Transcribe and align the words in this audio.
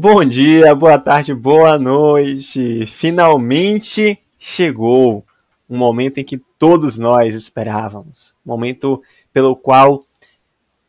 Bom 0.00 0.24
dia, 0.24 0.76
boa 0.76 0.96
tarde, 0.96 1.34
boa 1.34 1.76
noite. 1.76 2.86
Finalmente 2.86 4.16
chegou 4.38 5.26
um 5.68 5.76
momento 5.76 6.18
em 6.18 6.24
que 6.24 6.38
todos 6.56 6.96
nós 6.96 7.34
esperávamos. 7.34 8.32
Momento 8.46 9.02
pelo 9.32 9.56
qual 9.56 10.04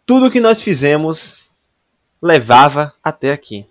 tudo 0.05 0.27
o 0.27 0.31
que 0.31 0.39
nós 0.39 0.61
fizemos 0.61 1.49
levava 2.21 2.93
até 3.03 3.31
aqui. 3.31 3.65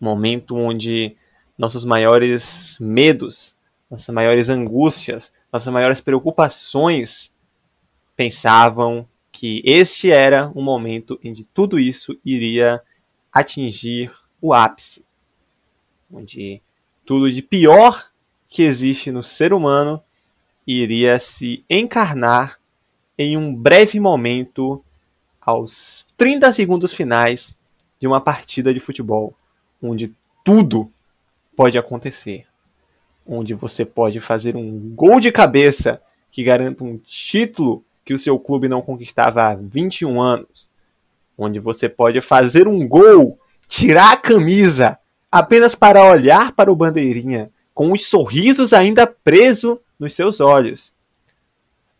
Momento 0.00 0.54
onde 0.54 1.16
nossos 1.58 1.84
maiores 1.84 2.78
medos, 2.78 3.52
nossas 3.90 4.14
maiores 4.14 4.48
angústias, 4.48 5.32
nossas 5.52 5.74
maiores 5.74 6.00
preocupações 6.00 7.34
pensavam 8.14 9.08
que 9.32 9.60
este 9.64 10.12
era 10.12 10.52
um 10.54 10.62
momento 10.62 11.18
em 11.20 11.34
que 11.34 11.42
tudo 11.42 11.80
isso 11.80 12.16
iria 12.24 12.80
atingir 13.32 14.12
o 14.40 14.52
ápice, 14.52 15.04
onde 16.12 16.62
tudo 17.04 17.30
de 17.30 17.42
pior 17.42 18.06
que 18.48 18.62
existe 18.62 19.10
no 19.10 19.22
ser 19.22 19.52
humano 19.52 20.02
iria 20.66 21.18
se 21.18 21.64
encarnar 21.70 22.58
em 23.18 23.36
um 23.36 23.54
breve 23.54 23.98
momento 24.00 24.82
aos 25.40 26.06
30 26.16 26.52
segundos 26.52 26.92
finais 26.92 27.56
de 28.00 28.06
uma 28.06 28.20
partida 28.20 28.74
de 28.74 28.80
futebol, 28.80 29.34
onde 29.80 30.12
tudo 30.44 30.90
pode 31.54 31.78
acontecer. 31.78 32.46
Onde 33.26 33.54
você 33.54 33.84
pode 33.84 34.20
fazer 34.20 34.56
um 34.56 34.94
gol 34.94 35.18
de 35.18 35.32
cabeça 35.32 36.00
que 36.30 36.44
garanta 36.44 36.84
um 36.84 36.98
título 36.98 37.84
que 38.04 38.14
o 38.14 38.18
seu 38.18 38.38
clube 38.38 38.68
não 38.68 38.82
conquistava 38.82 39.42
há 39.42 39.54
21 39.54 40.20
anos. 40.20 40.70
Onde 41.36 41.58
você 41.58 41.88
pode 41.88 42.20
fazer 42.20 42.68
um 42.68 42.86
gol, 42.86 43.38
tirar 43.68 44.12
a 44.12 44.16
camisa, 44.16 44.98
apenas 45.30 45.74
para 45.74 46.04
olhar 46.04 46.52
para 46.52 46.70
o 46.70 46.76
bandeirinha, 46.76 47.50
com 47.74 47.92
os 47.92 48.06
sorrisos 48.06 48.72
ainda 48.72 49.06
presos 49.06 49.78
nos 49.98 50.14
seus 50.14 50.40
olhos, 50.40 50.92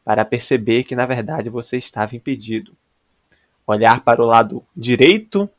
para 0.04 0.24
perceber 0.24 0.84
que 0.84 0.96
na 0.96 1.06
verdade 1.06 1.50
você 1.50 1.76
estava 1.76 2.16
impedido. 2.16 2.72
Olhar 3.66 4.00
para 4.00 4.22
o 4.22 4.26
lado 4.26 4.64
direito 4.76 5.50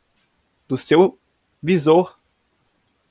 do 0.68 0.78
seu 0.78 1.18
visor 1.62 2.18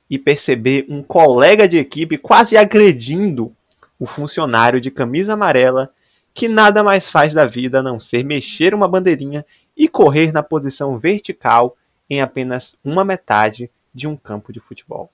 e 0.09 0.17
perceber 0.17 0.85
um 0.89 1.03
colega 1.03 1.67
de 1.67 1.77
equipe 1.77 2.17
quase 2.17 2.57
agredindo 2.57 3.53
o 3.99 4.05
funcionário 4.05 4.79
de 4.79 4.89
camisa 4.89 5.33
amarela 5.33 5.93
que 6.33 6.47
nada 6.47 6.83
mais 6.83 7.09
faz 7.09 7.33
da 7.33 7.45
vida 7.45 7.79
a 7.79 7.83
não 7.83 7.99
ser 7.99 8.23
mexer 8.23 8.73
uma 8.73 8.87
bandeirinha 8.87 9.45
e 9.75 9.87
correr 9.87 10.31
na 10.31 10.43
posição 10.43 10.97
vertical 10.99 11.75
em 12.09 12.21
apenas 12.21 12.75
uma 12.83 13.03
metade 13.03 13.69
de 13.93 14.07
um 14.07 14.15
campo 14.15 14.53
de 14.53 14.59
futebol. 14.59 15.09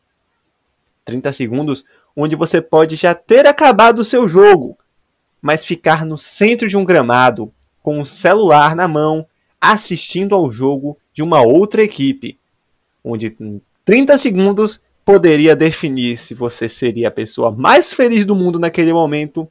30 1.06 1.32
segundos 1.34 1.86
onde 2.16 2.36
você 2.36 2.62
pode 2.62 2.96
já 2.96 3.14
ter 3.14 3.48
acabado 3.48 4.00
o 4.00 4.06
seu 4.06 4.28
jogo, 4.28 4.78
mas 5.42 5.66
ficar 5.66 6.06
no 6.06 6.18
centro 6.18 6.68
de 6.68 6.78
um 6.78 6.86
gramado 6.86 7.52
com 7.82 8.00
o 8.00 8.06
celular 8.06 8.76
na 8.76 8.88
mão 8.88 9.26
assistindo 9.60 10.36
ao 10.36 10.52
jogo 10.52 10.98
de 11.14 11.24
uma 11.24 11.42
outra 11.42 11.82
equipe, 11.82 12.38
onde 13.04 13.36
em 13.40 13.62
30 13.86 14.18
segundos 14.18 14.82
poderia 15.04 15.56
definir 15.56 16.20
se 16.20 16.34
você 16.34 16.70
seria 16.70 17.10
a 17.10 17.12
pessoa 17.12 17.52
mais 17.52 17.92
feliz 17.92 18.26
do 18.26 18.36
mundo 18.36 18.60
naquele 18.60 18.94
momento 18.94 19.50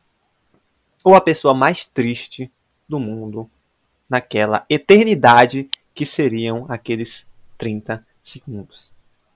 ou 1.05 1.15
a 1.15 1.20
pessoa 1.20 1.53
mais 1.53 1.85
triste 1.85 2.51
do 2.89 2.98
mundo 2.98 3.51
naquela 4.09 4.65
eternidade 4.69 5.69
que 5.95 6.07
seriam 6.07 6.67
aqueles 6.69 7.27
30 7.63 8.05
segundos. 8.21 8.91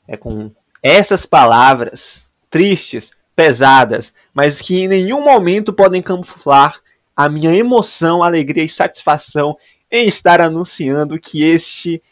É 0.08 0.16
com 0.16 0.50
essas 0.82 1.24
palavras 1.24 2.26
tristes, 2.50 3.12
pesadas, 3.36 4.12
mas 4.34 4.60
que 4.60 4.80
em 4.82 4.88
nenhum 4.88 5.22
momento 5.22 5.72
podem 5.72 6.02
camuflar 6.02 6.80
a 7.14 7.28
minha 7.28 7.54
emoção, 7.54 8.24
alegria 8.24 8.64
e 8.64 8.68
satisfação 8.68 9.56
em 9.88 10.08
estar 10.08 10.40
anunciando 10.40 11.20
que 11.20 11.44
este 11.44 12.02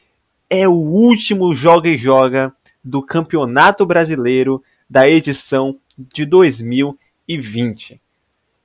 é 0.48 0.68
o 0.68 0.74
último 0.74 1.52
Joga 1.52 1.88
e 1.88 1.98
Joga 1.98 2.54
do 2.82 3.02
Campeonato 3.02 3.84
Brasileiro 3.84 4.62
da 4.88 5.08
edição 5.08 5.76
de 5.98 6.24
2020. 6.24 8.00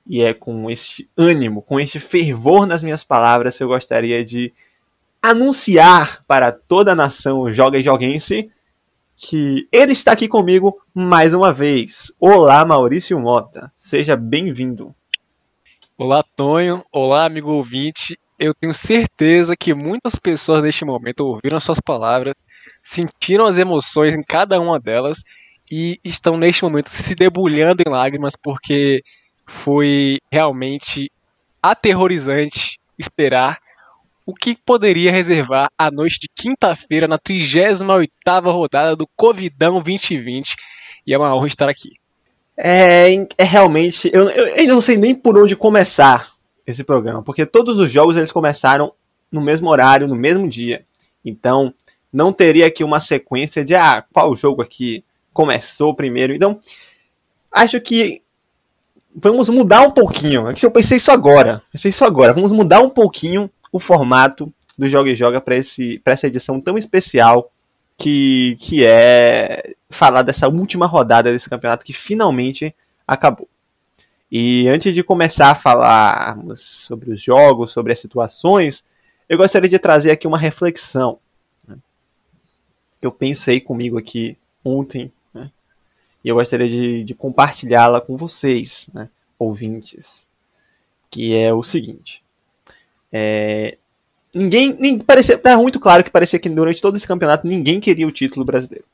E 0.06 0.22
é 0.22 0.32
com 0.32 0.70
este 0.70 1.10
ânimo, 1.16 1.62
com 1.62 1.80
este 1.80 1.98
fervor 1.98 2.64
nas 2.64 2.84
minhas 2.84 3.02
palavras 3.02 3.56
que 3.56 3.64
eu 3.64 3.68
gostaria 3.68 4.24
de 4.24 4.52
anunciar 5.22 6.24
para 6.26 6.50
toda 6.50 6.92
a 6.92 6.96
nação 6.96 7.52
joga 7.52 7.78
e 7.78 7.82
joguense 7.82 8.50
que 9.16 9.68
ele 9.70 9.92
está 9.92 10.12
aqui 10.12 10.26
comigo 10.26 10.80
mais 10.94 11.34
uma 11.34 11.52
vez. 11.52 12.10
Olá, 12.18 12.64
Maurício 12.64 13.20
Mota. 13.20 13.70
Seja 13.78 14.16
bem-vindo. 14.16 14.94
Olá, 15.98 16.22
Tonho. 16.22 16.82
Olá, 16.90 17.26
amigo 17.26 17.50
ouvinte. 17.52 18.18
Eu 18.38 18.54
tenho 18.54 18.72
certeza 18.72 19.54
que 19.54 19.74
muitas 19.74 20.14
pessoas 20.14 20.62
neste 20.62 20.86
momento 20.86 21.20
ouviram 21.20 21.60
suas 21.60 21.78
palavras, 21.78 22.32
sentiram 22.82 23.46
as 23.46 23.58
emoções 23.58 24.14
em 24.14 24.22
cada 24.22 24.58
uma 24.58 24.80
delas 24.80 25.22
e 25.70 26.00
estão 26.02 26.38
neste 26.38 26.64
momento 26.64 26.88
se 26.88 27.14
debulhando 27.14 27.82
em 27.86 27.90
lágrimas 27.90 28.34
porque 28.34 29.04
foi 29.44 30.18
realmente 30.32 31.12
aterrorizante 31.62 32.80
esperar 32.98 33.58
o 34.30 34.34
que 34.34 34.56
poderia 34.64 35.10
reservar 35.10 35.68
a 35.76 35.90
noite 35.90 36.20
de 36.20 36.28
quinta-feira 36.32 37.08
na 37.08 37.18
38ª 37.18 38.44
rodada 38.44 38.94
do 38.94 39.08
Covidão 39.16 39.82
2020. 39.82 40.54
E 41.04 41.12
é 41.12 41.18
uma 41.18 41.34
honra 41.34 41.48
estar 41.48 41.68
aqui. 41.68 41.94
É, 42.56 43.12
é 43.36 43.44
realmente, 43.44 44.08
eu, 44.12 44.28
eu, 44.30 44.46
eu 44.46 44.74
não 44.74 44.80
sei 44.80 44.96
nem 44.96 45.14
por 45.14 45.36
onde 45.36 45.56
começar 45.56 46.32
esse 46.64 46.84
programa, 46.84 47.22
porque 47.22 47.44
todos 47.44 47.78
os 47.78 47.90
jogos 47.90 48.16
eles 48.16 48.30
começaram 48.30 48.92
no 49.32 49.40
mesmo 49.40 49.68
horário, 49.68 50.06
no 50.06 50.14
mesmo 50.14 50.48
dia. 50.48 50.84
Então, 51.24 51.74
não 52.12 52.32
teria 52.32 52.66
aqui 52.66 52.84
uma 52.84 53.00
sequência 53.00 53.64
de 53.64 53.74
ah, 53.74 54.04
qual 54.12 54.36
jogo 54.36 54.62
aqui 54.62 55.04
começou 55.32 55.94
primeiro. 55.94 56.32
Então, 56.32 56.60
acho 57.50 57.80
que 57.80 58.22
vamos 59.16 59.48
mudar 59.48 59.82
um 59.82 59.90
pouquinho. 59.90 60.44
Eu 60.62 60.70
pensei 60.70 60.98
isso 60.98 61.10
agora. 61.10 61.62
Pensei 61.72 61.88
isso 61.88 62.04
agora. 62.04 62.32
Vamos 62.32 62.52
mudar 62.52 62.80
um 62.80 62.90
pouquinho 62.90 63.50
o 63.72 63.78
formato 63.78 64.52
do 64.76 64.88
Joga 64.88 65.10
e 65.10 65.16
Joga 65.16 65.40
para 65.40 65.54
essa 65.56 66.26
edição 66.26 66.60
tão 66.60 66.78
especial 66.78 67.52
que, 67.96 68.56
que 68.58 68.84
é 68.86 69.74
falar 69.90 70.22
dessa 70.22 70.48
última 70.48 70.86
rodada 70.86 71.32
desse 71.32 71.48
campeonato 71.48 71.84
que 71.84 71.92
finalmente 71.92 72.74
acabou. 73.06 73.48
E 74.30 74.68
antes 74.68 74.94
de 74.94 75.02
começar 75.02 75.50
a 75.50 75.54
falarmos 75.54 76.60
sobre 76.60 77.12
os 77.12 77.20
jogos, 77.20 77.72
sobre 77.72 77.92
as 77.92 77.98
situações, 77.98 78.84
eu 79.28 79.36
gostaria 79.36 79.68
de 79.68 79.78
trazer 79.78 80.12
aqui 80.12 80.26
uma 80.26 80.38
reflexão. 80.38 81.18
Né? 81.66 81.76
Eu 83.02 83.10
pensei 83.10 83.60
comigo 83.60 83.98
aqui 83.98 84.38
ontem 84.64 85.12
e 86.24 86.28
eu 86.28 86.36
gostaria 86.36 86.68
de, 86.68 87.02
de 87.02 87.14
compartilhá-la 87.14 88.00
com 88.00 88.16
vocês, 88.16 88.88
né, 88.92 89.08
ouvintes, 89.38 90.26
que 91.10 91.34
é 91.34 91.52
o 91.52 91.62
seguinte. 91.62 92.22
É, 93.12 93.78
ninguém, 94.34 94.76
nem, 94.78 94.98
parecia, 94.98 95.36
tá 95.36 95.56
muito 95.56 95.80
claro 95.80 96.04
que 96.04 96.10
parecia 96.10 96.38
que 96.38 96.48
durante 96.48 96.80
todo 96.80 96.96
esse 96.96 97.06
campeonato 97.06 97.46
ninguém 97.46 97.80
queria 97.80 98.06
o 98.06 98.12
título 98.12 98.44
brasileiro. 98.44 98.84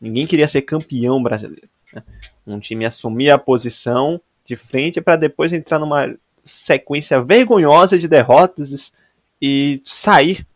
Ninguém 0.00 0.26
queria 0.26 0.48
ser 0.48 0.62
campeão 0.62 1.22
brasileiro. 1.22 1.68
Né? 1.92 2.02
Um 2.46 2.58
time 2.58 2.84
assumia 2.84 3.34
a 3.34 3.38
posição 3.38 4.20
de 4.44 4.56
frente 4.56 5.00
para 5.00 5.16
depois 5.16 5.52
entrar 5.52 5.78
numa 5.78 6.14
sequência 6.44 7.22
vergonhosa 7.22 7.96
de 7.98 8.08
derrotas 8.08 8.92
e 9.40 9.80
sair 9.84 10.46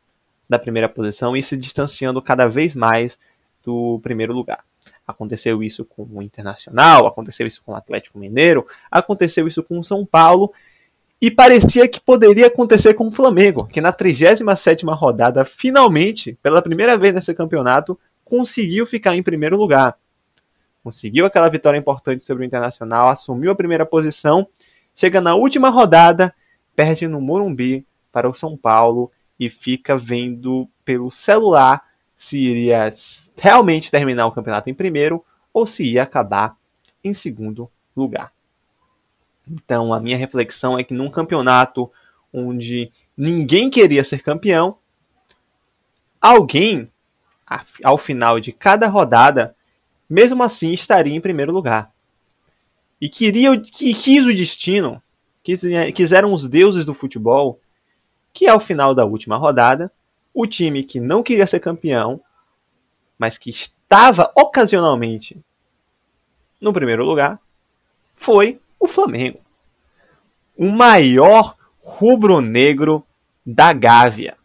da 0.48 0.58
primeira 0.58 0.88
posição 0.88 1.36
e 1.36 1.42
se 1.42 1.56
distanciando 1.56 2.20
cada 2.20 2.48
vez 2.48 2.74
mais 2.74 3.18
do 3.64 4.00
primeiro 4.02 4.32
lugar. 4.32 4.64
Aconteceu 5.06 5.62
isso 5.62 5.84
com 5.84 6.06
o 6.10 6.22
Internacional, 6.22 7.06
aconteceu 7.06 7.46
isso 7.46 7.62
com 7.64 7.72
o 7.72 7.76
Atlético 7.76 8.18
Mineiro, 8.18 8.66
aconteceu 8.90 9.46
isso 9.46 9.62
com 9.62 9.78
o 9.78 9.84
São 9.84 10.04
Paulo 10.04 10.52
e 11.20 11.30
parecia 11.30 11.88
que 11.88 12.00
poderia 12.00 12.46
acontecer 12.46 12.94
com 12.94 13.08
o 13.08 13.12
Flamengo, 13.12 13.66
que 13.66 13.80
na 13.80 13.92
37ª 13.92 14.94
rodada, 14.94 15.44
finalmente, 15.44 16.38
pela 16.42 16.60
primeira 16.60 16.96
vez 16.96 17.14
nesse 17.14 17.34
campeonato, 17.34 17.98
conseguiu 18.24 18.84
ficar 18.84 19.16
em 19.16 19.22
primeiro 19.22 19.56
lugar. 19.56 19.96
Conseguiu 20.84 21.24
aquela 21.24 21.48
vitória 21.48 21.78
importante 21.78 22.26
sobre 22.26 22.44
o 22.44 22.46
Internacional, 22.46 23.08
assumiu 23.08 23.50
a 23.50 23.56
primeira 23.56 23.86
posição, 23.86 24.46
chega 24.94 25.20
na 25.20 25.34
última 25.34 25.70
rodada, 25.70 26.34
perde 26.74 27.08
no 27.08 27.20
Morumbi 27.20 27.86
para 28.12 28.28
o 28.28 28.34
São 28.34 28.56
Paulo 28.56 29.10
e 29.40 29.48
fica 29.48 29.96
vendo 29.96 30.68
pelo 30.84 31.10
celular 31.10 31.82
se 32.16 32.38
iria 32.38 32.92
realmente 33.36 33.90
terminar 33.90 34.26
o 34.26 34.32
campeonato 34.32 34.70
em 34.70 34.74
primeiro 34.74 35.24
ou 35.52 35.66
se 35.66 35.84
ia 35.84 36.02
acabar 36.02 36.56
em 37.02 37.12
segundo 37.12 37.70
lugar. 37.94 38.35
Então, 39.50 39.94
a 39.94 40.00
minha 40.00 40.16
reflexão 40.16 40.78
é 40.78 40.82
que 40.82 40.92
num 40.92 41.10
campeonato 41.10 41.90
onde 42.32 42.90
ninguém 43.16 43.70
queria 43.70 44.02
ser 44.02 44.22
campeão, 44.22 44.78
alguém 46.20 46.90
ao 47.84 47.96
final 47.96 48.40
de 48.40 48.52
cada 48.52 48.88
rodada, 48.88 49.54
mesmo 50.10 50.42
assim 50.42 50.72
estaria 50.72 51.14
em 51.14 51.20
primeiro 51.20 51.52
lugar. 51.52 51.92
E 53.00 53.08
queria, 53.08 53.58
que 53.60 53.94
quis 53.94 54.24
o 54.26 54.34
destino, 54.34 55.00
quis, 55.42 55.62
quiseram 55.94 56.32
os 56.32 56.48
deuses 56.48 56.84
do 56.84 56.94
futebol, 56.94 57.60
que 58.32 58.48
ao 58.48 58.58
final 58.58 58.94
da 58.94 59.04
última 59.04 59.36
rodada, 59.36 59.92
o 60.34 60.46
time 60.46 60.82
que 60.82 60.98
não 60.98 61.22
queria 61.22 61.46
ser 61.46 61.60
campeão, 61.60 62.20
mas 63.18 63.38
que 63.38 63.48
estava 63.48 64.30
ocasionalmente 64.34 65.40
no 66.60 66.72
primeiro 66.72 67.04
lugar, 67.04 67.40
foi 68.16 68.60
o 68.78 68.86
Flamengo. 68.86 69.40
O 70.56 70.68
maior 70.70 71.56
rubro-negro 71.82 73.04
da 73.44 73.72
Gávea. 73.72 74.36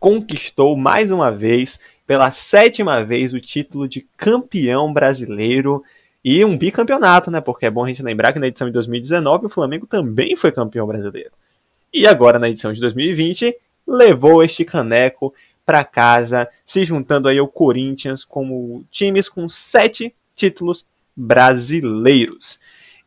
Conquistou 0.00 0.76
mais 0.76 1.10
uma 1.10 1.30
vez, 1.30 1.78
pela 2.06 2.30
sétima 2.30 3.04
vez, 3.04 3.32
o 3.32 3.40
título 3.40 3.88
de 3.88 4.06
campeão 4.16 4.92
brasileiro 4.92 5.82
e 6.24 6.44
um 6.44 6.56
bicampeonato, 6.58 7.30
né? 7.30 7.40
Porque 7.40 7.66
é 7.66 7.70
bom 7.70 7.84
a 7.84 7.88
gente 7.88 8.02
lembrar 8.02 8.32
que 8.32 8.38
na 8.38 8.46
edição 8.46 8.66
de 8.66 8.72
2019 8.72 9.46
o 9.46 9.50
Flamengo 9.50 9.86
também 9.86 10.34
foi 10.36 10.50
campeão 10.50 10.86
brasileiro. 10.86 11.30
E 11.92 12.06
agora 12.06 12.38
na 12.38 12.48
edição 12.48 12.72
de 12.72 12.80
2020 12.80 13.56
levou 13.86 14.42
este 14.42 14.64
caneco 14.64 15.32
para 15.64 15.84
casa, 15.84 16.48
se 16.64 16.84
juntando 16.84 17.28
aí 17.28 17.38
ao 17.38 17.48
Corinthians 17.48 18.24
como 18.24 18.84
times 18.90 19.28
com 19.28 19.48
sete 19.48 20.14
títulos 20.34 20.84
brasileiros. 21.16 22.58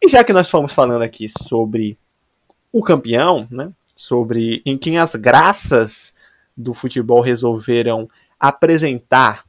E 0.01 0.09
já 0.09 0.23
que 0.23 0.33
nós 0.33 0.49
fomos 0.49 0.71
falando 0.71 1.01
aqui 1.01 1.27
sobre 1.29 1.97
o 2.71 2.83
campeão, 2.83 3.47
né, 3.49 3.71
sobre 3.95 4.61
em 4.65 4.77
quem 4.77 4.99
as 4.99 5.15
graças 5.15 6.13
do 6.55 6.73
futebol 6.73 7.21
resolveram 7.21 8.09
apresentar 8.39 9.45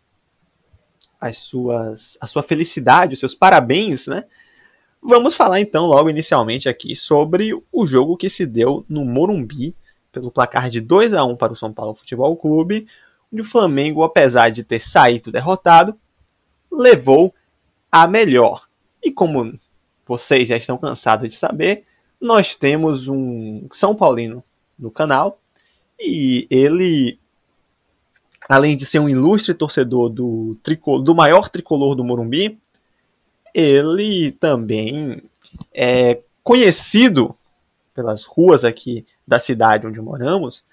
as 1.21 1.39
suas, 1.39 2.17
a 2.21 2.27
sua 2.27 2.43
felicidade, 2.43 3.15
os 3.15 3.21
seus 3.21 3.35
parabéns, 3.35 4.07
né? 4.07 4.25
Vamos 5.03 5.35
falar 5.35 5.61
então 5.61 5.87
logo 5.87 6.11
inicialmente 6.11 6.69
aqui 6.69 6.97
sobre 6.97 7.53
o 7.73 7.87
jogo 7.87 8.17
que 8.17 8.29
se 8.29 8.45
deu 8.47 8.85
no 8.89 9.05
Morumbi 9.05 9.75
pelo 10.11 10.31
placar 10.31 10.71
de 10.71 10.81
2 10.81 11.15
a 11.15 11.25
1 11.25 11.37
para 11.37 11.53
o 11.53 11.57
São 11.57 11.73
Paulo 11.73 11.95
Futebol 11.95 12.37
Clube, 12.37 12.87
onde 13.33 13.43
o 13.43 13.45
Flamengo, 13.45 14.03
apesar 14.03 14.51
de 14.51 14.65
ter 14.65 14.81
saído 14.81 15.31
derrotado, 15.31 15.99
levou 16.71 17.35
a 17.91 18.07
melhor. 18.07 18.67
E 19.03 19.13
como 19.13 19.59
vocês 20.09 20.49
já 20.49 20.57
estão 20.57 20.79
cansados 20.79 21.29
de 21.29 21.37
saber, 21.37 21.85
nós 22.21 22.55
temos 22.57 23.07
um 23.07 23.69
São 23.73 23.95
Paulino 23.95 24.43
no 24.79 24.91
canal 24.91 25.41
e 26.01 26.47
ele, 26.51 27.19
além 28.49 28.77
de 28.77 28.87
ser 28.87 28.99
um 28.99 29.09
ilustre 29.09 29.55
torcedor 29.55 30.09
do, 30.09 30.57
tricol, 30.63 31.01
do 31.01 31.15
maior 31.15 31.49
tricolor 31.49 31.95
do 31.95 32.03
Morumbi, 32.03 32.59
ele 33.55 34.33
também 34.33 35.23
é 35.73 36.21
conhecido 36.43 37.37
pelas 37.95 38.25
ruas 38.25 38.65
aqui 38.65 39.07
da 39.27 39.39
cidade 39.39 39.87
onde 39.87 40.01
moramos 40.01 40.65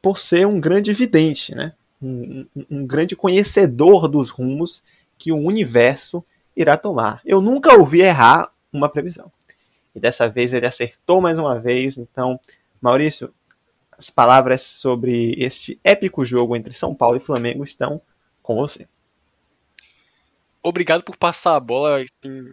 por 0.00 0.18
ser 0.18 0.46
um 0.46 0.58
grande 0.58 0.92
vidente, 0.92 1.54
né? 1.54 1.74
um, 2.02 2.46
um 2.70 2.86
grande 2.86 3.14
conhecedor 3.14 4.08
dos 4.08 4.30
rumos 4.30 4.82
que 5.16 5.30
o 5.30 5.38
universo 5.38 6.24
irá 6.56 6.76
tomar. 6.76 7.20
Eu 7.24 7.40
nunca 7.40 7.78
ouvi 7.78 8.00
errar 8.00 8.50
uma 8.72 8.88
previsão. 8.88 9.30
E 9.94 10.00
dessa 10.00 10.28
vez 10.28 10.52
ele 10.52 10.66
acertou 10.66 11.20
mais 11.20 11.38
uma 11.38 11.60
vez. 11.60 11.98
Então, 11.98 12.40
Maurício, 12.80 13.32
as 13.90 14.10
palavras 14.10 14.62
sobre 14.62 15.34
este 15.38 15.78
épico 15.84 16.24
jogo 16.24 16.56
entre 16.56 16.72
São 16.72 16.94
Paulo 16.94 17.16
e 17.16 17.20
Flamengo 17.20 17.62
estão 17.62 18.00
com 18.42 18.56
você. 18.56 18.88
Obrigado 20.62 21.02
por 21.02 21.16
passar 21.16 21.56
a 21.56 21.60
bola, 21.60 22.00
assim, 22.00 22.52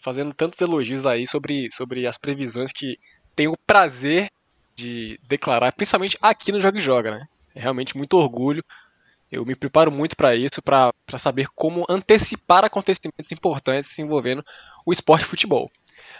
fazendo 0.00 0.34
tantos 0.34 0.60
elogios 0.60 1.06
aí 1.06 1.26
sobre, 1.26 1.70
sobre 1.70 2.06
as 2.06 2.16
previsões 2.16 2.72
que 2.72 2.98
tenho 3.34 3.52
o 3.52 3.58
prazer 3.66 4.30
de 4.74 5.18
declarar, 5.26 5.72
principalmente 5.72 6.18
aqui 6.20 6.50
no 6.52 6.60
Joga 6.60 6.78
e 6.78 6.80
Joga, 6.80 7.10
né? 7.10 7.28
É 7.54 7.60
realmente 7.60 7.96
muito 7.96 8.14
orgulho. 8.16 8.64
Eu 9.30 9.44
me 9.44 9.56
preparo 9.56 9.90
muito 9.90 10.16
para 10.16 10.36
isso, 10.36 10.62
para 10.62 10.92
saber 11.18 11.48
como 11.54 11.84
antecipar 11.88 12.64
acontecimentos 12.64 13.32
importantes 13.32 13.98
envolvendo 13.98 14.44
o 14.84 14.92
esporte 14.92 15.24
futebol. 15.24 15.70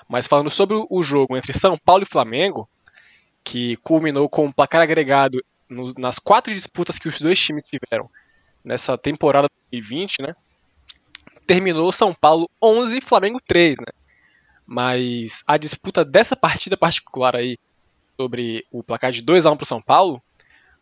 Mas 0.08 0.26
falando 0.26 0.50
sobre 0.50 0.76
o 0.90 1.02
jogo 1.02 1.36
entre 1.36 1.52
São 1.52 1.78
Paulo 1.78 2.02
e 2.02 2.06
Flamengo, 2.06 2.68
que 3.44 3.76
culminou 3.76 4.28
com 4.28 4.46
um 4.46 4.52
placar 4.52 4.82
agregado 4.82 5.42
no, 5.68 5.92
nas 5.96 6.18
quatro 6.18 6.52
disputas 6.52 6.98
que 6.98 7.08
os 7.08 7.20
dois 7.20 7.38
times 7.38 7.62
tiveram 7.62 8.10
nessa 8.64 8.98
temporada 8.98 9.48
2020, 9.70 10.22
né? 10.22 10.34
Terminou 11.46 11.92
São 11.92 12.12
Paulo 12.12 12.50
11, 12.60 13.00
Flamengo 13.00 13.40
3, 13.40 13.78
né? 13.78 13.92
Mas 14.66 15.44
a 15.46 15.56
disputa 15.56 16.04
dessa 16.04 16.34
partida 16.34 16.76
particular 16.76 17.36
aí, 17.36 17.56
sobre 18.20 18.66
o 18.72 18.82
placar 18.82 19.12
de 19.12 19.22
2 19.22 19.46
a 19.46 19.52
1 19.52 19.56
para 19.56 19.66
São 19.66 19.80
Paulo, 19.80 20.20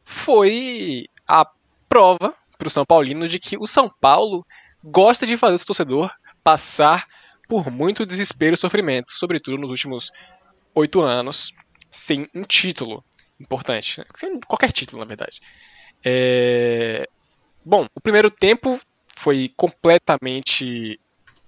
foi 0.03 1.07
a 1.29 1.47
prova 1.95 2.35
para 2.59 2.67
o 2.67 2.71
São 2.71 2.85
Paulino 2.85 3.29
de 3.29 3.39
que 3.39 3.57
o 3.57 3.69
São 3.69 3.89
Paulo 3.89 4.45
gosta 4.83 5.25
de 5.25 5.37
fazer 5.37 5.63
o 5.63 5.65
torcedor 5.65 6.11
passar 6.43 7.05
por 7.49 7.71
muito 7.71 8.05
desespero 8.05 8.55
e 8.55 8.57
sofrimento, 8.57 9.13
sobretudo 9.13 9.59
nos 9.59 9.71
últimos 9.71 10.11
oito 10.75 11.01
anos, 11.01 11.53
sem 11.93 12.29
um 12.35 12.43
título 12.43 13.05
importante. 13.39 14.01
Né? 14.01 14.07
Sem 14.17 14.41
qualquer 14.41 14.73
título, 14.73 14.99
na 14.99 15.07
verdade. 15.07 15.41
É... 16.05 17.09
Bom, 17.65 17.87
o 17.95 18.01
primeiro 18.01 18.29
tempo 18.29 18.81
foi 19.17 19.53
completamente 19.57 20.99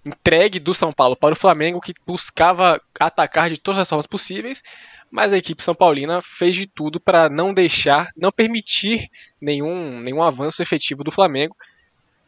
entregue 0.04 0.60
do 0.60 0.72
São 0.72 0.92
Paulo 0.92 1.16
para 1.16 1.32
o 1.32 1.36
Flamengo, 1.36 1.80
que 1.80 1.92
buscava 2.06 2.80
atacar 3.00 3.50
de 3.50 3.58
todas 3.58 3.80
as 3.80 3.88
formas 3.88 4.06
possíveis, 4.06 4.62
mas 5.10 5.32
a 5.32 5.38
equipe 5.38 5.62
São 5.62 5.74
Paulina 5.74 6.20
fez 6.20 6.54
de 6.54 6.66
tudo 6.66 7.00
para 7.00 7.28
não 7.28 7.54
deixar, 7.54 8.10
não 8.16 8.30
permitir 8.30 9.08
nenhum, 9.40 10.00
nenhum 10.00 10.22
avanço 10.22 10.62
efetivo 10.62 11.04
do 11.04 11.10
Flamengo, 11.10 11.56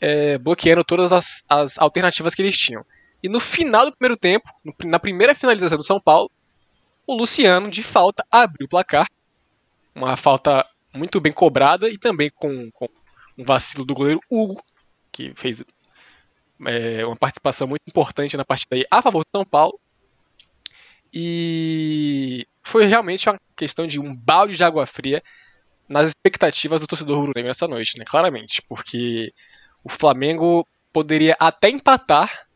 é, 0.01 0.39
bloqueando 0.39 0.85
todas 0.85 1.13
as, 1.13 1.45
as 1.49 1.79
alternativas 1.79 2.35
que 2.35 2.43
eles 2.43 2.57
tinham. 2.57 2.85
E 3.23 3.29
no 3.29 3.41
final 3.41 3.87
do 3.87 3.93
primeiro 3.93 4.17
tempo, 4.17 4.49
na 4.85 4.99
primeira 4.99 5.35
finalização 5.35 5.77
do 5.77 5.85
São 5.85 6.01
Paulo, 6.01 6.31
o 7.07 7.15
Luciano, 7.17 7.71
de 7.71 7.83
falta, 7.83 8.25
abriu 8.31 8.67
o 8.67 8.69
placar. 8.69 9.09
Uma 9.95 10.17
falta 10.17 10.65
muito 10.95 11.21
bem 11.21 11.33
cobrada 11.33 11.89
e 11.89 11.99
também 11.99 12.31
com, 12.31 12.71
com 12.71 12.89
um 13.37 13.45
vacilo 13.45 13.85
do 13.85 13.95
goleiro 13.95 14.21
Hugo, 14.31 14.63
que 15.11 15.33
fez 15.35 15.65
é, 16.67 17.05
uma 17.05 17.17
participação 17.17 17.67
muito 17.67 17.83
importante 17.89 18.37
na 18.37 18.45
partida 18.45 18.77
aí 18.77 18.85
a 18.91 19.03
favor 19.03 19.25
do 19.25 19.39
São 19.39 19.45
Paulo. 19.45 19.81
E 21.13 22.47
foi 22.69 22.85
realmente 22.85 23.29
uma 23.29 23.41
questão 23.57 23.87
de 23.87 23.99
um 23.99 24.15
balde 24.15 24.55
de 24.55 24.63
água 24.63 24.87
fria 24.87 25.23
nas 25.89 26.11
expectativas 26.11 26.81
do 26.81 26.87
torcedor 26.87 27.17
rubro-negro 27.17 27.49
nessa 27.49 27.67
noite, 27.67 27.99
né? 27.99 28.05
Claramente, 28.05 28.61
porque 28.69 29.33
o 29.83 29.89
Flamengo 29.89 30.67
poderia 30.93 31.35
até 31.41 31.71
empatar 31.71 32.47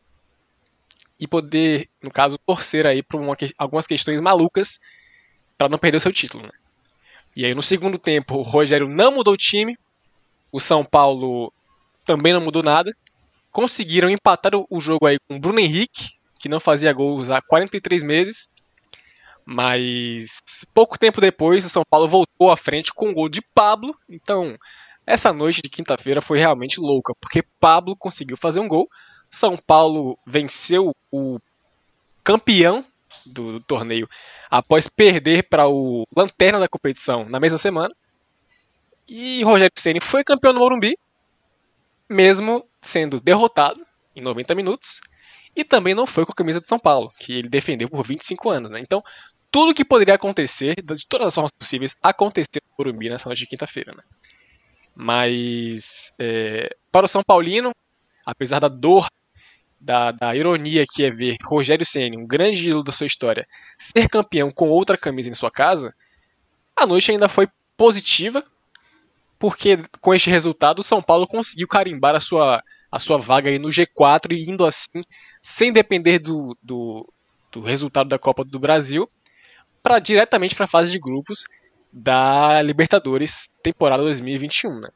e 1.19 1.27
poder, 1.27 1.89
no 2.01 2.11
caso, 2.11 2.37
torcer 2.45 2.85
aí 2.85 3.01
por 3.01 3.19
uma, 3.19 3.35
algumas 3.57 3.87
questões 3.87 4.21
malucas 4.21 4.79
para 5.57 5.67
não 5.67 5.79
perder 5.79 5.97
o 5.97 6.01
seu 6.01 6.13
título. 6.13 6.43
Né? 6.43 6.51
E 7.35 7.45
aí 7.45 7.55
no 7.55 7.63
segundo 7.63 7.97
tempo 7.97 8.35
o 8.35 8.43
Rogério 8.43 8.87
não 8.87 9.13
mudou 9.13 9.33
o 9.33 9.37
time, 9.37 9.75
o 10.51 10.59
São 10.59 10.83
Paulo 10.83 11.51
também 12.05 12.33
não 12.33 12.41
mudou 12.41 12.61
nada, 12.61 12.95
conseguiram 13.49 14.09
empatar 14.09 14.51
o 14.69 14.79
jogo 14.79 15.07
aí 15.07 15.17
com 15.27 15.37
o 15.37 15.39
Bruno 15.39 15.59
Henrique, 15.59 16.11
que 16.39 16.49
não 16.49 16.59
fazia 16.59 16.93
gols 16.93 17.31
há 17.31 17.41
43 17.41 18.03
meses, 18.03 18.49
mas 19.45 20.39
pouco 20.73 20.97
tempo 20.97 21.21
depois 21.21 21.65
o 21.65 21.69
São 21.69 21.83
Paulo 21.89 22.07
voltou 22.07 22.51
à 22.51 22.57
frente 22.57 22.93
com 22.93 23.09
o 23.09 23.13
gol 23.13 23.29
de 23.29 23.41
Pablo, 23.41 23.95
então 24.09 24.57
essa 25.05 25.33
noite 25.33 25.61
de 25.61 25.69
quinta-feira 25.69 26.21
foi 26.21 26.39
realmente 26.39 26.79
louca, 26.79 27.13
porque 27.19 27.43
Pablo 27.59 27.95
conseguiu 27.95 28.37
fazer 28.37 28.59
um 28.59 28.67
gol, 28.67 28.89
São 29.29 29.57
Paulo 29.57 30.17
venceu 30.25 30.95
o 31.11 31.39
campeão 32.23 32.85
do, 33.25 33.53
do 33.53 33.59
torneio 33.61 34.09
após 34.49 34.87
perder 34.87 35.43
para 35.49 35.67
o 35.67 36.05
lanterna 36.15 36.59
da 36.59 36.67
competição 36.67 37.25
na 37.27 37.39
mesma 37.39 37.57
semana. 37.57 37.93
E 39.07 39.43
Rogério 39.43 39.73
Ceni 39.75 39.99
foi 39.99 40.23
campeão 40.23 40.53
no 40.53 40.59
Morumbi, 40.59 40.97
mesmo 42.09 42.65
sendo 42.81 43.19
derrotado 43.19 43.85
em 44.15 44.21
90 44.21 44.55
minutos, 44.55 45.01
e 45.55 45.63
também 45.63 45.93
não 45.93 46.07
foi 46.07 46.25
com 46.25 46.31
a 46.31 46.35
camisa 46.35 46.59
de 46.59 46.67
São 46.67 46.79
Paulo, 46.79 47.11
que 47.19 47.33
ele 47.33 47.49
defendeu 47.49 47.89
por 47.89 48.05
25 48.05 48.49
anos. 48.49 48.71
Né? 48.71 48.79
Então, 48.79 49.03
tudo 49.53 49.71
que 49.71 49.85
poderia 49.85 50.15
acontecer, 50.15 50.73
de 50.81 51.07
todas 51.07 51.27
as 51.27 51.35
formas 51.35 51.51
possíveis, 51.51 51.95
aconteceu 52.01 52.59
no 52.65 52.73
Morumbi 52.75 53.07
nessa 53.07 53.29
noite 53.29 53.41
de 53.41 53.45
quinta-feira. 53.45 53.93
Né? 53.93 54.01
Mas, 54.95 56.11
é, 56.17 56.75
para 56.91 57.05
o 57.05 57.07
São 57.07 57.21
Paulino, 57.21 57.71
apesar 58.25 58.57
da 58.57 58.67
dor 58.67 59.07
da, 59.79 60.09
da 60.09 60.35
ironia 60.35 60.85
que 60.91 61.05
é 61.05 61.11
ver 61.11 61.37
Rogério 61.43 61.85
Ceni, 61.85 62.17
um 62.17 62.25
grande 62.25 62.67
ídolo 62.67 62.83
da 62.83 62.91
sua 62.91 63.05
história, 63.05 63.47
ser 63.77 64.09
campeão 64.09 64.49
com 64.49 64.69
outra 64.69 64.97
camisa 64.97 65.29
em 65.29 65.35
sua 65.35 65.51
casa, 65.51 65.93
a 66.75 66.87
noite 66.87 67.11
ainda 67.11 67.29
foi 67.29 67.47
positiva, 67.77 68.43
porque 69.37 69.77
com 70.01 70.15
este 70.15 70.31
resultado 70.31 70.79
o 70.79 70.83
São 70.83 70.99
Paulo 70.99 71.27
conseguiu 71.27 71.67
carimbar 71.67 72.15
a 72.15 72.19
sua, 72.19 72.63
a 72.91 72.97
sua 72.97 73.19
vaga 73.19 73.51
aí 73.51 73.59
no 73.59 73.69
G4 73.69 74.31
e 74.31 74.49
indo 74.49 74.65
assim, 74.65 75.03
sem 75.43 75.71
depender 75.71 76.17
do, 76.17 76.57
do, 76.59 77.07
do 77.51 77.61
resultado 77.61 78.09
da 78.09 78.17
Copa 78.17 78.43
do 78.43 78.57
Brasil, 78.57 79.07
para 79.83 79.99
diretamente 79.99 80.55
para 80.55 80.63
a 80.63 80.67
fase 80.67 80.89
de 80.91 80.97
grupos 80.97 81.43
da 81.91 82.61
Libertadores 82.61 83.49
temporada 83.61 84.01
2021, 84.01 84.79
né? 84.79 84.89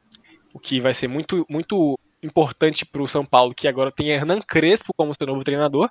O 0.52 0.58
que 0.58 0.80
vai 0.80 0.94
ser 0.94 1.06
muito, 1.06 1.46
muito 1.48 1.96
importante 2.22 2.84
para 2.84 3.02
o 3.02 3.06
São 3.06 3.24
Paulo, 3.24 3.54
que 3.54 3.68
agora 3.68 3.92
tem 3.92 4.08
Hernan 4.08 4.40
Crespo 4.40 4.92
como 4.96 5.14
seu 5.14 5.26
novo 5.26 5.44
treinador, 5.44 5.88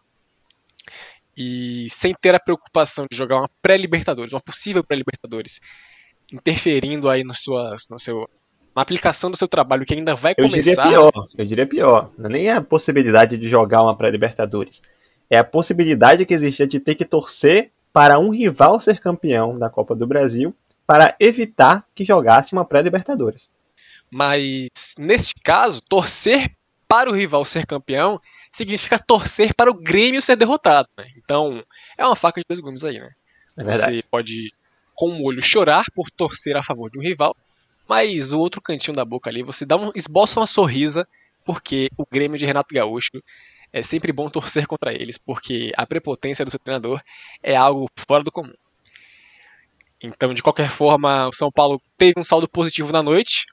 e 1.37 1.87
sem 1.91 2.13
ter 2.19 2.33
a 2.33 2.39
preocupação 2.39 3.05
de 3.09 3.15
jogar 3.15 3.37
uma 3.37 3.49
pré-Libertadores, 3.61 4.33
uma 4.33 4.41
possível 4.41 4.83
pré-Libertadores, 4.83 5.61
interferindo 6.33 7.09
aí 7.09 7.23
nas 7.23 7.41
suas, 7.41 7.87
no 7.89 7.99
seu, 7.99 8.27
na 8.75 8.81
aplicação 8.81 9.29
do 9.31 9.37
seu 9.37 9.47
trabalho 9.47 9.85
que 9.85 9.93
ainda 9.93 10.15
vai 10.15 10.33
começar. 10.33 10.57
Eu 10.57 10.61
diria 10.61 10.83
pior, 10.83 11.27
eu 11.37 11.45
diria 11.45 11.67
pior. 11.67 12.11
Não 12.17 12.25
é 12.25 12.33
nem 12.33 12.49
a 12.49 12.61
possibilidade 12.61 13.37
de 13.37 13.47
jogar 13.47 13.83
uma 13.83 13.95
pré-Libertadores. 13.95 14.81
É 15.29 15.37
a 15.37 15.43
possibilidade 15.43 16.25
que 16.25 16.33
existia 16.33 16.67
de 16.67 16.79
ter 16.79 16.95
que 16.95 17.05
torcer 17.05 17.71
para 17.91 18.19
um 18.19 18.29
rival 18.29 18.79
ser 18.79 18.99
campeão 18.99 19.57
da 19.57 19.69
Copa 19.69 19.95
do 19.95 20.05
Brasil 20.05 20.55
para 20.85 21.15
evitar 21.19 21.85
que 21.93 22.05
jogasse 22.05 22.53
uma 22.53 22.63
pré-Libertadores. 22.63 23.49
Mas, 24.09 24.69
neste 24.97 25.35
caso, 25.35 25.81
torcer 25.81 26.55
para 26.87 27.09
o 27.09 27.13
rival 27.13 27.43
ser 27.43 27.65
campeão 27.65 28.19
significa 28.51 28.97
torcer 28.97 29.53
para 29.53 29.69
o 29.69 29.73
Grêmio 29.73 30.21
ser 30.21 30.37
derrotado. 30.37 30.87
Né? 30.97 31.07
Então, 31.17 31.63
é 31.97 32.05
uma 32.05 32.15
faca 32.15 32.39
de 32.39 32.45
dois 32.47 32.61
gumes 32.61 32.83
aí, 32.83 32.99
né? 32.99 33.11
É 33.57 33.63
Você 33.63 34.03
pode, 34.09 34.53
com 34.95 35.09
o 35.09 35.23
olho, 35.25 35.41
chorar 35.41 35.85
por 35.93 36.09
torcer 36.09 36.55
a 36.55 36.63
favor 36.63 36.89
de 36.89 36.99
um 36.99 37.01
rival, 37.01 37.35
mas 37.87 38.31
o 38.31 38.39
outro 38.39 38.61
cantinho 38.61 38.95
da 38.95 39.03
boca 39.03 39.29
ali, 39.29 39.43
você 39.43 39.65
dá 39.65 39.75
um, 39.75 39.91
esboça 39.95 40.39
uma 40.39 40.45
sorrisa, 40.45 41.07
porque 41.43 41.89
o 41.97 42.05
Grêmio 42.05 42.37
de 42.37 42.45
Renato 42.45 42.73
Gaúcho 42.73 43.21
é 43.71 43.83
sempre 43.83 44.11
bom 44.11 44.29
torcer 44.31 44.67
contra 44.67 44.93
eles, 44.93 45.17
porque 45.17 45.71
a 45.75 45.85
prepotência 45.85 46.45
do 46.45 46.51
seu 46.51 46.59
treinador 46.59 47.01
é 47.41 47.55
algo 47.55 47.89
fora 48.07 48.23
do 48.23 48.31
comum. 48.31 48.53
Então, 50.01 50.33
de 50.33 50.43
qualquer 50.43 50.69
forma, 50.69 51.27
o 51.27 51.33
São 51.33 51.51
Paulo 51.51 51.81
teve 51.97 52.19
um 52.19 52.23
saldo 52.23 52.47
positivo 52.47 52.91
na 52.91 53.01
noite, 53.01 53.45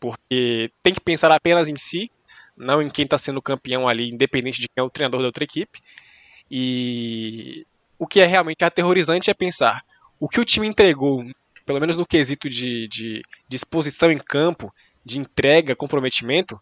porque 0.00 0.70
tem 0.82 0.92
que 0.92 1.00
pensar 1.00 1.30
apenas 1.30 1.68
em 1.68 1.76
si, 1.76 2.10
não 2.56 2.82
em 2.82 2.90
quem 2.90 3.04
está 3.04 3.16
sendo 3.16 3.40
campeão 3.40 3.88
ali, 3.88 4.10
independente 4.10 4.60
de 4.60 4.68
quem 4.68 4.82
é 4.82 4.82
o 4.82 4.90
treinador 4.90 5.20
da 5.20 5.26
outra 5.26 5.44
equipe. 5.44 5.80
E 6.50 7.64
o 7.98 8.06
que 8.06 8.20
é 8.20 8.26
realmente 8.26 8.64
aterrorizante 8.64 9.30
é 9.30 9.34
pensar 9.34 9.82
o 10.18 10.28
que 10.28 10.40
o 10.40 10.44
time 10.44 10.66
entregou, 10.66 11.24
pelo 11.64 11.80
menos 11.80 11.96
no 11.96 12.06
quesito 12.06 12.48
de, 12.48 12.88
de 12.88 13.22
disposição 13.48 14.10
em 14.10 14.16
campo, 14.16 14.72
de 15.04 15.18
entrega, 15.18 15.76
comprometimento. 15.76 16.60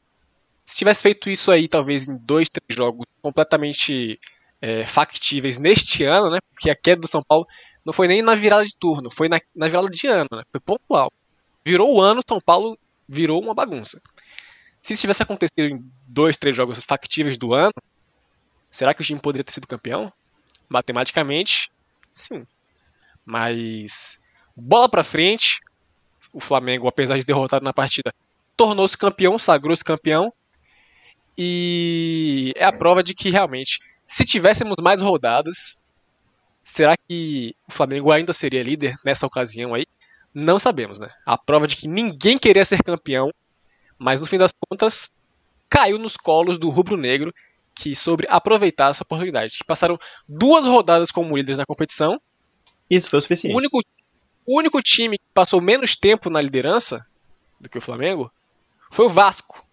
Se 0.73 0.79
tivesse 0.79 1.03
feito 1.03 1.29
isso 1.29 1.51
aí, 1.51 1.69
talvez 1.69 2.09
em 2.09 2.17
dois, 2.17 2.49
três 2.49 2.75
jogos 2.75 3.05
completamente 3.21 4.19
é, 4.59 4.87
factíveis 4.87 5.59
neste 5.59 6.03
ano, 6.03 6.31
né? 6.31 6.39
Porque 6.49 6.71
a 6.71 6.75
queda 6.75 7.03
do 7.03 7.07
São 7.07 7.21
Paulo 7.23 7.47
não 7.85 7.93
foi 7.93 8.09
nem 8.09 8.23
na 8.23 8.35
virada 8.35 8.65
de 8.65 8.75
turno, 8.79 9.11
foi 9.11 9.29
na, 9.29 9.39
na 9.55 9.69
virada 9.69 9.91
de 9.91 10.07
ano, 10.07 10.31
né? 10.33 10.43
Foi 10.51 10.59
pontual. 10.61 11.13
Virou 11.63 11.95
o 11.95 12.01
ano, 12.01 12.23
São 12.27 12.41
Paulo 12.41 12.79
virou 13.07 13.39
uma 13.43 13.53
bagunça. 13.53 14.01
Se 14.81 14.95
isso 14.95 15.03
tivesse 15.03 15.23
acontecido 15.23 15.61
em 15.61 15.85
dois, 16.09 16.39
três 16.39 16.57
jogos 16.57 16.79
factíveis 16.79 17.37
do 17.37 17.53
ano, 17.53 17.75
será 18.71 18.95
que 18.95 19.03
o 19.03 19.05
time 19.05 19.21
poderia 19.21 19.45
ter 19.45 19.53
sido 19.53 19.67
campeão? 19.67 20.11
Matematicamente, 20.71 21.71
sim. 22.11 22.47
Mas 23.27 24.19
bola 24.57 24.89
para 24.89 25.05
frente, 25.05 25.61
o 26.33 26.41
Flamengo, 26.41 26.89
apesar 26.89 27.19
de 27.19 27.27
derrotado 27.27 27.63
na 27.63 27.75
partida, 27.75 28.11
tornou-se 28.57 28.97
campeão, 28.97 29.39
sagrou-se 29.39 29.85
campeão. 29.85 30.33
E 31.37 32.53
é 32.57 32.65
a 32.65 32.73
prova 32.73 33.03
de 33.03 33.15
que 33.15 33.31
realmente, 33.31 33.79
se 34.07 34.25
tivéssemos 34.25 34.77
mais 34.83 35.01
rodadas, 35.01 35.81
será 36.63 36.95
que 36.97 37.55
o 37.69 37.73
Flamengo 37.73 38.13
ainda 38.13 38.33
seria 38.33 38.63
líder 38.63 38.95
nessa 39.05 39.27
ocasião 39.27 39.75
aí? 39.75 39.87
Não 40.35 40.59
sabemos, 40.59 41.01
né? 41.01 41.11
A 41.27 41.37
prova 41.37 41.67
de 41.67 41.77
que 41.77 41.89
ninguém 41.89 42.39
queria 42.39 42.65
ser 42.65 42.83
campeão, 42.83 43.31
mas 43.99 44.21
no 44.21 44.27
fim 44.27 44.39
das 44.39 44.53
contas 44.69 45.17
caiu 45.69 45.99
nos 45.99 46.17
colos 46.17 46.59
do 46.59 46.69
rubro-negro 46.69 47.33
que 47.75 47.97
sobre 47.97 48.27
aproveitar 48.29 48.91
essa 48.91 49.03
oportunidade. 49.03 49.59
Passaram 49.67 49.99
duas 50.29 50.65
rodadas 50.67 51.11
como 51.11 51.37
líderes 51.37 51.59
na 51.59 51.67
competição. 51.67 52.21
Isso 52.89 53.09
foi 53.09 53.19
o 53.19 53.23
suficiente. 53.23 53.55
O 53.55 53.57
único, 53.57 53.81
o 54.47 54.59
único 54.59 54.83
time 54.83 55.17
que 55.19 55.25
passou 55.33 55.61
menos 55.61 55.97
tempo 55.97 56.29
na 56.29 56.41
liderança 56.41 57.07
do 57.59 57.69
que 57.69 57.79
o 57.79 57.81
Flamengo 57.81 58.31
foi 58.91 59.07
o 59.07 59.09
Vasco, 59.09 59.67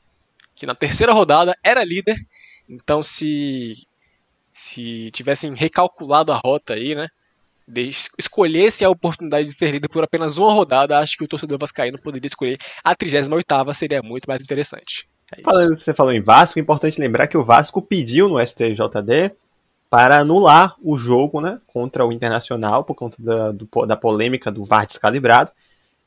que 0.60 0.66
na 0.66 0.75
terceira 0.75 1.13
rodada 1.13 1.58
era 1.63 1.84
líder. 1.84 2.18
Então, 2.68 3.01
se 3.01 3.75
se 4.51 5.10
tivessem 5.12 5.54
recalculado 5.54 6.34
a 6.34 6.36
rota 6.36 6.74
aí, 6.74 6.94
né, 6.94 7.08
escolhesse 8.18 8.84
a 8.84 8.89
oportunidade 8.89 9.46
de 9.46 9.54
ser 9.54 9.72
líder 9.72 9.88
por 9.88 10.04
apenas 10.04 10.38
uma 10.38 10.51
rodada, 10.51 11.00
acho 11.00 11.18
que 11.18 11.24
o 11.24 11.28
torcedor 11.28 11.58
vascaíno 11.58 11.98
poderia 11.98 12.28
escolher 12.28 12.58
a 12.84 12.94
38ª, 12.94 13.74
seria 13.74 14.01
muito 14.01 14.25
mais 14.28 14.42
interessante. 14.42 15.08
É 15.32 15.42
Falando, 15.42 15.78
você 15.78 15.94
falou 15.94 16.12
em 16.12 16.22
Vasco, 16.22 16.60
é 16.60 16.62
importante 16.62 17.00
lembrar 17.00 17.28
que 17.28 17.38
o 17.38 17.44
Vasco 17.44 17.82
pediu 17.82 18.28
no 18.28 18.46
STJD 18.46 19.32
para 19.89 20.20
anular 20.20 20.75
o 20.84 20.98
jogo 20.98 21.39
né, 21.39 21.60
contra 21.68 22.06
o 22.06 22.12
Internacional, 22.12 22.84
por 22.84 22.96
conta 22.96 23.16
da, 23.18 23.51
do, 23.51 23.68
da 23.88 23.96
polêmica 23.96 24.51
do 24.51 24.66
VAR 24.66 24.86
descalibrado. 24.86 25.51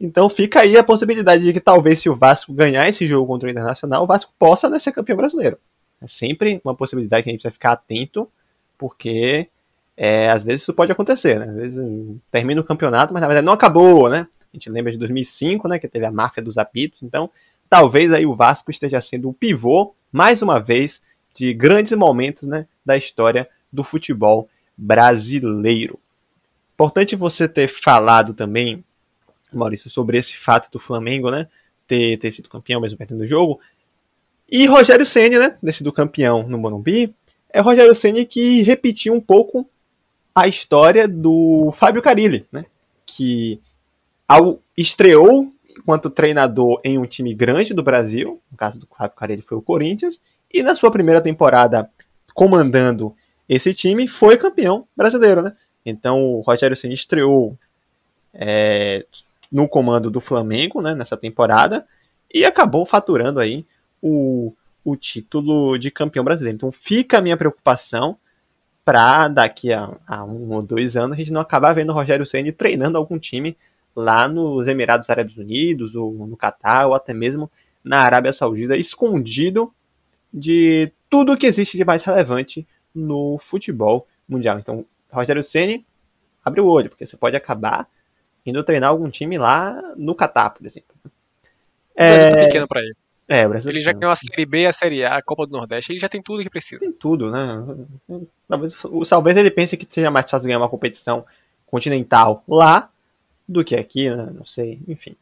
Então 0.03 0.29
fica 0.29 0.61
aí 0.61 0.77
a 0.77 0.83
possibilidade 0.83 1.45
de 1.45 1.53
que 1.53 1.61
talvez 1.61 2.01
se 2.01 2.11
o 2.11 2.15
Vasco 2.17 2.53
ganhar 2.53 2.89
esse 2.89 3.07
jogo 3.07 3.25
contra 3.29 3.47
o 3.47 3.51
Internacional, 3.51 4.03
o 4.03 4.07
Vasco 4.07 4.33
possa 4.37 4.69
né, 4.69 4.79
ser 4.81 4.91
campeão 4.91 5.17
brasileiro. 5.17 5.57
É 6.03 6.09
sempre 6.09 6.61
uma 6.65 6.75
possibilidade 6.75 7.23
que 7.23 7.31
a 7.31 7.33
gente 7.33 7.45
vai 7.45 7.53
ficar 7.53 7.73
atento, 7.73 8.29
porque 8.77 9.49
é, 9.97 10.29
às 10.29 10.43
vezes 10.43 10.63
isso 10.63 10.75
pode 10.75 10.91
acontecer, 10.91 11.39
né? 11.39 11.47
Às 11.49 11.55
vezes 11.55 12.17
termina 12.33 12.61
o 12.61 12.65
campeonato, 12.65 13.13
mas 13.13 13.21
na 13.21 13.29
verdade 13.29 13.47
não 13.47 13.53
acabou, 13.53 14.11
né? 14.11 14.27
A 14.53 14.57
gente 14.57 14.69
lembra 14.69 14.91
de 14.91 14.99
2005, 14.99 15.69
né? 15.69 15.79
Que 15.79 15.87
teve 15.87 16.05
a 16.05 16.11
máfia 16.11 16.43
dos 16.43 16.59
apitos. 16.59 17.05
Então, 17.05 17.31
talvez 17.71 18.13
aí 18.13 18.27
o 18.27 18.35
Vasco 18.35 18.73
esteja 18.73 19.01
sendo 19.01 19.29
o 19.29 19.33
pivô, 19.33 19.95
mais 20.11 20.43
uma 20.43 20.59
vez, 20.59 21.01
de 21.33 21.55
grandes 21.55 21.93
momentos, 21.93 22.49
né? 22.49 22.67
Da 22.85 22.97
história 22.97 23.49
do 23.73 23.85
futebol 23.85 24.49
brasileiro. 24.77 25.97
Importante 26.75 27.15
você 27.15 27.47
ter 27.47 27.69
falado 27.69 28.35
também, 28.35 28.83
Maurício, 29.59 29.91
sobre 29.91 30.19
esse 30.19 30.37
fato 30.37 30.71
do 30.71 30.79
Flamengo, 30.79 31.31
né? 31.31 31.49
Ter, 31.87 32.17
ter 32.19 32.33
sido 32.33 32.49
campeão 32.49 32.81
mesmo 32.81 32.99
perdendo 32.99 33.23
o 33.23 33.27
jogo. 33.27 33.61
E 34.51 34.67
Rogério 34.67 35.07
Senna, 35.07 35.39
né? 35.39 35.59
Ter 35.63 35.73
sido 35.73 35.93
campeão 35.93 36.47
no 36.47 36.59
Morumbi. 36.59 37.15
É 37.51 37.61
Rogério 37.61 37.95
Senna 37.95 38.25
que 38.25 38.63
repetiu 38.63 39.15
um 39.15 39.21
pouco 39.21 39.69
a 40.35 40.49
história 40.49 41.07
do 41.07 41.71
Fábio 41.73 42.03
Carilli, 42.03 42.47
né? 42.51 42.65
Que 43.05 43.61
ao, 44.27 44.61
estreou 44.77 45.53
enquanto 45.79 46.11
treinador 46.11 46.81
em 46.85 46.99
um 46.99 47.07
time 47.07 47.35
grande 47.35 47.75
do 47.75 47.83
Brasil, 47.83 48.41
no 48.51 48.57
caso 48.57 48.79
do 48.79 48.87
Fábio 48.87 49.17
Carilli 49.17 49.43
foi 49.43 49.59
o 49.59 49.63
Corinthians, 49.63 50.21
e 50.53 50.63
na 50.63 50.77
sua 50.77 50.91
primeira 50.91 51.21
temporada 51.21 51.91
comandando 52.35 53.15
esse 53.49 53.75
time 53.75 54.07
foi 54.07 54.37
campeão 54.37 54.87
brasileiro, 54.97 55.43
né? 55.43 55.55
Então 55.85 56.23
o 56.23 56.41
Rogério 56.41 56.77
Ceni 56.77 56.95
estreou 56.95 57.59
é, 58.33 59.05
no 59.53 59.69
comando 59.69 60.11
do 60.11 60.21
Flamengo, 60.21 60.81
né, 60.81 60.95
nessa 60.95 61.17
temporada 61.17 61.87
e 62.33 62.45
acabou 62.45 62.87
faturando 62.87 63.39
aí 63.39 63.67
o, 64.01 64.55
o 64.83 64.97
título 64.97 65.77
de 65.79 65.91
campeão 65.91 66.25
brasileiro. 66.25 66.57
Então 66.57 66.73
fica 66.73 67.19
a 67.19 67.21
minha 67.21 67.37
preocupação 67.37 68.17
para 68.85 69.29
daqui 69.29 69.73
a, 69.73 69.97
a, 70.07 70.25
um 70.25 70.51
ou 70.53 70.63
dois 70.63 70.97
anos 70.97 71.15
a 71.15 71.19
gente 71.19 71.31
não 71.31 71.41
acabar 71.41 71.75
vendo 71.75 71.91
o 71.91 71.95
Rogério 71.95 72.27
Ceni 72.27 72.51
treinando 72.51 72.97
algum 72.97 73.19
time 73.19 73.57
lá 73.95 74.27
nos 74.27 74.67
Emirados 74.67 75.11
Árabes 75.11 75.37
Unidos, 75.37 75.95
ou 75.95 76.27
no 76.27 76.37
Catar, 76.37 76.87
ou 76.87 76.95
até 76.95 77.13
mesmo 77.13 77.51
na 77.85 78.01
Arábia 78.01 78.33
Saudita, 78.33 78.77
escondido 78.77 79.73
de 80.33 80.91
tudo 81.11 81.37
que 81.37 81.47
existe 81.47 81.77
de 81.77 81.85
mais 81.85 82.03
relevante 82.03 82.67
no 82.95 83.37
futebol 83.39 84.09
mundial. 84.27 84.59
Então, 84.59 84.87
Rogério 85.11 85.43
Ceni 85.43 85.85
abre 86.43 86.61
o 86.61 86.67
olho, 86.67 86.89
porque 86.89 87.07
você 87.07 87.17
pode 87.17 87.37
acabar 87.37 87.87
indo 88.45 88.65
treinar 88.65 88.91
algum 88.91 89.11
time 89.11 89.39
lá 89.39 89.95
no 89.97 90.15
Catar, 90.15 90.51
por 90.51 90.67
exemplo. 90.67 90.95
É, 91.95 92.15
é 92.15 92.47
pequeno 92.47 92.67
para 92.67 92.81
ele. 92.81 92.97
É, 93.29 93.45
ele 93.45 93.81
já 93.81 93.93
ganhou 93.93 94.13
a 94.13 94.17
Série 94.17 94.45
B, 94.45 94.67
a 94.67 94.73
Série 94.73 95.05
A, 95.05 95.17
a 95.17 95.23
Copa 95.23 95.47
do 95.47 95.57
Nordeste, 95.57 95.93
ele 95.93 95.99
já 95.99 96.09
tem 96.09 96.21
tudo 96.21 96.43
que 96.43 96.51
precisa. 96.51 96.81
Tem 96.81 96.93
tudo, 96.93 97.31
né? 97.31 97.65
Talvez, 98.49 98.75
talvez 99.09 99.37
ele 99.37 99.51
pense 99.51 99.77
que 99.77 99.87
seja 99.89 100.11
mais 100.11 100.29
fácil 100.29 100.47
ganhar 100.47 100.59
uma 100.59 100.69
competição 100.69 101.25
continental 101.67 102.45
lá 102.47 102.91
do 103.49 103.65
que 103.65 103.75
aqui, 103.75 104.11
né? 104.11 104.29
Não 104.35 104.45
sei, 104.45 104.81
enfim. 104.87 105.17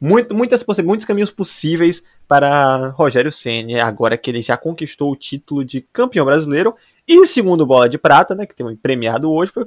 Muito, 0.00 0.34
muitas, 0.34 0.64
muitos 0.82 1.04
caminhos 1.04 1.30
possíveis 1.30 2.02
para 2.26 2.88
Rogério 2.90 3.30
Ceni 3.30 3.78
agora 3.78 4.16
que 4.16 4.30
ele 4.30 4.40
já 4.40 4.56
conquistou 4.56 5.12
o 5.12 5.16
título 5.16 5.62
de 5.62 5.82
campeão 5.82 6.24
brasileiro 6.24 6.74
e 7.06 7.26
segundo 7.26 7.66
bola 7.66 7.88
de 7.88 7.98
prata, 7.98 8.34
né, 8.34 8.46
que 8.46 8.54
tem 8.54 8.64
um 8.64 8.74
premiado 8.74 9.30
hoje, 9.30 9.52
foi, 9.52 9.66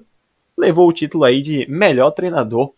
levou 0.57 0.87
o 0.87 0.93
título 0.93 1.23
aí 1.23 1.41
de 1.41 1.67
melhor 1.69 2.09
treinador 2.09 2.73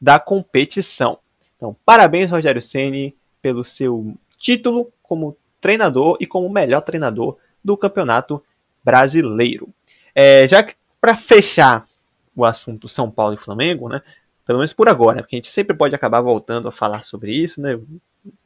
da 0.00 0.18
competição. 0.18 1.18
Então, 1.56 1.76
parabéns 1.84 2.30
Rogério 2.30 2.62
Ceni, 2.62 3.16
pelo 3.42 3.64
seu 3.64 4.14
título 4.38 4.92
como 5.02 5.36
treinador 5.60 6.16
e 6.20 6.26
como 6.26 6.48
melhor 6.48 6.80
treinador 6.80 7.36
do 7.62 7.76
Campeonato 7.76 8.42
Brasileiro. 8.84 9.68
É, 10.14 10.46
já 10.48 10.62
que 10.62 10.74
para 11.00 11.16
fechar 11.16 11.86
o 12.34 12.44
assunto 12.44 12.86
São 12.86 13.10
Paulo 13.10 13.34
e 13.34 13.38
Flamengo, 13.38 13.88
né? 13.88 14.02
Pelo 14.46 14.58
menos 14.58 14.72
por 14.72 14.88
agora, 14.88 15.22
porque 15.22 15.36
a 15.36 15.38
gente 15.38 15.50
sempre 15.50 15.76
pode 15.76 15.94
acabar 15.94 16.20
voltando 16.20 16.68
a 16.68 16.72
falar 16.72 17.04
sobre 17.04 17.32
isso, 17.32 17.60
né? 17.60 17.78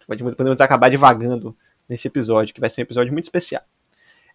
Podemos 0.06 0.60
acabar 0.60 0.88
divagando 0.88 1.56
nesse 1.88 2.08
episódio, 2.08 2.54
que 2.54 2.60
vai 2.60 2.70
ser 2.70 2.80
um 2.80 2.84
episódio 2.84 3.12
muito 3.12 3.26
especial. 3.26 3.62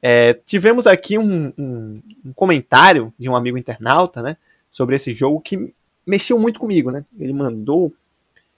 É, 0.02 0.34
tivemos 0.46 0.86
aqui 0.86 1.18
um, 1.18 1.52
um, 1.58 2.02
um, 2.26 2.34
comentário 2.34 3.14
de 3.18 3.28
um 3.28 3.36
amigo 3.36 3.58
internauta, 3.58 4.22
né? 4.22 4.38
Sobre 4.72 4.96
esse 4.96 5.14
jogo 5.14 5.42
que 5.42 5.74
mexeu 6.08 6.40
muito 6.40 6.60
comigo, 6.60 6.90
né? 6.90 7.04
Ele 7.20 7.34
mandou 7.34 7.94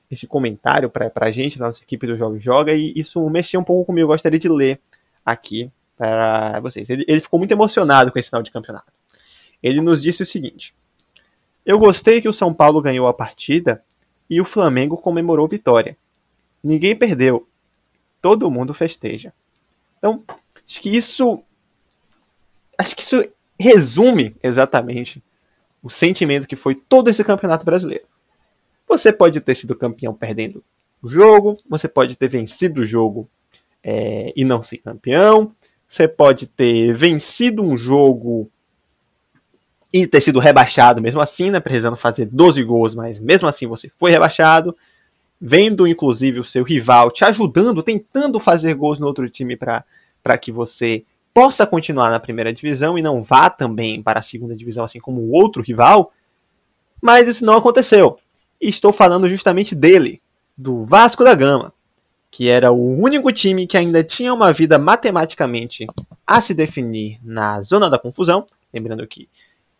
esse 0.09 0.27
comentário 0.27 0.89
para 0.89 1.11
a 1.15 1.31
gente, 1.31 1.59
nossa 1.59 1.83
equipe 1.83 2.05
do 2.05 2.17
Jogo 2.17 2.39
Joga, 2.39 2.73
e 2.73 2.93
isso 2.95 3.27
mexeu 3.29 3.59
um 3.59 3.63
pouco 3.63 3.85
comigo. 3.85 4.05
Eu 4.05 4.13
gostaria 4.13 4.39
de 4.39 4.47
ler 4.47 4.79
aqui 5.25 5.71
para 5.97 6.59
vocês. 6.61 6.89
Ele, 6.89 7.03
ele 7.07 7.19
ficou 7.19 7.39
muito 7.39 7.51
emocionado 7.51 8.11
com 8.11 8.19
esse 8.19 8.29
final 8.29 8.43
de 8.43 8.51
campeonato. 8.51 8.91
Ele 9.61 9.81
nos 9.81 10.01
disse 10.01 10.23
o 10.23 10.25
seguinte: 10.25 10.73
Eu 11.65 11.77
gostei 11.77 12.21
que 12.21 12.29
o 12.29 12.33
São 12.33 12.53
Paulo 12.53 12.81
ganhou 12.81 13.07
a 13.07 13.13
partida 13.13 13.83
e 14.29 14.39
o 14.39 14.45
Flamengo 14.45 14.95
comemorou 14.95 15.47
vitória. 15.47 15.97
Ninguém 16.63 16.95
perdeu. 16.95 17.47
Todo 18.21 18.51
mundo 18.51 18.73
festeja. 18.73 19.33
Então, 19.97 20.23
acho 20.67 20.81
que 20.81 20.95
isso. 20.95 21.43
Acho 22.77 22.95
que 22.95 23.01
isso 23.01 23.23
resume 23.59 24.35
exatamente 24.41 25.21
o 25.81 25.89
sentimento 25.89 26.47
que 26.47 26.55
foi 26.55 26.75
todo 26.75 27.09
esse 27.09 27.23
campeonato 27.23 27.65
brasileiro. 27.65 28.05
Você 28.87 29.13
pode 29.13 29.39
ter 29.39 29.55
sido 29.55 29.75
campeão 29.75 30.13
perdendo 30.13 30.63
o 31.01 31.07
jogo, 31.07 31.57
você 31.69 31.87
pode 31.87 32.15
ter 32.15 32.27
vencido 32.27 32.81
o 32.81 32.85
jogo 32.85 33.29
é, 33.83 34.33
e 34.35 34.43
não 34.43 34.63
ser 34.63 34.77
campeão, 34.77 35.53
você 35.87 36.07
pode 36.07 36.47
ter 36.47 36.93
vencido 36.93 37.63
um 37.63 37.77
jogo 37.77 38.49
e 39.91 40.05
ter 40.05 40.21
sido 40.21 40.39
rebaixado 40.39 41.01
mesmo 41.01 41.19
assim, 41.19 41.49
né? 41.49 41.59
Precisando 41.59 41.97
fazer 41.97 42.25
12 42.25 42.63
gols, 42.63 42.93
mas 42.93 43.19
mesmo 43.19 43.47
assim 43.47 43.65
você 43.65 43.89
foi 43.97 44.11
rebaixado. 44.11 44.75
Vendo, 45.41 45.87
inclusive, 45.87 46.39
o 46.39 46.43
seu 46.43 46.63
rival 46.63 47.09
te 47.09 47.23
ajudando, 47.23 47.81
tentando 47.81 48.39
fazer 48.39 48.73
gols 48.75 48.99
no 48.99 49.07
outro 49.07 49.29
time 49.29 49.55
para 49.55 50.37
que 50.39 50.51
você 50.51 51.05
possa 51.39 51.65
continuar 51.65 52.11
na 52.11 52.19
primeira 52.19 52.51
divisão 52.51 52.97
e 52.97 53.01
não 53.01 53.23
vá 53.23 53.49
também 53.49 54.03
para 54.03 54.19
a 54.19 54.21
segunda 54.21 54.53
divisão, 54.53 54.83
assim 54.83 54.99
como 54.99 55.21
o 55.21 55.31
outro 55.31 55.63
rival. 55.63 56.11
Mas 57.01 57.29
isso 57.29 57.45
não 57.45 57.55
aconteceu. 57.55 58.19
Estou 58.59 58.91
falando 58.91 59.25
justamente 59.25 59.73
dele, 59.73 60.21
do 60.57 60.83
Vasco 60.83 61.23
da 61.23 61.33
Gama, 61.33 61.71
que 62.29 62.49
era 62.49 62.73
o 62.73 63.01
único 63.01 63.31
time 63.31 63.65
que 63.65 63.77
ainda 63.77 64.03
tinha 64.03 64.33
uma 64.33 64.51
vida 64.51 64.77
matematicamente 64.77 65.87
a 66.27 66.41
se 66.41 66.53
definir 66.53 67.17
na 67.23 67.61
zona 67.61 67.89
da 67.89 67.97
confusão. 67.97 68.45
Lembrando 68.73 69.07
que 69.07 69.29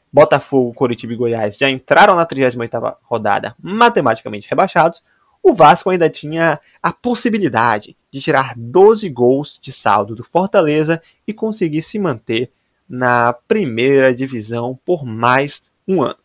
Botafogo, 0.09 0.73
Coritiba 0.73 1.11
e 1.11 1.17
Goiás 1.17 1.57
já 1.57 1.69
entraram 1.69 2.15
na 2.15 2.25
38ª 2.25 2.95
rodada 3.03 3.53
matematicamente 3.61 4.47
rebaixados, 4.49 5.03
o 5.49 5.53
Vasco 5.53 5.89
ainda 5.89 6.09
tinha 6.09 6.59
a 6.81 6.93
possibilidade 6.93 7.97
de 8.11 8.21
tirar 8.21 8.53
12 8.55 9.09
gols 9.09 9.59
de 9.61 9.71
saldo 9.71 10.15
do 10.15 10.23
Fortaleza 10.23 11.01
e 11.27 11.33
conseguir 11.33 11.81
se 11.81 11.97
manter 11.97 12.51
na 12.87 13.33
primeira 13.33 14.13
divisão 14.13 14.79
por 14.85 15.05
mais 15.05 15.61
um 15.87 16.01
ano. 16.01 16.17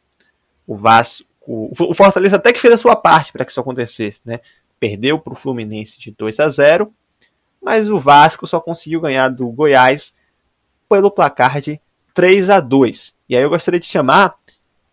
O 0.67 0.77
Vasco, 0.77 1.27
o 1.47 1.95
Fortaleza 1.95 2.37
até 2.37 2.53
que 2.53 2.61
fez 2.61 2.75
a 2.75 2.79
sua 2.79 2.97
parte 2.97 3.33
para 3.33 3.45
que 3.45 3.51
isso 3.51 3.61
acontecesse, 3.61 4.21
né? 4.25 4.41
Perdeu 4.79 5.19
para 5.19 5.33
o 5.33 5.37
Fluminense 5.37 5.99
de 5.99 6.11
2 6.11 6.41
a 6.41 6.49
0, 6.49 6.93
mas 7.63 7.89
o 7.89 7.99
Vasco 7.99 8.47
só 8.47 8.61
conseguiu 8.61 9.01
ganhar 9.01 9.29
do 9.29 9.49
Goiás 9.49 10.13
pelo 10.89 11.11
placar 11.11 11.61
de 11.61 11.81
3 12.13 12.51
a 12.51 12.61
2. 12.61 13.15
E 13.29 13.37
aí 13.37 13.43
eu 13.43 13.51
gostaria 13.51 13.81
de 13.81 13.87
chamar 13.87 14.35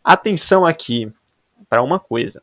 atenção 0.04 0.66
aqui 0.66 1.12
para 1.70 1.84
uma 1.84 2.00
coisa. 2.00 2.42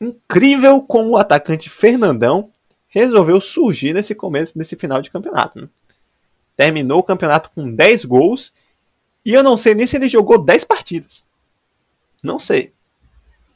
Incrível 0.00 0.82
como 0.82 1.10
o 1.10 1.16
atacante 1.16 1.68
Fernandão 1.68 2.50
resolveu 2.88 3.40
surgir 3.40 3.92
nesse 3.92 4.14
começo, 4.14 4.56
nesse 4.56 4.74
final 4.76 5.02
de 5.02 5.10
campeonato. 5.10 5.60
Né? 5.60 5.68
Terminou 6.56 7.00
o 7.00 7.04
campeonato 7.04 7.50
com 7.54 7.72
10 7.72 8.04
gols 8.04 8.52
e 9.24 9.34
eu 9.34 9.42
não 9.42 9.56
sei 9.56 9.74
nem 9.74 9.86
se 9.86 9.96
ele 9.96 10.08
jogou 10.08 10.38
10 10.38 10.64
partidas. 10.64 11.24
Não 12.22 12.38
sei. 12.38 12.72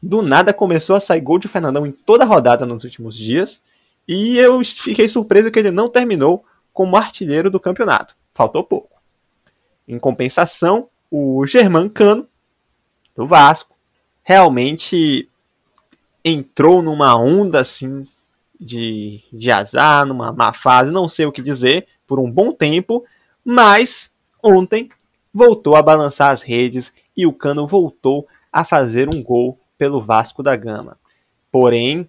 Do 0.02 0.20
nada 0.20 0.52
começou 0.52 0.96
a 0.96 1.00
sair 1.00 1.20
gol 1.20 1.38
de 1.38 1.48
Fernandão 1.48 1.86
em 1.86 1.92
toda 1.92 2.24
a 2.24 2.26
rodada 2.26 2.66
nos 2.66 2.84
últimos 2.84 3.16
dias 3.16 3.60
e 4.06 4.36
eu 4.38 4.62
fiquei 4.64 5.08
surpreso 5.08 5.50
que 5.50 5.58
ele 5.58 5.70
não 5.70 5.88
terminou 5.88 6.44
como 6.72 6.96
artilheiro 6.96 7.50
do 7.50 7.58
campeonato. 7.58 8.14
Faltou 8.34 8.62
pouco. 8.62 9.00
Em 9.88 9.98
compensação, 9.98 10.88
o 11.10 11.46
Germán 11.46 11.88
Cano, 11.88 12.28
do 13.16 13.26
Vasco, 13.26 13.74
realmente 14.22 15.28
entrou 16.24 16.82
numa 16.82 17.16
onda 17.16 17.60
assim 17.60 18.06
de, 18.58 19.22
de 19.32 19.50
azar, 19.50 20.06
numa 20.06 20.32
má 20.32 20.52
fase, 20.52 20.90
não 20.90 21.08
sei 21.08 21.26
o 21.26 21.32
que 21.32 21.42
dizer, 21.42 21.86
por 22.06 22.18
um 22.18 22.30
bom 22.30 22.52
tempo, 22.52 23.04
mas 23.44 24.12
ontem 24.42 24.88
voltou 25.32 25.76
a 25.76 25.82
balançar 25.82 26.30
as 26.30 26.42
redes 26.42 26.92
e 27.16 27.26
o 27.26 27.32
Cano 27.32 27.66
voltou 27.66 28.26
a 28.52 28.64
fazer 28.64 29.12
um 29.12 29.22
gol 29.22 29.58
pelo 29.76 30.00
Vasco 30.00 30.42
da 30.42 30.54
Gama. 30.54 30.96
Porém, 31.50 32.08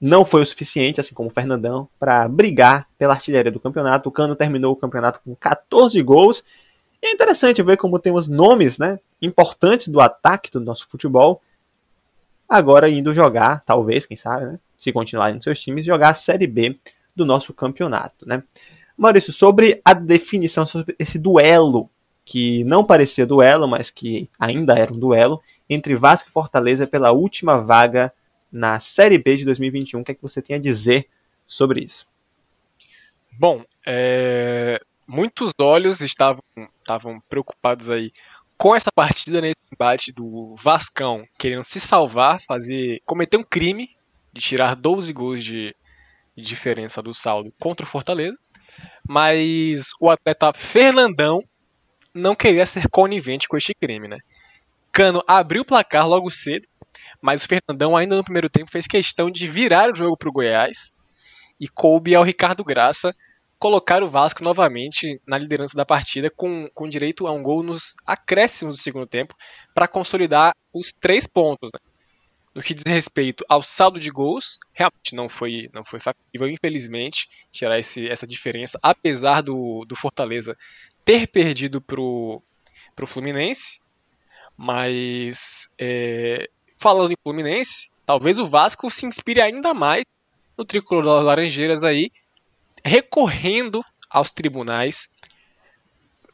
não 0.00 0.24
foi 0.24 0.42
o 0.42 0.46
suficiente, 0.46 1.00
assim 1.00 1.14
como 1.14 1.28
o 1.28 1.32
Fernandão, 1.32 1.88
para 1.98 2.26
brigar 2.26 2.88
pela 2.98 3.14
artilharia 3.14 3.52
do 3.52 3.60
campeonato. 3.60 4.08
O 4.08 4.12
Cano 4.12 4.34
terminou 4.34 4.72
o 4.72 4.76
campeonato 4.76 5.20
com 5.24 5.34
14 5.34 6.00
gols 6.02 6.42
é 7.02 7.10
interessante 7.10 7.62
ver 7.62 7.76
como 7.76 7.98
temos 7.98 8.28
nomes 8.28 8.78
né, 8.78 8.98
importantes 9.20 9.88
do 9.88 10.00
ataque 10.00 10.50
do 10.50 10.60
nosso 10.60 10.88
futebol 10.88 11.40
agora 12.48 12.88
indo 12.88 13.12
jogar, 13.12 13.62
talvez, 13.64 14.06
quem 14.06 14.16
sabe, 14.16 14.46
né, 14.46 14.58
se 14.76 14.92
continuarem 14.92 15.36
nos 15.36 15.44
seus 15.44 15.60
times, 15.60 15.86
jogar 15.86 16.10
a 16.10 16.14
Série 16.14 16.46
B 16.46 16.76
do 17.14 17.24
nosso 17.24 17.52
campeonato. 17.52 18.26
Né. 18.26 18.42
Maurício, 18.96 19.32
sobre 19.32 19.80
a 19.84 19.92
definição, 19.92 20.66
sobre 20.66 20.94
esse 20.98 21.18
duelo, 21.18 21.90
que 22.24 22.64
não 22.64 22.84
parecia 22.84 23.26
duelo, 23.26 23.68
mas 23.68 23.90
que 23.90 24.28
ainda 24.38 24.78
era 24.78 24.92
um 24.92 24.98
duelo, 24.98 25.42
entre 25.68 25.94
Vasco 25.94 26.28
e 26.28 26.32
Fortaleza 26.32 26.86
pela 26.86 27.12
última 27.12 27.58
vaga 27.58 28.12
na 28.50 28.80
Série 28.80 29.18
B 29.18 29.36
de 29.36 29.44
2021. 29.44 30.00
O 30.00 30.04
que 30.04 30.12
é 30.12 30.14
que 30.14 30.22
você 30.22 30.40
tem 30.40 30.56
a 30.56 30.60
dizer 30.60 31.08
sobre 31.46 31.80
isso? 31.80 32.06
Bom, 33.38 33.64
é 33.84 34.80
muitos 35.06 35.52
olhos 35.60 36.00
estavam, 36.00 36.42
estavam 36.80 37.20
preocupados 37.28 37.88
aí 37.88 38.12
com 38.58 38.74
essa 38.74 38.90
partida 38.94 39.40
nesse 39.40 39.56
embate 39.72 40.12
do 40.12 40.54
Vascão 40.56 41.24
querendo 41.38 41.64
se 41.64 41.78
salvar, 41.80 42.40
fazer 42.46 43.00
cometer 43.06 43.36
um 43.36 43.44
crime 43.44 43.90
de 44.32 44.40
tirar 44.40 44.74
12 44.74 45.12
gols 45.12 45.44
de, 45.44 45.74
de 46.36 46.42
diferença 46.42 47.02
do 47.02 47.14
saldo 47.14 47.52
contra 47.58 47.84
o 47.84 47.88
Fortaleza, 47.88 48.38
mas 49.08 49.90
o 50.00 50.10
atleta 50.10 50.52
Fernandão 50.52 51.42
não 52.12 52.34
queria 52.34 52.64
ser 52.64 52.88
conivente 52.88 53.46
com 53.48 53.56
este 53.56 53.74
crime, 53.74 54.08
né? 54.08 54.18
Cano 54.90 55.22
abriu 55.26 55.62
o 55.62 55.66
placar 55.66 56.08
logo 56.08 56.30
cedo, 56.30 56.66
mas 57.20 57.44
o 57.44 57.48
Fernandão 57.48 57.96
ainda 57.96 58.16
no 58.16 58.24
primeiro 58.24 58.48
tempo 58.48 58.70
fez 58.70 58.86
questão 58.86 59.30
de 59.30 59.46
virar 59.46 59.92
o 59.92 59.94
jogo 59.94 60.16
para 60.16 60.28
o 60.28 60.32
Goiás 60.32 60.94
e 61.60 61.68
coube 61.68 62.14
ao 62.14 62.24
Ricardo 62.24 62.64
Graça 62.64 63.14
colocar 63.58 64.02
o 64.02 64.08
Vasco 64.08 64.44
novamente 64.44 65.20
na 65.26 65.38
liderança 65.38 65.76
da 65.76 65.86
partida 65.86 66.30
com, 66.30 66.68
com 66.74 66.88
direito 66.88 67.26
a 67.26 67.32
um 67.32 67.42
gol 67.42 67.62
nos 67.62 67.94
acréscimos 68.06 68.76
do 68.76 68.82
segundo 68.82 69.06
tempo 69.06 69.34
para 69.74 69.88
consolidar 69.88 70.54
os 70.74 70.92
três 70.92 71.26
pontos. 71.26 71.70
Né? 71.72 71.80
No 72.54 72.62
que 72.62 72.74
diz 72.74 72.84
respeito 72.86 73.44
ao 73.48 73.62
saldo 73.62 73.98
de 73.98 74.10
gols, 74.10 74.58
realmente 74.72 75.14
não 75.14 75.28
foi, 75.28 75.68
não 75.72 75.84
foi 75.84 76.00
factível, 76.00 76.48
infelizmente, 76.48 77.28
tirar 77.50 77.78
esse, 77.78 78.08
essa 78.08 78.26
diferença, 78.26 78.78
apesar 78.82 79.42
do, 79.42 79.84
do 79.86 79.96
Fortaleza 79.96 80.56
ter 81.04 81.26
perdido 81.26 81.80
para 81.80 82.00
o 82.00 82.42
Fluminense. 83.06 83.80
Mas, 84.56 85.68
é, 85.78 86.48
falando 86.78 87.12
em 87.12 87.16
Fluminense, 87.22 87.90
talvez 88.06 88.38
o 88.38 88.46
Vasco 88.46 88.90
se 88.90 89.04
inspire 89.04 89.40
ainda 89.40 89.74
mais 89.74 90.04
no 90.56 90.64
tricolor 90.64 91.22
Laranjeiras 91.22 91.84
aí, 91.84 92.10
recorrendo 92.86 93.82
aos 94.08 94.32
tribunais 94.32 95.08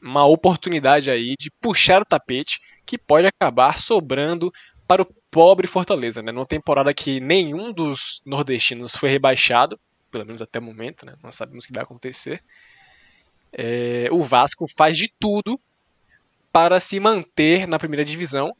uma 0.00 0.26
oportunidade 0.26 1.10
aí 1.10 1.34
de 1.38 1.50
puxar 1.60 2.02
o 2.02 2.04
tapete 2.04 2.60
que 2.84 2.98
pode 2.98 3.26
acabar 3.26 3.78
sobrando 3.78 4.52
para 4.86 5.02
o 5.02 5.06
pobre 5.30 5.66
Fortaleza, 5.66 6.20
né? 6.20 6.32
Numa 6.32 6.44
temporada 6.44 6.92
que 6.92 7.20
nenhum 7.20 7.72
dos 7.72 8.20
nordestinos 8.26 8.94
foi 8.94 9.08
rebaixado, 9.08 9.78
pelo 10.10 10.26
menos 10.26 10.42
até 10.42 10.58
o 10.58 10.62
momento, 10.62 11.06
né? 11.06 11.14
Nós 11.22 11.36
sabemos 11.36 11.64
o 11.64 11.66
que 11.68 11.72
vai 11.72 11.84
acontecer. 11.84 12.42
É, 13.52 14.08
o 14.10 14.22
Vasco 14.22 14.66
faz 14.76 14.96
de 14.96 15.10
tudo 15.18 15.58
para 16.50 16.80
se 16.80 16.98
manter 17.00 17.66
na 17.66 17.78
primeira 17.78 18.04
divisão. 18.04 18.54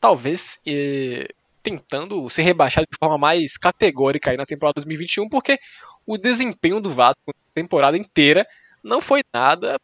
Talvez 0.00 0.58
é, 0.66 1.28
tentando 1.62 2.28
ser 2.30 2.42
rebaixado 2.42 2.86
de 2.90 2.96
forma 2.98 3.18
mais 3.18 3.56
categórica 3.56 4.30
aí 4.30 4.36
na 4.36 4.46
temporada 4.46 4.74
2021, 4.76 5.28
porque 5.28 5.58
o 6.06 6.16
desempenho 6.16 6.80
do 6.80 6.90
Vasco 6.90 7.22
na 7.26 7.34
temporada 7.54 7.96
inteira 7.96 8.46
não 8.82 9.00
foi 9.00 9.22
nada 9.32 9.78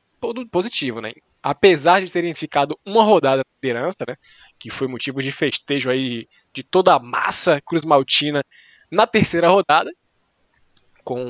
positivo, 0.51 1.01
né? 1.01 1.13
Apesar 1.43 2.01
de 2.01 2.13
terem 2.13 2.35
ficado 2.35 2.79
uma 2.85 3.03
rodada 3.03 3.39
na 3.39 3.57
liderança, 3.63 3.99
né? 4.07 4.17
Que 4.59 4.71
foi 4.71 4.89
motivo 4.89 5.23
de 5.23 5.31
festejo 5.31 5.91
aí 5.91 6.29
de 6.53 6.63
toda 6.63 6.95
a 6.95 6.99
massa 6.99 7.61
Cruz 7.61 7.85
Maltina 7.85 8.43
na 8.91 9.07
terceira 9.07 9.49
rodada, 9.49 9.93
com, 11.05 11.29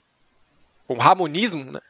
com 0.87 0.97
ramonismo, 0.97 1.73
né? 1.73 1.81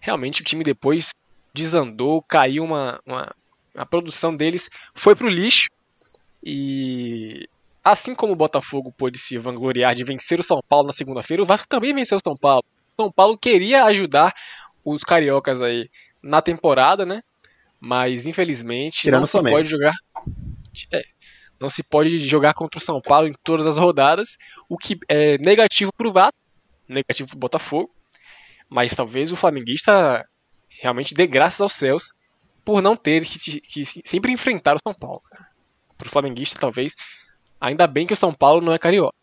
Realmente 0.00 0.40
o 0.40 0.44
time 0.44 0.64
depois 0.64 1.10
desandou, 1.52 2.22
caiu 2.22 2.64
uma, 2.64 3.00
uma 3.04 3.34
a 3.74 3.86
produção 3.86 4.36
deles 4.36 4.68
foi 4.94 5.14
pro 5.14 5.28
lixo 5.28 5.68
e 6.42 7.48
assim 7.84 8.14
como 8.14 8.32
o 8.32 8.36
Botafogo 8.36 8.92
pôde 8.96 9.18
se 9.18 9.38
vangloriar 9.38 9.94
de 9.94 10.04
vencer 10.04 10.38
o 10.38 10.42
São 10.42 10.60
Paulo 10.68 10.86
na 10.86 10.92
segunda-feira, 10.92 11.42
o 11.42 11.46
Vasco 11.46 11.68
também 11.68 11.94
venceu 11.94 12.18
o 12.18 12.20
São 12.22 12.36
Paulo. 12.36 12.64
São 12.98 13.10
Paulo 13.10 13.38
queria 13.38 13.84
ajudar 13.84 14.34
os 14.84 15.02
cariocas 15.02 15.62
aí 15.62 15.88
na 16.22 16.42
temporada, 16.42 17.06
né? 17.06 17.22
Mas 17.78 18.26
infelizmente 18.26 19.00
Tirando 19.00 19.20
não 19.20 19.26
se 19.26 19.42
pode 19.42 19.68
jogar 19.70 19.94
é, 20.92 21.02
não 21.58 21.68
se 21.68 21.82
pode 21.82 22.18
jogar 22.18 22.54
contra 22.54 22.78
o 22.78 22.82
São 22.82 23.00
Paulo 23.00 23.28
em 23.28 23.34
todas 23.42 23.66
as 23.66 23.76
rodadas, 23.76 24.36
o 24.68 24.78
que 24.78 24.98
é 25.08 25.36
negativo 25.38 25.92
para 25.92 26.08
o 26.08 26.12
Vasco, 26.12 26.36
negativo 26.88 27.28
para 27.28 27.36
o 27.36 27.40
Botafogo, 27.40 27.90
mas 28.68 28.94
talvez 28.94 29.32
o 29.32 29.36
flamenguista 29.36 30.26
realmente 30.80 31.14
dê 31.14 31.26
graças 31.26 31.60
aos 31.60 31.74
céus 31.74 32.12
por 32.64 32.80
não 32.80 32.96
ter 32.96 33.24
que, 33.24 33.60
que 33.60 33.84
sempre 33.84 34.32
enfrentar 34.32 34.76
o 34.76 34.80
São 34.82 34.94
Paulo. 34.94 35.22
Para 35.98 36.06
o 36.08 36.10
flamenguista, 36.10 36.58
talvez, 36.58 36.94
ainda 37.60 37.86
bem 37.86 38.06
que 38.06 38.14
o 38.14 38.16
São 38.16 38.32
Paulo 38.32 38.60
não 38.60 38.72
é 38.72 38.78
carioca. 38.78 39.16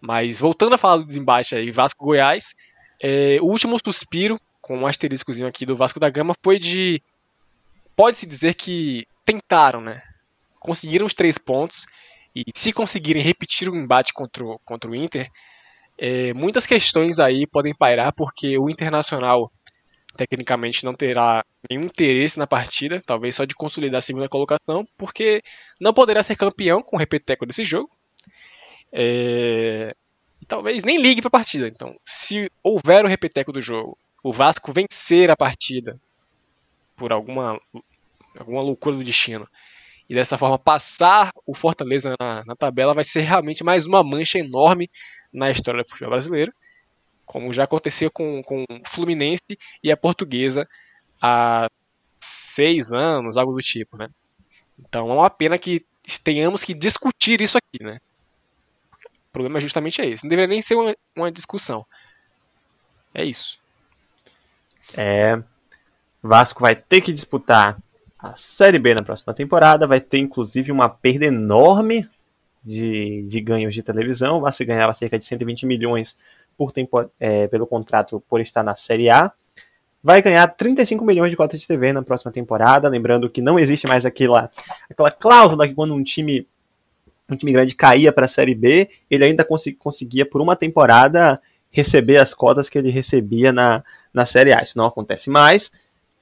Mas 0.00 0.40
voltando 0.40 0.74
a 0.74 0.78
falar 0.78 0.98
do 0.98 1.06
desembate 1.06 1.54
aí, 1.54 1.70
Vasco-Goiás, 1.70 2.54
é, 3.02 3.38
o 3.40 3.46
último 3.46 3.78
suspiro, 3.84 4.36
com 4.60 4.78
um 4.78 4.86
asteriscozinho 4.86 5.48
aqui 5.48 5.64
do 5.64 5.76
Vasco 5.76 6.00
da 6.00 6.10
Gama, 6.10 6.34
foi 6.42 6.58
de. 6.58 7.02
Pode-se 7.96 8.26
dizer 8.26 8.54
que 8.54 9.06
tentaram, 9.24 9.80
né? 9.80 10.02
Conseguiram 10.60 11.06
os 11.06 11.14
três 11.14 11.38
pontos. 11.38 11.86
E 12.34 12.42
se 12.54 12.72
conseguirem 12.72 13.22
repetir 13.22 13.68
o 13.68 13.76
embate 13.76 14.12
contra 14.12 14.44
o, 14.44 14.58
contra 14.64 14.90
o 14.90 14.94
Inter, 14.94 15.30
é, 15.96 16.34
muitas 16.34 16.66
questões 16.66 17.18
aí 17.18 17.46
podem 17.46 17.72
pairar, 17.72 18.12
porque 18.12 18.58
o 18.58 18.68
Internacional 18.68 19.52
tecnicamente 20.16 20.84
não 20.84 20.94
terá 20.94 21.44
nenhum 21.68 21.84
interesse 21.84 22.38
na 22.38 22.46
partida, 22.46 23.02
talvez 23.04 23.34
só 23.34 23.44
de 23.44 23.54
consolidar 23.54 23.98
a 23.98 24.02
segunda 24.02 24.28
colocação, 24.28 24.86
porque 24.96 25.42
não 25.80 25.92
poderá 25.92 26.22
ser 26.22 26.36
campeão 26.36 26.82
com 26.82 26.96
o 26.96 26.98
repeteco 26.98 27.46
desse 27.46 27.64
jogo. 27.64 27.90
É... 28.92 29.94
Talvez 30.46 30.84
nem 30.84 31.00
ligue 31.00 31.20
para 31.20 31.28
a 31.28 31.38
partida. 31.38 31.68
Então, 31.68 31.96
se 32.04 32.50
houver 32.62 33.04
o 33.04 33.08
repeteco 33.08 33.52
do 33.52 33.62
jogo, 33.62 33.98
o 34.22 34.32
Vasco 34.32 34.72
vencer 34.72 35.30
a 35.30 35.36
partida 35.36 35.98
por 36.96 37.12
alguma, 37.12 37.60
alguma 38.38 38.62
loucura 38.62 38.96
do 38.96 39.04
destino 39.04 39.48
e 40.08 40.14
dessa 40.14 40.36
forma 40.36 40.58
passar 40.58 41.30
o 41.46 41.54
Fortaleza 41.54 42.14
na, 42.20 42.44
na 42.44 42.54
tabela, 42.54 42.94
vai 42.94 43.04
ser 43.04 43.20
realmente 43.20 43.64
mais 43.64 43.86
uma 43.86 44.04
mancha 44.04 44.38
enorme 44.38 44.90
na 45.32 45.50
história 45.50 45.82
do 45.82 45.88
futebol 45.88 46.10
brasileiro 46.10 46.52
como 47.24 47.52
já 47.52 47.64
aconteceu 47.64 48.10
com, 48.10 48.40
o 48.40 48.64
Fluminense 48.86 49.58
e 49.82 49.90
a 49.90 49.96
Portuguesa 49.96 50.68
há 51.20 51.68
seis 52.20 52.92
anos, 52.92 53.36
algo 53.36 53.52
do 53.52 53.60
tipo, 53.60 53.96
né? 53.96 54.08
Então 54.78 55.10
é 55.10 55.14
uma 55.14 55.30
pena 55.30 55.58
que 55.58 55.84
tenhamos 56.22 56.64
que 56.64 56.74
discutir 56.74 57.40
isso 57.40 57.58
aqui, 57.58 57.82
né? 57.82 58.00
O 59.28 59.32
problema 59.32 59.60
justamente 59.60 60.00
é 60.00 60.06
esse. 60.06 60.24
Não 60.24 60.28
deveria 60.28 60.48
nem 60.48 60.62
ser 60.62 60.74
uma, 60.76 60.94
uma 61.16 61.32
discussão. 61.32 61.84
É 63.12 63.24
isso. 63.24 63.58
É. 64.96 65.42
Vasco 66.22 66.60
vai 66.60 66.74
ter 66.74 67.00
que 67.00 67.12
disputar 67.12 67.78
a 68.18 68.36
Série 68.36 68.78
B 68.78 68.94
na 68.94 69.02
próxima 69.02 69.34
temporada. 69.34 69.86
Vai 69.86 70.00
ter 70.00 70.18
inclusive 70.18 70.70
uma 70.72 70.88
perda 70.88 71.26
enorme 71.26 72.08
de, 72.64 73.22
de 73.28 73.40
ganhos 73.40 73.74
de 73.74 73.82
televisão. 73.82 74.38
O 74.38 74.40
Vasco 74.40 74.64
ganhava 74.64 74.94
cerca 74.94 75.18
de 75.18 75.26
120 75.26 75.66
milhões 75.66 76.16
por 76.56 76.72
tempo, 76.72 77.10
é, 77.18 77.46
pelo 77.48 77.66
contrato 77.66 78.22
por 78.28 78.40
estar 78.40 78.62
na 78.62 78.76
Série 78.76 79.10
A. 79.10 79.32
Vai 80.02 80.20
ganhar 80.20 80.46
35 80.48 81.04
milhões 81.04 81.30
de 81.30 81.36
cotas 81.36 81.60
de 81.60 81.66
TV 81.66 81.92
na 81.92 82.02
próxima 82.02 82.30
temporada. 82.30 82.88
Lembrando 82.88 83.30
que 83.30 83.40
não 83.40 83.58
existe 83.58 83.86
mais 83.86 84.04
aquela, 84.04 84.50
aquela 84.90 85.10
cláusula 85.10 85.66
que 85.66 85.74
quando 85.74 85.94
um 85.94 86.02
time, 86.02 86.46
um 87.28 87.36
time 87.36 87.52
grande 87.52 87.74
caía 87.74 88.12
para 88.12 88.26
a 88.26 88.28
Série 88.28 88.54
B, 88.54 88.88
ele 89.10 89.24
ainda 89.24 89.46
conseguia 89.78 90.26
por 90.26 90.40
uma 90.40 90.54
temporada 90.54 91.40
receber 91.70 92.18
as 92.18 92.32
cotas 92.32 92.68
que 92.68 92.78
ele 92.78 92.90
recebia 92.90 93.52
na, 93.52 93.82
na 94.12 94.26
Série 94.26 94.52
A. 94.52 94.62
Isso 94.62 94.78
não 94.78 94.86
acontece 94.86 95.30
mais. 95.30 95.72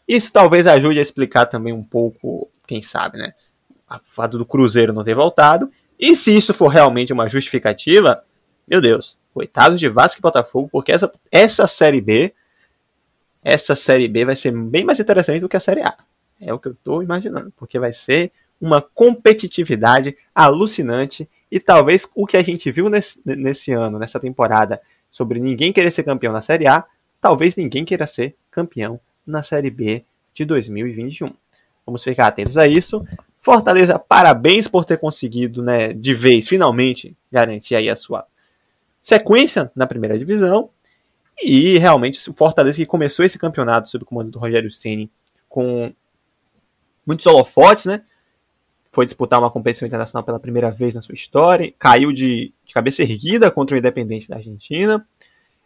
Isso 0.06 0.32
talvez 0.32 0.66
ajude 0.66 0.98
a 0.98 1.02
explicar 1.02 1.46
também 1.46 1.72
um 1.72 1.82
pouco, 1.82 2.48
quem 2.66 2.82
sabe, 2.82 3.18
né? 3.18 3.34
A 3.88 3.98
fato 3.98 4.38
do 4.38 4.46
Cruzeiro 4.46 4.92
não 4.92 5.04
ter 5.04 5.14
voltado. 5.14 5.70
E 5.98 6.16
se 6.16 6.36
isso 6.36 6.54
for 6.54 6.68
realmente 6.68 7.12
uma 7.12 7.28
justificativa, 7.28 8.24
meu 8.66 8.80
Deus, 8.80 9.16
Coitados 9.32 9.80
de 9.80 9.88
Vasco 9.88 10.20
e 10.20 10.22
Botafogo, 10.22 10.68
porque 10.70 10.92
essa, 10.92 11.10
essa 11.30 11.66
Série 11.66 12.00
B, 12.00 12.32
essa 13.44 13.74
Série 13.74 14.08
B 14.08 14.24
vai 14.24 14.36
ser 14.36 14.52
bem 14.52 14.84
mais 14.84 15.00
interessante 15.00 15.40
do 15.40 15.48
que 15.48 15.56
a 15.56 15.60
Série 15.60 15.82
A. 15.82 15.96
É 16.40 16.52
o 16.52 16.58
que 16.58 16.68
eu 16.68 16.72
estou 16.72 17.02
imaginando, 17.02 17.52
porque 17.56 17.78
vai 17.78 17.92
ser 17.92 18.32
uma 18.60 18.80
competitividade 18.80 20.16
alucinante 20.34 21.28
e 21.50 21.58
talvez 21.58 22.08
o 22.14 22.26
que 22.26 22.36
a 22.36 22.42
gente 22.42 22.70
viu 22.70 22.88
nesse, 22.88 23.20
nesse 23.24 23.72
ano, 23.72 23.98
nessa 23.98 24.20
temporada, 24.20 24.80
sobre 25.10 25.38
ninguém 25.40 25.72
querer 25.72 25.90
ser 25.90 26.02
campeão 26.02 26.32
na 26.32 26.42
Série 26.42 26.66
A, 26.66 26.84
talvez 27.20 27.56
ninguém 27.56 27.84
queira 27.84 28.06
ser 28.06 28.36
campeão 28.50 29.00
na 29.26 29.42
Série 29.42 29.70
B 29.70 30.04
de 30.32 30.44
2021. 30.44 31.32
Vamos 31.84 32.02
ficar 32.02 32.28
atentos 32.28 32.56
a 32.56 32.66
isso. 32.66 33.04
Fortaleza, 33.40 33.98
parabéns 33.98 34.68
por 34.68 34.84
ter 34.84 34.98
conseguido, 34.98 35.62
né, 35.62 35.92
de 35.92 36.14
vez, 36.14 36.46
finalmente, 36.46 37.16
garantir 37.30 37.74
aí 37.74 37.90
a 37.90 37.96
sua 37.96 38.24
sequência 39.02 39.70
na 39.74 39.86
primeira 39.86 40.18
divisão. 40.18 40.70
E 41.42 41.78
realmente 41.78 42.30
o 42.30 42.34
Fortaleza 42.34 42.76
que 42.76 42.86
começou 42.86 43.24
esse 43.24 43.38
campeonato 43.38 43.88
sob 43.88 44.04
o 44.04 44.06
comando 44.06 44.30
do 44.30 44.38
Rogério 44.38 44.70
Ceni 44.70 45.10
com 45.48 45.92
muitos 47.06 47.26
holofotes, 47.26 47.86
né? 47.86 48.02
Foi 48.92 49.06
disputar 49.06 49.40
uma 49.40 49.50
competição 49.50 49.86
internacional 49.86 50.22
pela 50.22 50.38
primeira 50.38 50.70
vez 50.70 50.94
na 50.94 51.00
sua 51.00 51.14
história, 51.14 51.72
caiu 51.78 52.12
de, 52.12 52.52
de 52.64 52.74
cabeça 52.74 53.02
erguida 53.02 53.50
contra 53.50 53.74
o 53.74 53.78
Independente 53.78 54.28
da 54.28 54.36
Argentina. 54.36 55.06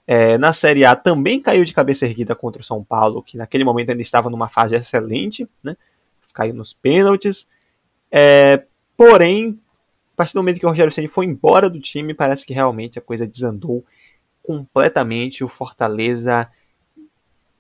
É, 0.07 0.39
na 0.39 0.53
Série 0.53 0.85
A 0.85 0.95
também 0.95 1.41
caiu 1.41 1.65
de 1.65 1.75
cabeça 1.75 2.07
erguida 2.07 2.35
contra 2.37 2.63
o 2.63 2.65
São 2.65 2.85
Paulo, 2.85 3.23
que 3.23 3.37
naquele 3.37 3.65
momento 3.65 3.91
ainda 3.91 4.03
estava 4.03 4.31
numa 4.31 4.49
fase 4.49 4.77
excelente, 4.77 5.49
né? 5.63 5.77
Caiu 6.33 6.55
nos 6.55 6.73
pênaltis. 6.73 7.49
É, 8.11 8.65
porém, 8.97 9.61
a 10.17 10.25
partir 10.25 10.33
do 10.33 10.39
momento 10.39 10.59
que 10.59 10.65
o 10.65 10.71
Rogério 10.71 10.91
Ceni 10.91 11.09
foi 11.09 11.27
embora 11.27 11.69
do 11.69 11.79
time, 11.79 12.15
parece 12.15 12.47
que 12.47 12.55
realmente 12.55 12.99
a 12.99 13.03
coisa 13.03 13.27
desandou 13.27 13.85
completamente. 14.43 15.45
O 15.45 15.49
Fortaleza 15.49 16.51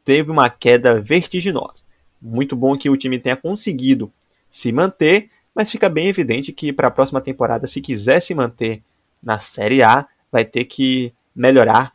teve 0.02 0.30
uma 0.30 0.48
queda 0.48 0.98
vertiginosa. 0.98 1.82
Muito 2.20 2.56
bom 2.56 2.78
que 2.78 2.88
o 2.88 2.96
time 2.96 3.18
tenha 3.18 3.36
conseguido 3.36 4.10
se 4.50 4.72
manter, 4.72 5.28
mas 5.54 5.70
fica 5.70 5.86
bem 5.90 6.08
evidente 6.08 6.50
que 6.50 6.72
para 6.72 6.88
a 6.88 6.90
próxima 6.90 7.20
temporada, 7.20 7.66
se 7.66 7.82
quiser 7.82 8.20
se 8.20 8.34
manter 8.34 8.82
na 9.22 9.38
Série 9.38 9.82
A, 9.82 10.08
vai 10.32 10.42
ter 10.42 10.64
que 10.64 11.12
melhorar 11.34 11.92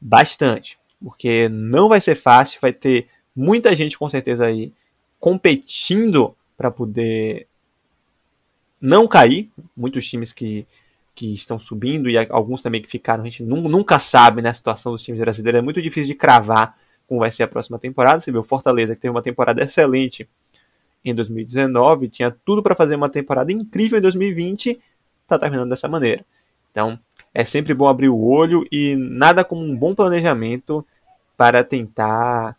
bastante, 0.00 0.76
porque 1.00 1.48
não 1.48 1.88
vai 1.88 2.00
ser 2.00 2.16
fácil, 2.16 2.58
vai 2.60 2.72
ter 2.72 3.06
muita 3.36 3.76
gente 3.76 3.96
com 3.96 4.10
certeza 4.10 4.46
aí 4.46 4.72
competindo 5.20 6.34
para 6.56 6.68
poder 6.68 7.46
não 8.80 9.06
cair. 9.06 9.50
Muitos 9.76 10.08
times 10.08 10.32
que, 10.32 10.66
que 11.14 11.32
estão 11.32 11.58
subindo 11.58 12.08
e 12.08 12.16
alguns 12.16 12.62
também 12.62 12.80
que 12.80 12.88
ficaram, 12.88 13.22
a 13.22 13.26
gente 13.26 13.42
nunca 13.42 13.98
sabe, 13.98 14.42
né? 14.42 14.50
A 14.50 14.54
situação 14.54 14.92
dos 14.92 15.02
times 15.02 15.20
brasileiros 15.20 15.58
é 15.58 15.62
muito 15.62 15.82
difícil 15.82 16.14
de 16.14 16.18
cravar 16.18 16.76
como 17.06 17.20
vai 17.20 17.30
ser 17.30 17.42
a 17.42 17.48
próxima 17.48 17.78
temporada. 17.78 18.20
Você 18.20 18.30
vê 18.30 18.38
o 18.38 18.44
Fortaleza, 18.44 18.94
que 18.94 19.00
teve 19.00 19.10
uma 19.10 19.22
temporada 19.22 19.62
excelente 19.62 20.28
em 21.04 21.14
2019, 21.14 22.08
tinha 22.08 22.30
tudo 22.44 22.62
para 22.62 22.74
fazer 22.74 22.94
uma 22.94 23.08
temporada 23.08 23.50
incrível 23.50 23.98
em 23.98 24.02
2020, 24.02 24.78
está 25.22 25.38
terminando 25.38 25.70
dessa 25.70 25.88
maneira. 25.88 26.24
Então, 26.70 26.98
é 27.34 27.44
sempre 27.44 27.74
bom 27.74 27.88
abrir 27.88 28.08
o 28.08 28.22
olho 28.22 28.64
e 28.70 28.96
nada 28.96 29.44
como 29.44 29.62
um 29.62 29.76
bom 29.76 29.94
planejamento 29.94 30.86
para 31.36 31.64
tentar 31.64 32.56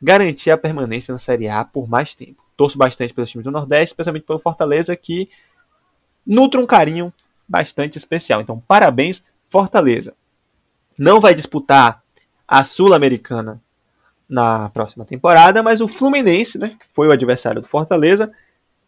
garantir 0.00 0.50
a 0.50 0.56
permanência 0.56 1.12
na 1.12 1.18
Série 1.18 1.48
A 1.48 1.64
por 1.64 1.88
mais 1.88 2.14
tempo. 2.14 2.42
Torço 2.56 2.78
bastante 2.78 3.12
pelos 3.12 3.30
times 3.30 3.44
do 3.44 3.50
Nordeste, 3.50 3.92
especialmente 3.92 4.24
pelo 4.24 4.38
Fortaleza, 4.38 4.94
que 4.96 5.28
nutre 6.30 6.60
um 6.60 6.66
carinho 6.66 7.12
bastante 7.48 7.98
especial. 7.98 8.40
Então, 8.40 8.62
parabéns, 8.68 9.22
Fortaleza. 9.48 10.14
Não 10.96 11.20
vai 11.20 11.34
disputar 11.34 12.02
a 12.46 12.62
Sul-Americana 12.62 13.60
na 14.28 14.68
próxima 14.68 15.04
temporada, 15.04 15.60
mas 15.62 15.80
o 15.80 15.88
Fluminense, 15.88 16.56
né, 16.56 16.68
que 16.68 16.86
foi 16.88 17.08
o 17.08 17.12
adversário 17.12 17.60
do 17.60 17.66
Fortaleza, 17.66 18.30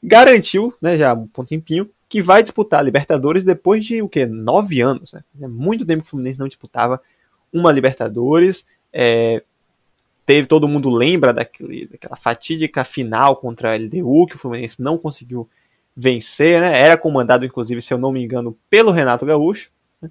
garantiu, 0.00 0.72
né, 0.80 0.96
já 0.96 1.10
há 1.10 1.14
um 1.14 1.44
tempinho, 1.44 1.90
que 2.08 2.22
vai 2.22 2.42
disputar 2.42 2.80
a 2.80 2.82
Libertadores 2.82 3.42
depois 3.42 3.84
de 3.84 4.02
o 4.02 4.08
que 4.08 4.26
nove 4.26 4.80
anos, 4.80 5.14
né? 5.14 5.24
É 5.40 5.48
muito 5.48 5.86
tempo 5.86 6.02
que 6.02 6.08
o 6.08 6.10
Fluminense 6.10 6.38
não 6.38 6.46
disputava 6.46 7.00
uma 7.50 7.72
Libertadores. 7.72 8.66
É, 8.92 9.42
teve 10.26 10.46
todo 10.46 10.68
mundo 10.68 10.90
lembra 10.90 11.32
daquele, 11.32 11.86
daquela 11.86 12.14
fatídica 12.14 12.84
final 12.84 13.36
contra 13.36 13.72
a 13.72 13.76
LDU 13.76 14.26
que 14.26 14.36
o 14.36 14.38
Fluminense 14.38 14.82
não 14.82 14.98
conseguiu 14.98 15.48
vencer, 15.96 16.60
né? 16.60 16.78
Era 16.78 16.96
comandado, 16.96 17.44
inclusive, 17.44 17.82
se 17.82 17.92
eu 17.92 17.98
não 17.98 18.12
me 18.12 18.22
engano, 18.22 18.56
pelo 18.70 18.90
Renato 18.90 19.26
Gaúcho. 19.26 19.70
Né? 20.00 20.08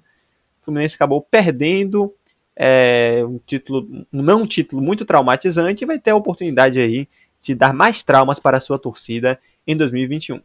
O 0.60 0.64
Fluminense 0.64 0.94
acabou 0.94 1.20
perdendo 1.20 2.14
é, 2.56 3.22
um 3.26 3.38
título, 3.38 4.06
um 4.12 4.22
não 4.22 4.46
título 4.46 4.80
muito 4.80 5.04
traumatizante 5.04 5.84
e 5.84 5.86
vai 5.86 5.98
ter 5.98 6.10
a 6.10 6.16
oportunidade 6.16 6.78
aí 6.78 7.08
de 7.40 7.54
dar 7.54 7.72
mais 7.72 8.02
traumas 8.02 8.38
para 8.38 8.58
a 8.58 8.60
sua 8.60 8.78
torcida 8.78 9.38
em 9.66 9.76
2021. 9.76 10.40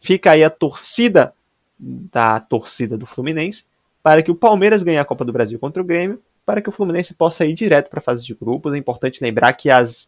Fica 0.00 0.32
aí 0.32 0.44
a 0.44 0.50
torcida 0.50 1.32
da 1.78 2.38
torcida 2.40 2.96
do 2.96 3.06
Fluminense 3.06 3.64
para 4.02 4.22
que 4.22 4.30
o 4.30 4.34
Palmeiras 4.34 4.82
ganhe 4.82 4.98
a 4.98 5.04
Copa 5.04 5.24
do 5.24 5.32
Brasil 5.32 5.58
contra 5.58 5.82
o 5.82 5.84
Grêmio, 5.84 6.22
para 6.44 6.60
que 6.60 6.68
o 6.68 6.72
Fluminense 6.72 7.14
possa 7.14 7.46
ir 7.46 7.54
direto 7.54 7.88
para 7.88 8.00
a 8.00 8.02
fase 8.02 8.22
de 8.22 8.34
grupos. 8.34 8.74
É 8.74 8.76
importante 8.76 9.22
lembrar 9.24 9.54
que 9.54 9.70
as, 9.70 10.06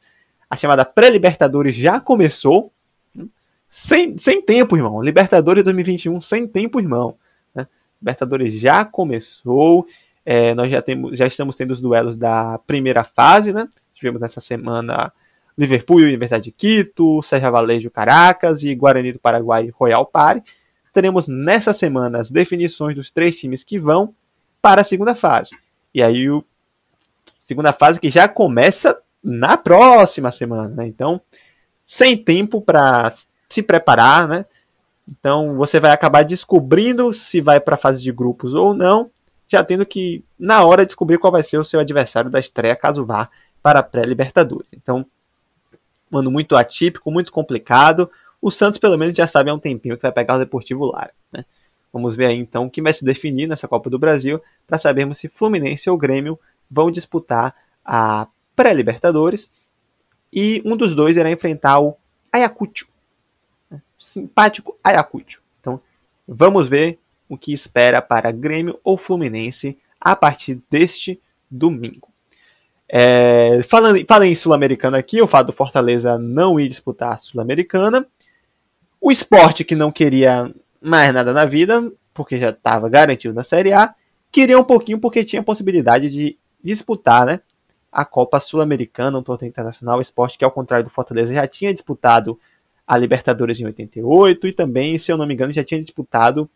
a 0.51 0.57
chamada 0.57 0.85
pré-Libertadores 0.85 1.75
já 1.75 1.99
começou. 1.99 2.71
Sem, 3.79 4.17
sem 4.17 4.41
tempo, 4.41 4.75
irmão. 4.75 5.03
Libertadores 5.03 5.63
2021 5.63 6.19
sem 6.19 6.49
tempo, 6.49 6.81
irmão. 6.81 7.15
Né? 7.55 7.69
Libertadores 8.01 8.59
já 8.59 8.87
começou. 8.87 9.87
É, 10.25 10.55
nós 10.55 10.71
já, 10.71 10.81
temos, 10.81 11.19
já 11.19 11.27
estamos 11.27 11.57
tendo 11.57 11.73
os 11.73 11.81
duelos 11.83 12.17
da 12.17 12.59
primeira 12.67 13.05
fase, 13.05 13.53
né? 13.53 13.69
Tivemos 13.93 14.19
nessa 14.19 14.41
semana 14.41 15.13
Liverpool 15.59 16.01
e 16.01 16.05
Universidade 16.05 16.45
de 16.45 16.53
Quito, 16.53 17.21
Sérgio 17.21 17.53
Valejo 17.53 17.91
Caracas 17.91 18.63
e 18.63 18.75
Guarani 18.75 19.13
do 19.13 19.19
Paraguai 19.19 19.69
Royal 19.69 20.07
Party. 20.07 20.51
Teremos 20.91 21.29
nessa 21.29 21.75
semana 21.75 22.23
as 22.23 22.31
definições 22.31 22.95
dos 22.95 23.11
três 23.11 23.39
times 23.39 23.63
que 23.63 23.79
vão 23.79 24.15
para 24.63 24.81
a 24.81 24.85
segunda 24.85 25.15
fase. 25.15 25.51
E 25.93 26.03
aí, 26.03 26.31
o 26.31 26.43
segunda 27.47 27.75
fase 27.75 28.01
que 28.01 28.09
já 28.09 28.27
começa 28.27 28.99
na 29.23 29.59
próxima 29.59 30.33
semana, 30.33 30.69
né? 30.69 30.87
Então, 30.87 31.21
sem 31.87 32.17
tempo 32.17 32.63
para 32.63 33.13
se 33.57 33.63
preparar, 33.63 34.29
né? 34.29 34.45
Então, 35.09 35.57
você 35.57 35.81
vai 35.81 35.93
acabar 35.93 36.25
descobrindo 36.25 37.13
se 37.13 37.41
vai 37.41 37.61
para 37.61 37.75
a 37.75 37.79
fase 37.79 38.03
de 38.03 38.13
grupos 38.13 38.55
ou 38.55 38.75
não, 38.75 39.11
já 39.49 39.63
tendo 39.65 39.87
que, 39.87 40.25
na 40.39 40.65
hora, 40.65 40.85
descobrir 40.85 41.19
qual 41.19 41.33
vai 41.33 41.43
ser 41.43 41.59
o 41.59 41.65
seu 41.65 41.81
adversário 41.81 42.31
da 42.31 42.41
estreia, 42.41 42.77
caso 42.77 43.05
vá 43.05 43.29
para 43.63 43.79
a 43.79 43.83
pré-Libertadores. 43.83 44.69
Então, 44.73 45.07
um 46.13 46.19
ano 46.19 46.31
muito 46.31 46.57
atípico, 46.57 47.11
muito 47.11 47.33
complicado. 47.33 48.11
O 48.43 48.51
Santos, 48.51 48.79
pelo 48.79 48.99
menos, 48.99 49.17
já 49.17 49.27
sabe 49.27 49.51
há 49.51 49.55
um 49.55 49.59
tempinho 49.59 49.97
que 49.97 50.03
vai 50.03 50.13
pegar 50.13 50.37
o 50.37 50.39
Deportivo 50.39 50.85
Lara. 50.85 51.13
Né? 51.33 51.45
Vamos 51.93 52.15
ver 52.15 52.27
aí 52.27 52.37
então 52.37 52.67
o 52.67 52.71
que 52.71 52.83
vai 52.83 52.93
se 52.93 53.05
definir 53.05 53.47
nessa 53.47 53.67
Copa 53.67 53.89
do 53.89 53.99
Brasil 53.99 54.41
para 54.67 54.79
sabermos 54.79 55.19
se 55.19 55.29
Fluminense 55.29 55.89
ou 55.89 55.97
Grêmio 55.97 56.39
vão 56.71 56.91
disputar 56.91 57.55
a 57.85 58.27
pré-Libertadores 58.55 59.51
e 60.33 60.61
um 60.65 60.77
dos 60.77 60.95
dois 60.95 61.17
irá 61.17 61.31
enfrentar 61.31 61.81
o 61.81 61.97
Ayacucho. 62.33 62.87
Simpático 63.99 64.77
Ayacucho. 64.83 65.41
Então, 65.61 65.81
vamos 66.27 66.69
ver 66.69 66.99
o 67.29 67.37
que 67.37 67.53
espera 67.53 68.01
para 68.01 68.31
Grêmio 68.31 68.79
ou 68.85 68.97
Fluminense 68.97 69.79
a 70.01 70.15
partir 70.15 70.63
deste 70.71 71.21
domingo. 71.51 72.09
É, 72.89 73.63
falando, 73.65 73.99
falando 74.07 74.29
em 74.29 74.37
Sul-Americana 74.37 74.99
aqui, 74.99 75.21
o 75.21 75.27
fato 75.27 75.49
do 75.49 75.53
Fortaleza 75.53 76.17
não 76.19 76.61
ir 76.61 76.69
disputar 76.69 77.15
a 77.15 77.19
Sul-Americana. 77.19 78.07
O 79.01 79.11
esporte 79.11 79.65
que 79.65 79.75
não 79.75 79.91
queria 79.91 80.53
mais 80.81 81.13
nada 81.13 81.33
na 81.33 81.45
vida, 81.45 81.91
porque 82.15 82.39
já 82.39 82.51
estava 82.51 82.89
garantido 82.89 83.35
na 83.35 83.43
Série 83.43 83.73
A, 83.73 83.95
queria 84.31 84.59
um 84.59 84.65
pouquinho 84.65 85.01
porque 85.01 85.25
tinha 85.25 85.43
possibilidade 85.43 86.09
de 86.09 86.39
disputar 86.63 87.27
né, 87.27 87.41
a 87.91 88.05
Copa 88.05 88.41
Sul-Americana, 88.41 89.19
um 89.19 89.23
torneio 89.23 89.49
internacional, 89.49 90.01
esporte 90.01 90.39
que 90.39 90.45
ao 90.45 90.51
contrário 90.51 90.85
do 90.85 90.91
Fortaleza 90.91 91.35
já 91.35 91.47
tinha 91.47 91.73
disputado 91.73 92.39
a 92.87 92.97
Libertadores 92.97 93.59
em 93.59 93.67
88 93.67 94.47
e 94.47 94.53
também, 94.53 94.99
se 94.99 95.11
eu 95.11 95.17
não 95.17 95.27
me 95.27 95.35
engano, 95.35 95.53
já 95.53 95.65
tinha 95.65 95.81
disputado 95.81 96.49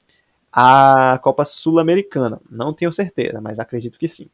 a 0.52 1.18
Copa 1.22 1.44
Sul-Americana. 1.44 2.40
Não 2.50 2.72
tenho 2.72 2.92
certeza, 2.92 3.40
mas 3.40 3.58
acredito 3.58 3.98
que 3.98 4.08
sim. 4.08 4.28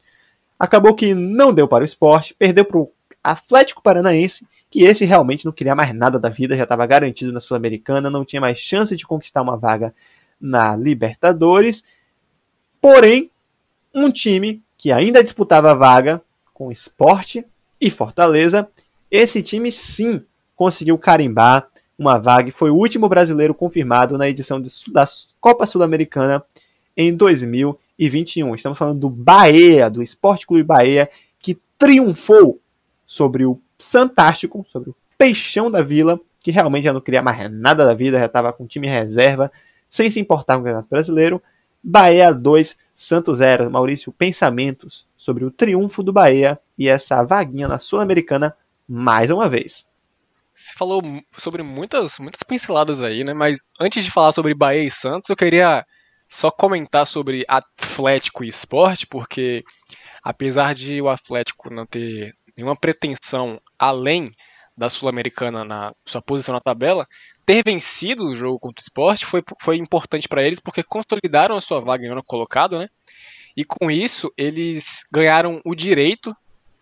Acabou 0.59 0.95
que 0.95 1.15
não 1.15 1.53
deu 1.53 1.67
para 1.69 1.83
o 1.83 1.87
esporte, 1.87 2.35
perdeu 2.35 2.65
para 2.65 2.79
o 2.79 2.91
Atlético 3.23 3.83
Paranaense, 3.83 4.47
que 4.71 4.85
esse 4.85 5.05
realmente 5.05 5.45
não 5.45 5.53
queria 5.53 5.75
mais 5.75 5.93
nada 5.95 6.19
da 6.19 6.29
vida, 6.29 6.57
já 6.57 6.65
estava 6.65 6.87
garantido 6.87 7.33
na 7.33 7.41
Sul-Americana, 7.41 8.11
não 8.11 8.25
tinha 8.25 8.41
mais 8.41 8.59
chance 8.59 8.95
de 8.97 9.07
conquistar 9.07 9.43
uma 9.43 9.57
vaga 9.57 9.95
na 10.41 10.77
Libertadores. 10.77 11.83
Porém, 12.81 13.31
um 13.95 14.11
time 14.11 14.63
que 14.77 14.93
ainda 14.93 15.25
disputava 15.25 15.71
a 15.71 15.75
vaga 15.75 16.23
com 16.53 16.71
Esporte 16.71 17.45
e 17.81 17.91
Fortaleza, 17.91 18.69
esse 19.11 19.43
time 19.43 19.71
sim 19.71 20.23
conseguiu 20.55 20.99
carimbar 20.99 21.69
uma 21.99 22.19
vaga 22.19 22.49
e 22.49 22.53
foi 22.53 22.71
o 22.71 22.77
último 22.77 23.09
brasileiro 23.09 23.55
confirmado 23.55 24.19
na 24.19 24.29
edição 24.29 24.61
de, 24.61 24.71
da 24.93 25.07
Copa 25.41 25.67
Sul-Americana 25.67 26.45
em 26.97 27.15
2000 27.15 27.79
e 27.99 28.09
21. 28.09 28.55
Estamos 28.55 28.79
falando 28.79 29.01
do 29.01 29.11
Bahia, 29.11 29.89
do 29.89 30.03
Esporte 30.03 30.47
Clube 30.47 30.63
Bahia, 30.63 31.09
que 31.39 31.59
triunfou 31.79 32.61
sobre 33.07 33.47
o 33.47 33.61
Santástico, 33.79 34.67
sobre 34.69 34.91
o 34.91 34.97
Peixão 35.17 35.71
da 35.71 35.83
Vila, 35.83 36.21
que 36.41 36.51
realmente 36.51 36.85
já 36.85 36.93
não 36.93 37.01
queria 37.01 37.23
mais 37.23 37.51
nada 37.51 37.85
da 37.87 37.95
vida, 37.95 38.19
já 38.19 38.27
estava 38.27 38.53
com 38.53 38.67
time 38.67 38.87
reserva, 38.87 39.51
sem 39.91 40.11
se 40.11 40.21
importar 40.21 40.55
com 40.55 40.61
o 40.61 40.65
Campeonato 40.65 40.89
Brasileiro. 40.89 41.43
Bahia 41.83 42.33
2, 42.33 42.77
Santos 42.95 43.39
0. 43.39 43.71
Maurício, 43.71 44.13
pensamentos 44.13 45.07
sobre 45.17 45.45
o 45.45 45.51
triunfo 45.51 46.03
do 46.03 46.13
Bahia 46.13 46.59
e 46.77 46.89
essa 46.89 47.23
vaguinha 47.23 47.69
na 47.69 47.79
Sul-Americana 47.79 48.55
mais 48.89 49.31
uma 49.31 49.49
vez. 49.49 49.87
Você 50.57 50.73
falou 50.75 51.03
sobre 51.37 51.63
muitas, 51.63 52.19
muitas 52.19 52.43
pinceladas 52.43 53.03
aí, 53.03 53.23
né? 53.23 53.35
Mas 53.35 53.59
antes 53.79 54.03
de 54.03 54.11
falar 54.11 54.33
sobre 54.33 54.55
Bahia 54.55 54.85
e 54.85 54.91
Santos, 54.91 55.29
eu 55.29 55.37
queria 55.37 55.85
só 56.27 56.51
comentar 56.51 57.07
sobre 57.07 57.45
Atlético 57.47 58.43
e 58.43 58.49
esporte, 58.49 59.07
porque 59.07 59.63
apesar 60.23 60.75
de 60.75 61.01
o 61.01 61.09
Atlético 61.09 61.73
não 61.73 61.85
ter 61.85 62.33
nenhuma 62.57 62.75
pretensão 62.75 63.61
além 63.79 64.33
da 64.77 64.89
Sul-Americana 64.89 65.65
na 65.65 65.93
sua 66.07 66.23
posição 66.23 66.55
na 66.55 66.61
tabela, 66.61 67.07
ter 67.45 67.63
vencido 67.63 68.27
o 68.27 68.37
jogo 68.37 68.59
contra 68.59 68.81
o 68.81 68.83
esporte 68.83 69.25
foi, 69.25 69.43
foi 69.61 69.77
importante 69.77 70.27
para 70.27 70.43
eles 70.43 70.59
porque 70.59 70.83
consolidaram 70.83 71.57
a 71.57 71.61
sua 71.61 71.81
vaga 71.81 72.05
em 72.05 72.11
ano 72.11 72.23
colocado, 72.25 72.79
né? 72.79 72.89
E 73.57 73.65
com 73.65 73.91
isso 73.91 74.33
eles 74.37 75.05
ganharam 75.11 75.61
o 75.65 75.75
direito, 75.75 76.35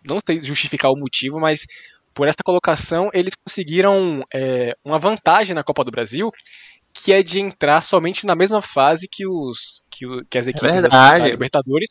não 0.03 0.19
sei 0.25 0.41
justificar 0.41 0.91
o 0.91 0.97
motivo, 0.97 1.39
mas 1.39 1.65
por 2.15 2.27
essa 2.27 2.41
colocação 2.43 3.11
eles 3.13 3.33
conseguiram 3.35 4.23
é, 4.33 4.75
uma 4.83 4.97
vantagem 4.97 5.53
na 5.53 5.63
Copa 5.63 5.83
do 5.83 5.91
Brasil 5.91 6.31
que 6.93 7.11
é 7.11 7.21
de 7.21 7.41
entrar 7.41 7.81
somente 7.81 8.25
na 8.25 8.33
mesma 8.35 8.61
fase 8.61 9.07
que 9.11 9.27
os 9.27 9.83
que, 9.91 10.05
que 10.29 10.37
as 10.37 10.47
equipes 10.47 10.77
é 10.77 10.81
da 10.81 11.17
Libertadores 11.17 11.89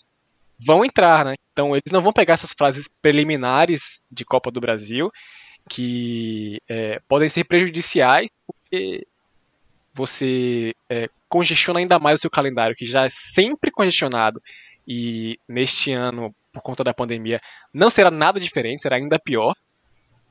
vão 0.65 0.83
entrar, 0.83 1.27
né? 1.27 1.35
Então 1.53 1.77
eles 1.77 1.93
não 1.93 2.01
vão 2.01 2.13
pegar 2.13 2.35
essas 2.35 2.55
fases 2.59 2.89
preliminares 3.03 4.01
de 4.11 4.25
Copa 4.25 4.51
do 4.51 4.61
Brasil 4.61 5.11
que 5.69 6.59
é, 6.69 7.01
podem 7.07 7.29
ser 7.29 7.45
prejudiciais 7.45 8.31
porque 8.47 9.07
você 9.93 10.73
é, 10.89 11.09
congestiona 11.29 11.81
ainda 11.81 11.99
mais 11.99 12.19
o 12.19 12.23
seu 12.23 12.31
calendário 12.31 12.75
que 12.75 12.87
já 12.87 13.05
é 13.05 13.09
sempre 13.11 13.71
congestionado. 13.71 14.43
E 14.89 15.39
neste 15.49 15.93
ano 15.93 16.35
por 16.53 16.63
conta 16.63 16.83
da 16.83 16.95
pandemia 16.95 17.41
não 17.73 17.91
será 17.91 18.11
nada 18.11 18.41
diferente, 18.41 18.81
será 18.81 18.97
ainda 18.97 19.19
pior 19.19 19.55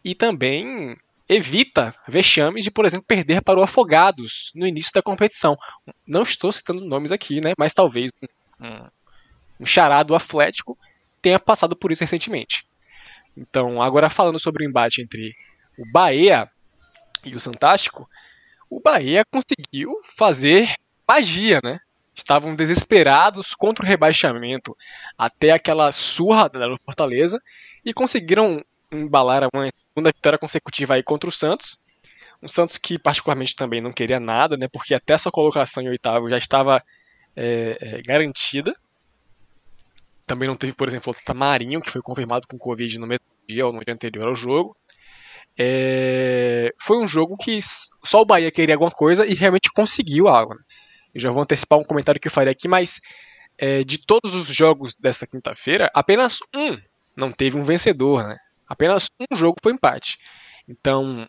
e 0.03 0.13
também 0.13 0.97
evita 1.27 1.93
vexames 2.07 2.63
de, 2.63 2.71
por 2.71 2.85
exemplo, 2.85 3.05
perder 3.07 3.41
para 3.41 3.59
o 3.59 3.63
Afogados 3.63 4.51
no 4.53 4.67
início 4.67 4.91
da 4.93 5.01
competição. 5.01 5.57
Não 6.05 6.23
estou 6.23 6.51
citando 6.51 6.85
nomes 6.85 7.11
aqui, 7.11 7.39
né? 7.39 7.53
Mas 7.57 7.73
talvez 7.73 8.11
um, 9.59 9.65
charado 9.65 10.15
Atlético 10.15 10.77
tenha 11.21 11.39
passado 11.39 11.75
por 11.75 11.91
isso 11.91 12.03
recentemente. 12.03 12.65
Então, 13.35 13.81
agora 13.81 14.09
falando 14.09 14.37
sobre 14.37 14.65
o 14.65 14.69
embate 14.69 15.01
entre 15.01 15.33
o 15.77 15.89
Bahia 15.91 16.49
e 17.23 17.33
o 17.33 17.39
Santástico, 17.39 18.07
o 18.69 18.79
Bahia 18.79 19.23
conseguiu 19.25 19.91
fazer 20.15 20.75
magia, 21.07 21.59
né? 21.63 21.79
Estavam 22.13 22.55
desesperados 22.55 23.55
contra 23.55 23.83
o 23.83 23.87
rebaixamento 23.87 24.77
até 25.17 25.51
aquela 25.51 25.91
surra 25.91 26.47
da 26.47 26.77
Fortaleza 26.85 27.41
e 27.83 27.91
conseguiram 27.91 28.63
embalar 28.91 29.47
uma 29.51 29.67
segunda 29.93 30.09
vitória 30.09 30.39
consecutiva 30.39 30.95
aí 30.95 31.03
contra 31.03 31.29
o 31.29 31.31
Santos. 31.31 31.77
Um 32.41 32.47
Santos 32.47 32.77
que 32.77 32.97
particularmente 32.97 33.55
também 33.55 33.79
não 33.79 33.93
queria 33.93 34.19
nada, 34.19 34.57
né? 34.57 34.67
Porque 34.67 34.93
até 34.93 35.17
sua 35.17 35.31
colocação 35.31 35.83
em 35.83 35.89
oitavo 35.89 36.27
já 36.27 36.37
estava 36.37 36.83
é, 37.35 37.77
é, 37.79 38.01
garantida. 38.01 38.73
Também 40.25 40.47
não 40.47 40.55
teve, 40.55 40.73
por 40.73 40.87
exemplo, 40.87 41.13
o 41.13 41.23
Tamarinho, 41.23 41.81
que 41.81 41.91
foi 41.91 42.01
confirmado 42.01 42.47
com 42.47 42.57
Covid 42.57 42.97
no 42.97 43.07
mesmo 43.07 43.25
dia 43.47 43.65
ou 43.65 43.71
no 43.71 43.81
dia 43.81 43.93
anterior 43.93 44.27
ao 44.27 44.35
jogo. 44.35 44.75
É, 45.57 46.73
foi 46.79 46.97
um 46.97 47.07
jogo 47.07 47.37
que 47.37 47.59
só 48.03 48.21
o 48.21 48.25
Bahia 48.25 48.49
queria 48.49 48.75
alguma 48.75 48.91
coisa 48.91 49.25
e 49.25 49.35
realmente 49.35 49.71
conseguiu 49.71 50.27
algo. 50.27 50.55
Né? 50.55 50.61
Eu 51.13 51.21
já 51.21 51.29
vou 51.29 51.43
antecipar 51.43 51.77
um 51.77 51.83
comentário 51.83 52.19
que 52.19 52.27
eu 52.27 52.31
farei 52.31 52.51
aqui, 52.51 52.67
mas 52.67 52.99
é, 53.57 53.83
de 53.83 53.99
todos 53.99 54.33
os 54.33 54.47
jogos 54.47 54.95
dessa 54.95 55.27
quinta-feira, 55.27 55.91
apenas 55.93 56.39
um 56.55 56.79
não 57.15 57.31
teve 57.31 57.57
um 57.57 57.63
vencedor, 57.63 58.27
né? 58.27 58.37
Apenas 58.73 59.05
um 59.31 59.35
jogo 59.35 59.57
foi 59.61 59.71
empate. 59.71 60.17
Então, 60.67 61.27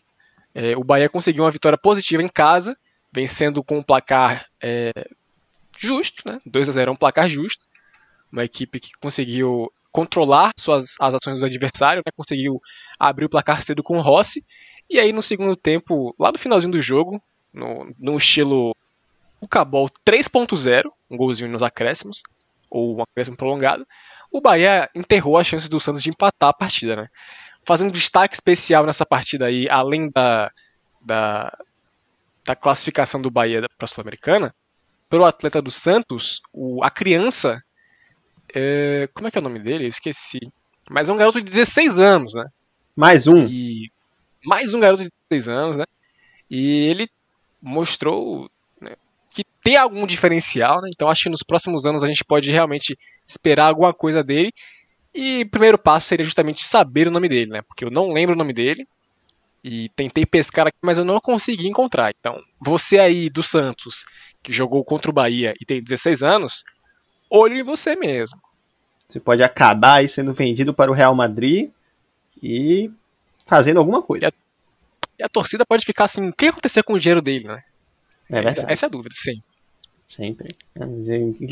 é, 0.53 0.75
o 0.75 0.83
Bahia 0.83 1.07
conseguiu 1.07 1.43
uma 1.43 1.51
vitória 1.51 1.77
positiva 1.77 2.23
em 2.23 2.27
casa, 2.27 2.75
vencendo 3.13 3.63
com 3.63 3.77
um 3.77 3.83
placar 3.83 4.47
é, 4.61 4.91
justo, 5.77 6.23
né? 6.25 6.39
2 6.43 6.69
a 6.69 6.71
0 6.71 6.89
é 6.89 6.93
um 6.93 6.95
placar 6.95 7.29
justo. 7.29 7.63
Uma 8.31 8.43
equipe 8.43 8.79
que 8.79 8.91
conseguiu 8.99 9.71
controlar 9.91 10.51
suas, 10.59 10.95
as 10.99 11.13
ações 11.13 11.39
do 11.39 11.45
adversário, 11.45 12.01
né? 12.03 12.11
conseguiu 12.15 12.59
abrir 12.99 13.25
o 13.25 13.29
placar 13.29 13.61
cedo 13.61 13.83
com 13.83 13.97
o 13.97 14.01
Rossi. 14.01 14.43
E 14.89 14.99
aí 14.99 15.13
no 15.13 15.21
segundo 15.21 15.55
tempo, 15.55 16.15
lá 16.19 16.31
no 16.31 16.39
finalzinho 16.39 16.71
do 16.71 16.81
jogo, 16.81 17.21
no, 17.53 17.93
no 17.99 18.17
estilo 18.17 18.75
o 19.39 19.47
Cabol 19.47 19.87
3.0, 20.03 20.89
um 21.11 21.15
golzinho 21.15 21.51
nos 21.51 21.61
acréscimos, 21.61 22.23
ou 22.69 22.97
um 22.97 23.03
acréscimo 23.03 23.37
prolongado, 23.37 23.85
o 24.37 24.41
Bahia 24.41 24.89
enterrou 24.93 25.37
as 25.37 25.47
chances 25.47 25.69
do 25.69 25.79
Santos 25.79 26.03
de 26.03 26.09
empatar 26.09 26.49
a 26.49 26.53
partida, 26.53 26.95
né? 26.95 27.07
Fazendo 27.65 27.89
um 27.89 27.91
destaque 27.91 28.35
especial 28.35 28.85
nessa 28.85 29.05
partida 29.05 29.45
aí, 29.45 29.67
além 29.69 30.09
da, 30.09 30.51
da, 31.01 31.57
da 32.45 32.55
classificação 32.55 33.21
do 33.21 33.31
Bahia 33.31 33.61
para 33.77 33.85
a 33.85 33.87
Sul-Americana, 33.87 34.53
pelo 35.09 35.25
atleta 35.25 35.61
do 35.61 35.71
Santos, 35.71 36.41
o, 36.53 36.83
a 36.83 36.89
criança. 36.89 37.61
É, 38.53 39.09
como 39.13 39.27
é 39.27 39.31
que 39.31 39.37
é 39.37 39.41
o 39.41 39.43
nome 39.43 39.59
dele? 39.59 39.85
Eu 39.85 39.89
esqueci. 39.89 40.39
Mas 40.89 41.09
é 41.09 41.13
um 41.13 41.17
garoto 41.17 41.39
de 41.39 41.45
16 41.45 41.97
anos, 41.97 42.33
né? 42.33 42.45
Mais 42.95 43.27
um. 43.27 43.47
E, 43.47 43.91
mais 44.43 44.73
um 44.73 44.79
garoto 44.79 45.03
de 45.03 45.09
16 45.29 45.47
anos, 45.47 45.77
né? 45.77 45.85
E 46.49 46.87
ele 46.87 47.09
mostrou 47.61 48.49
que 49.35 49.43
tem 49.61 49.75
algum 49.75 50.07
diferencial, 50.07 50.81
né? 50.81 50.89
Então 50.93 51.09
acho 51.09 51.23
que 51.23 51.29
nos 51.29 51.43
próximos 51.43 51.85
anos 51.85 52.03
a 52.03 52.07
gente 52.07 52.23
pode 52.23 52.49
realmente 52.49 52.97
esperar 53.27 53.67
alguma 53.67 53.93
coisa 53.93 54.23
dele. 54.23 54.53
E 55.13 55.41
o 55.41 55.49
primeiro 55.49 55.77
passo 55.77 56.07
seria 56.07 56.25
justamente 56.25 56.63
saber 56.63 57.07
o 57.07 57.11
nome 57.11 57.27
dele, 57.27 57.51
né? 57.51 57.59
Porque 57.67 57.83
eu 57.83 57.91
não 57.91 58.13
lembro 58.13 58.33
o 58.33 58.37
nome 58.37 58.53
dele. 58.53 58.87
E 59.61 59.89
tentei 59.89 60.25
pescar 60.25 60.67
aqui, 60.67 60.77
mas 60.81 60.97
eu 60.97 61.03
não 61.03 61.19
consegui 61.19 61.67
encontrar. 61.67 62.13
Então, 62.17 62.41
você 62.61 62.99
aí 62.99 63.29
do 63.29 63.41
Santos, 63.41 64.05
que 64.41 64.53
jogou 64.53 64.85
contra 64.85 65.09
o 65.09 65.13
Bahia 65.13 65.53
e 65.59 65.65
tem 65.65 65.81
16 65.81 66.21
anos, 66.21 66.63
olhe 67.29 67.59
em 67.59 67.63
você 67.63 67.95
mesmo. 67.95 68.39
Você 69.09 69.19
pode 69.19 69.43
acabar 69.43 69.95
aí 69.95 70.07
sendo 70.07 70.33
vendido 70.33 70.73
para 70.73 70.91
o 70.91 70.93
Real 70.93 71.15
Madrid 71.15 71.71
e 72.41 72.91
fazendo 73.45 73.79
alguma 73.79 74.01
coisa. 74.01 74.25
E 74.25 74.27
a, 74.27 74.31
e 75.19 75.23
a 75.23 75.29
torcida 75.29 75.65
pode 75.65 75.85
ficar 75.85 76.05
assim, 76.05 76.29
o 76.29 76.33
que 76.33 76.47
aconteceu 76.47 76.83
com 76.83 76.93
o 76.93 76.99
dinheiro 76.99 77.21
dele, 77.21 77.47
né? 77.47 77.63
É 78.29 78.41
verdade. 78.41 78.65
Essa 78.67 78.85
é 78.85 78.87
a 78.87 78.89
dúvida, 78.89 79.13
sim. 79.17 79.41
Sempre. 80.07 80.55
É 80.75 80.85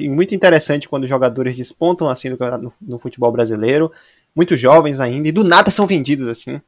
muito 0.08 0.36
interessante 0.36 0.88
quando 0.88 1.08
jogadores 1.08 1.56
despontam 1.56 2.08
assim 2.08 2.30
no, 2.30 2.74
no, 2.82 3.00
futebol 3.00 3.32
brasileiro, 3.32 3.92
muito 4.36 4.56
jovens 4.56 5.00
ainda, 5.00 5.28
e 5.28 5.32
do 5.32 5.44
nada 5.44 5.72
são 5.72 5.88
vendidos 5.88 6.28
assim, 6.28 6.62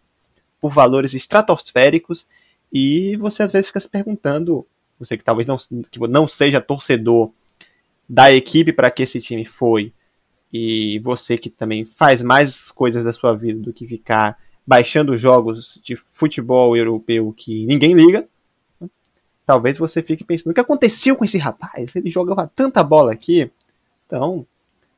por 0.59 0.73
valores 0.73 1.13
estratosféricos, 1.13 2.25
e 2.73 3.15
você 3.17 3.43
às 3.43 3.51
vezes 3.51 3.67
fica 3.67 3.79
se 3.79 3.87
perguntando, 3.87 4.65
você 4.99 5.15
que 5.15 5.23
talvez 5.23 5.47
não, 5.47 5.57
que 5.91 5.99
não 6.07 6.27
seja 6.27 6.59
torcedor 6.59 7.31
da 8.09 8.31
equipe 8.31 8.73
para 8.73 8.89
que 8.89 9.03
esse 9.03 9.21
time 9.21 9.45
foi, 9.45 9.93
e 10.51 10.99
você 10.99 11.37
que 11.37 11.49
também 11.49 11.85
faz 11.85 12.21
mais 12.21 12.71
coisas 12.71 13.03
da 13.03 13.13
sua 13.13 13.35
vida 13.35 13.59
do 13.59 13.71
que 13.71 13.87
ficar 13.87 14.37
baixando 14.65 15.15
jogos 15.15 15.79
de 15.83 15.95
futebol 15.95 16.75
europeu 16.75 17.31
que 17.37 17.65
ninguém 17.67 17.93
liga, 17.93 18.27
talvez 19.45 19.77
você 19.77 20.01
fique 20.01 20.23
pensando: 20.23 20.51
o 20.51 20.53
que 20.53 20.59
aconteceu 20.59 21.15
com 21.15 21.25
esse 21.25 21.37
rapaz? 21.37 21.95
Ele 21.95 22.09
jogava 22.09 22.51
tanta 22.55 22.83
bola 22.83 23.11
aqui. 23.11 23.49
Então, 24.05 24.45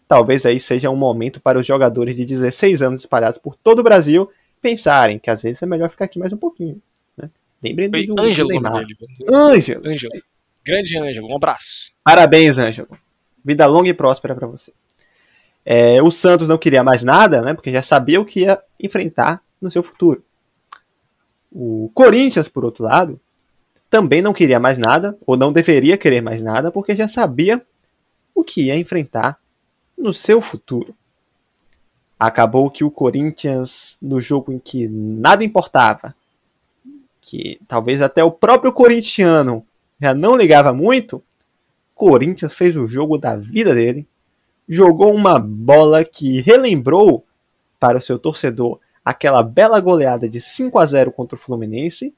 talvez 0.08 0.46
aí 0.46 0.60
seja 0.60 0.90
um 0.90 0.96
momento 0.96 1.40
para 1.40 1.60
os 1.60 1.66
jogadores 1.66 2.16
de 2.16 2.26
16 2.26 2.82
anos 2.82 3.02
espalhados 3.02 3.38
por 3.38 3.56
todo 3.56 3.80
o 3.80 3.84
Brasil 3.84 4.30
pensarem 4.62 5.20
que 5.20 5.30
às 5.30 5.42
vezes 5.42 5.62
é 5.62 5.66
melhor 5.66 5.90
ficar 5.90 6.06
aqui 6.06 6.20
mais 6.20 6.34
um 6.34 6.38
pouquinho. 6.38 6.82
Né? 7.16 7.30
Lembrem 7.64 7.90
do 7.90 8.20
Ângelo. 8.20 8.50
Ângelo. 9.32 9.88
Ângelo. 9.88 10.14
Grande 10.66 10.98
Ângelo, 10.98 11.32
um 11.32 11.36
abraço. 11.36 11.92
Parabéns, 12.04 12.58
Ângelo. 12.58 12.90
Vida 13.44 13.66
longa 13.66 13.88
e 13.88 13.94
próspera 13.94 14.36
para 14.36 14.48
você. 14.48 14.74
É, 15.64 16.02
o 16.02 16.12
Santos 16.12 16.48
não 16.48 16.58
queria 16.58 16.84
mais 16.84 17.04
nada, 17.04 17.42
né? 17.42 17.54
Porque 17.54 17.72
já 17.72 17.82
sabia 17.82 18.20
o 18.20 18.26
que 18.26 18.42
ia 18.42 18.62
enfrentar 18.80 19.42
no 19.62 19.72
seu 19.72 19.84
futuro. 19.84 20.24
O 21.52 21.90
Corinthians, 21.94 22.48
por 22.48 22.66
outro 22.66 22.84
lado, 22.84 23.20
também 23.90 24.22
não 24.22 24.34
queria 24.34 24.60
mais 24.60 24.78
nada, 24.78 25.18
ou 25.26 25.38
não 25.38 25.52
deveria 25.52 25.98
querer 25.98 26.22
mais 26.22 26.42
nada, 26.42 26.72
porque 26.72 26.96
já 26.96 27.08
sabia 27.08 27.66
o 28.36 28.44
que 28.44 28.64
ia 28.64 28.78
enfrentar 28.78 29.40
no 29.98 30.14
seu 30.14 30.42
futuro. 30.42 30.94
Acabou 32.20 32.70
que 32.70 32.84
o 32.84 32.92
Corinthians, 32.92 33.98
no 34.02 34.20
jogo 34.20 34.52
em 34.52 34.60
que 34.60 34.88
nada 34.88 35.44
importava, 35.44 36.16
que 37.22 37.60
talvez 37.68 38.02
até 38.02 38.24
o 38.24 38.32
próprio 38.32 38.72
corintiano 38.72 39.66
já 40.00 40.14
não 40.14 40.36
ligava 40.36 40.74
muito, 40.74 41.24
Corinthians 41.94 42.54
fez 42.54 42.78
o 42.78 42.88
jogo 42.88 43.18
da 43.18 43.36
vida 43.36 43.74
dele, 43.74 44.08
jogou 44.68 45.14
uma 45.14 45.40
bola 45.40 46.04
que 46.04 46.42
relembrou 46.42 47.26
para 47.80 47.98
o 47.98 48.02
seu 48.02 48.20
torcedor 48.20 48.80
aquela 49.04 49.42
bela 49.42 49.80
goleada 49.80 50.28
de 50.28 50.42
5 50.42 50.78
a 50.78 50.86
0 50.86 51.12
contra 51.12 51.36
o 51.36 51.40
Fluminense 51.40 52.14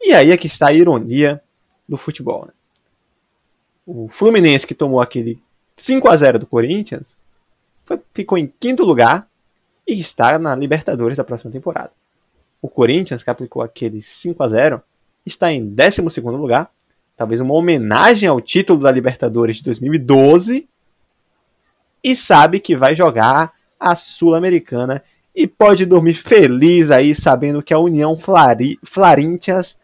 e 0.00 0.12
aí 0.12 0.30
é 0.30 0.36
que 0.36 0.46
está 0.46 0.68
a 0.68 0.72
ironia 0.72 1.42
do 1.88 1.96
futebol. 1.96 2.46
Né? 2.46 2.52
O 3.86 4.08
Fluminense 4.08 4.66
que 4.66 4.74
tomou 4.74 5.00
aquele 5.00 5.40
5 5.76 6.08
a 6.08 6.16
0 6.16 6.38
do 6.38 6.46
Corinthians 6.46 7.16
foi, 7.84 7.98
ficou 8.12 8.36
em 8.36 8.52
quinto 8.60 8.84
lugar 8.84 9.28
e 9.86 9.98
está 9.98 10.38
na 10.38 10.54
Libertadores 10.54 11.16
da 11.16 11.24
próxima 11.24 11.50
temporada. 11.50 11.90
O 12.60 12.68
Corinthians, 12.68 13.22
que 13.22 13.30
aplicou 13.30 13.62
aquele 13.62 14.02
5 14.02 14.42
a 14.42 14.48
0 14.48 14.82
está 15.24 15.52
em 15.52 15.64
12 15.64 16.20
lugar, 16.20 16.70
talvez 17.16 17.40
uma 17.40 17.54
homenagem 17.54 18.28
ao 18.28 18.40
título 18.40 18.80
da 18.80 18.90
Libertadores 18.90 19.56
de 19.56 19.64
2012, 19.64 20.68
e 22.02 22.16
sabe 22.16 22.60
que 22.60 22.76
vai 22.76 22.94
jogar 22.94 23.52
a 23.78 23.96
Sul-Americana 23.96 25.02
e 25.34 25.46
pode 25.46 25.86
dormir 25.86 26.14
feliz 26.14 26.90
aí 26.90 27.14
sabendo 27.14 27.62
que 27.62 27.72
a 27.72 27.78
União 27.78 28.18
Flari 28.18 28.78
Flarintias 28.82 29.77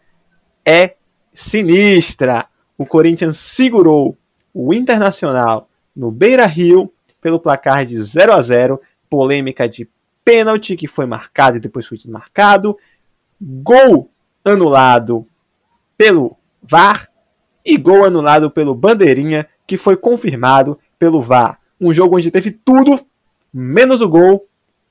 é 0.65 0.95
sinistra. 1.33 2.47
O 2.77 2.87
Corinthians 2.87 3.37
segurou 3.37 4.17
o 4.53 4.73
Internacional 4.73 5.69
no 5.95 6.11
Beira 6.11 6.47
Rio 6.47 6.93
pelo 7.21 7.41
placar 7.41 7.85
de 7.85 8.01
0 8.03 8.33
a 8.33 8.43
0 8.43 8.81
polêmica 9.09 9.69
de 9.69 9.89
pênalti 10.25 10.77
que 10.77 10.89
foi 10.89 11.07
marcado 11.07 11.57
e 11.57 11.61
depois 11.61 11.87
foi 11.87 11.99
desmarcado, 11.99 12.77
gol 13.41 14.11
anulado 14.45 15.27
pelo 15.97 16.37
VAR 16.63 17.09
e 17.65 17.77
gol 17.77 18.05
anulado 18.05 18.51
pelo 18.51 18.75
Bandeirinha 18.75 19.47
que 19.67 19.77
foi 19.77 19.97
confirmado 19.97 20.79
pelo 20.99 21.23
VAR. 21.23 21.59
Um 21.81 21.93
jogo 21.93 22.17
onde 22.17 22.31
teve 22.31 22.51
tudo, 22.51 23.01
menos 23.53 24.01
o 24.01 24.09
gol 24.09 24.47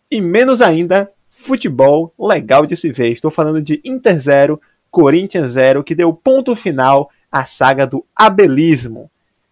e 0.09 0.21
menos 0.21 0.61
ainda 0.61 1.11
futebol 1.29 2.13
legal 2.19 2.65
de 2.65 2.75
se 2.75 2.91
ver. 2.91 3.11
Estou 3.11 3.31
falando 3.31 3.61
de 3.61 3.81
Inter 3.83 4.19
0, 4.19 4.61
Corinthians 4.93 5.53
0, 5.53 5.83
que 5.83 5.95
deu 5.95 6.13
ponto 6.13 6.55
final 6.55 7.09
à 7.31 7.45
saga 7.45 7.87
do 7.87 8.05
abelismo. 8.15 9.09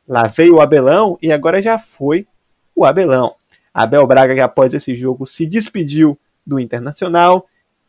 Lá 0.07 0.27
veio 0.27 0.57
o 0.57 0.61
Abelão 0.61 1.17
e 1.19 1.31
agora 1.31 1.63
já 1.63 1.79
foi 1.79 2.27
o 2.75 2.85
Abelão. 2.85 3.33
Abel 3.73 4.05
Braga, 4.05 4.35
que 4.35 4.39
após 4.39 4.71
esse 4.71 4.93
jogo 4.93 5.25
se 5.25 5.47
despediu 5.47 6.15
do 6.45 6.59
Internacional, 6.59 7.47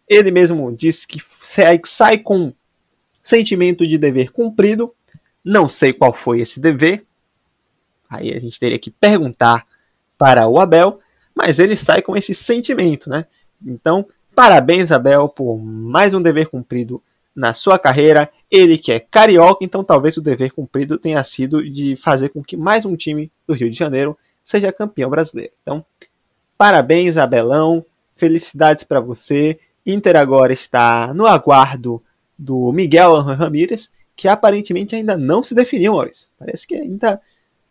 ele 0.09 0.31
mesmo 0.31 0.75
disse 0.75 1.07
que 1.07 1.19
sai, 1.85 2.17
com 2.17 2.55
sentimento 3.23 3.87
de 3.87 3.99
dever 3.99 4.33
cumprido. 4.33 4.95
Não 5.45 5.69
sei 5.69 5.93
qual 5.93 6.15
foi 6.15 6.41
esse 6.41 6.59
dever. 6.59 7.05
Aí 8.09 8.33
a 8.33 8.41
gente 8.41 8.59
teria 8.59 8.79
que 8.79 8.91
perguntar 8.91 9.67
para 10.17 10.49
o 10.49 10.59
Abel, 10.59 11.01
mas 11.35 11.59
ele 11.59 11.77
sai 11.77 12.01
com 12.01 12.17
esse 12.17 12.35
sentimento, 12.35 13.11
né? 13.11 13.27
Então, 13.63 14.07
parabéns, 14.35 14.91
Abel, 14.91 15.29
por 15.29 15.59
mais 15.59 16.15
um 16.15 16.23
dever 16.23 16.49
cumprido 16.49 17.03
na 17.35 17.55
sua 17.55 17.79
carreira. 17.79 18.31
Ele 18.51 18.77
que 18.77 18.93
é 18.93 19.01
carioca, 19.01 19.65
então 19.65 19.83
talvez 19.83 20.17
o 20.17 20.23
dever 20.23 20.53
cumprido 20.53 20.99
tenha 20.99 21.23
sido 21.25 21.69
de 21.69 21.97
fazer 21.97 22.29
com 22.29 22.43
que 22.43 22.57
mais 22.57 22.85
um 22.85 22.95
time 22.95 23.31
do 23.47 23.55
Rio 23.55 23.71
de 23.71 23.79
Janeiro 23.79 24.17
seja 24.45 24.73
campeão 24.73 25.09
brasileiro. 25.09 25.53
Então, 25.63 25.85
parabéns, 26.57 27.17
Abelão. 27.17 27.85
Felicidades 28.15 28.85
para 28.85 29.01
você. 29.01 29.59
Inter 29.85 30.17
agora 30.17 30.53
está 30.53 31.13
no 31.13 31.27
aguardo 31.27 32.03
do 32.39 32.73
Miguel 32.73 33.21
Ramírez, 33.21 33.91
que 34.15 34.29
aparentemente 34.29 34.95
ainda 34.95 35.17
não 35.17 35.43
se 35.43 35.55
definiu, 35.55 35.93
Maurício. 35.93 36.29
Parece 36.39 36.67
que 36.67 36.75
ainda 36.75 37.21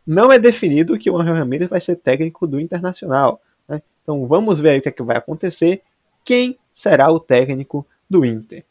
não 0.05 0.31
é 0.31 0.39
definido 0.39 0.97
que 0.97 1.09
o 1.09 1.17
Angel 1.17 1.35
Ramírez 1.35 1.69
vai 1.69 1.79
ser 1.79 1.95
técnico 1.95 2.47
do 2.47 2.59
Internacional. 2.59 3.41
Né? 3.67 3.81
Então 4.01 4.25
vamos 4.27 4.59
ver 4.59 4.71
aí 4.71 4.79
o 4.79 4.81
que, 4.81 4.89
é 4.89 4.91
que 4.91 5.03
vai 5.03 5.17
acontecer. 5.17 5.81
Quem 6.23 6.57
será 6.73 7.11
o 7.11 7.19
técnico 7.19 7.85
do 8.09 8.25
Inter? 8.25 8.65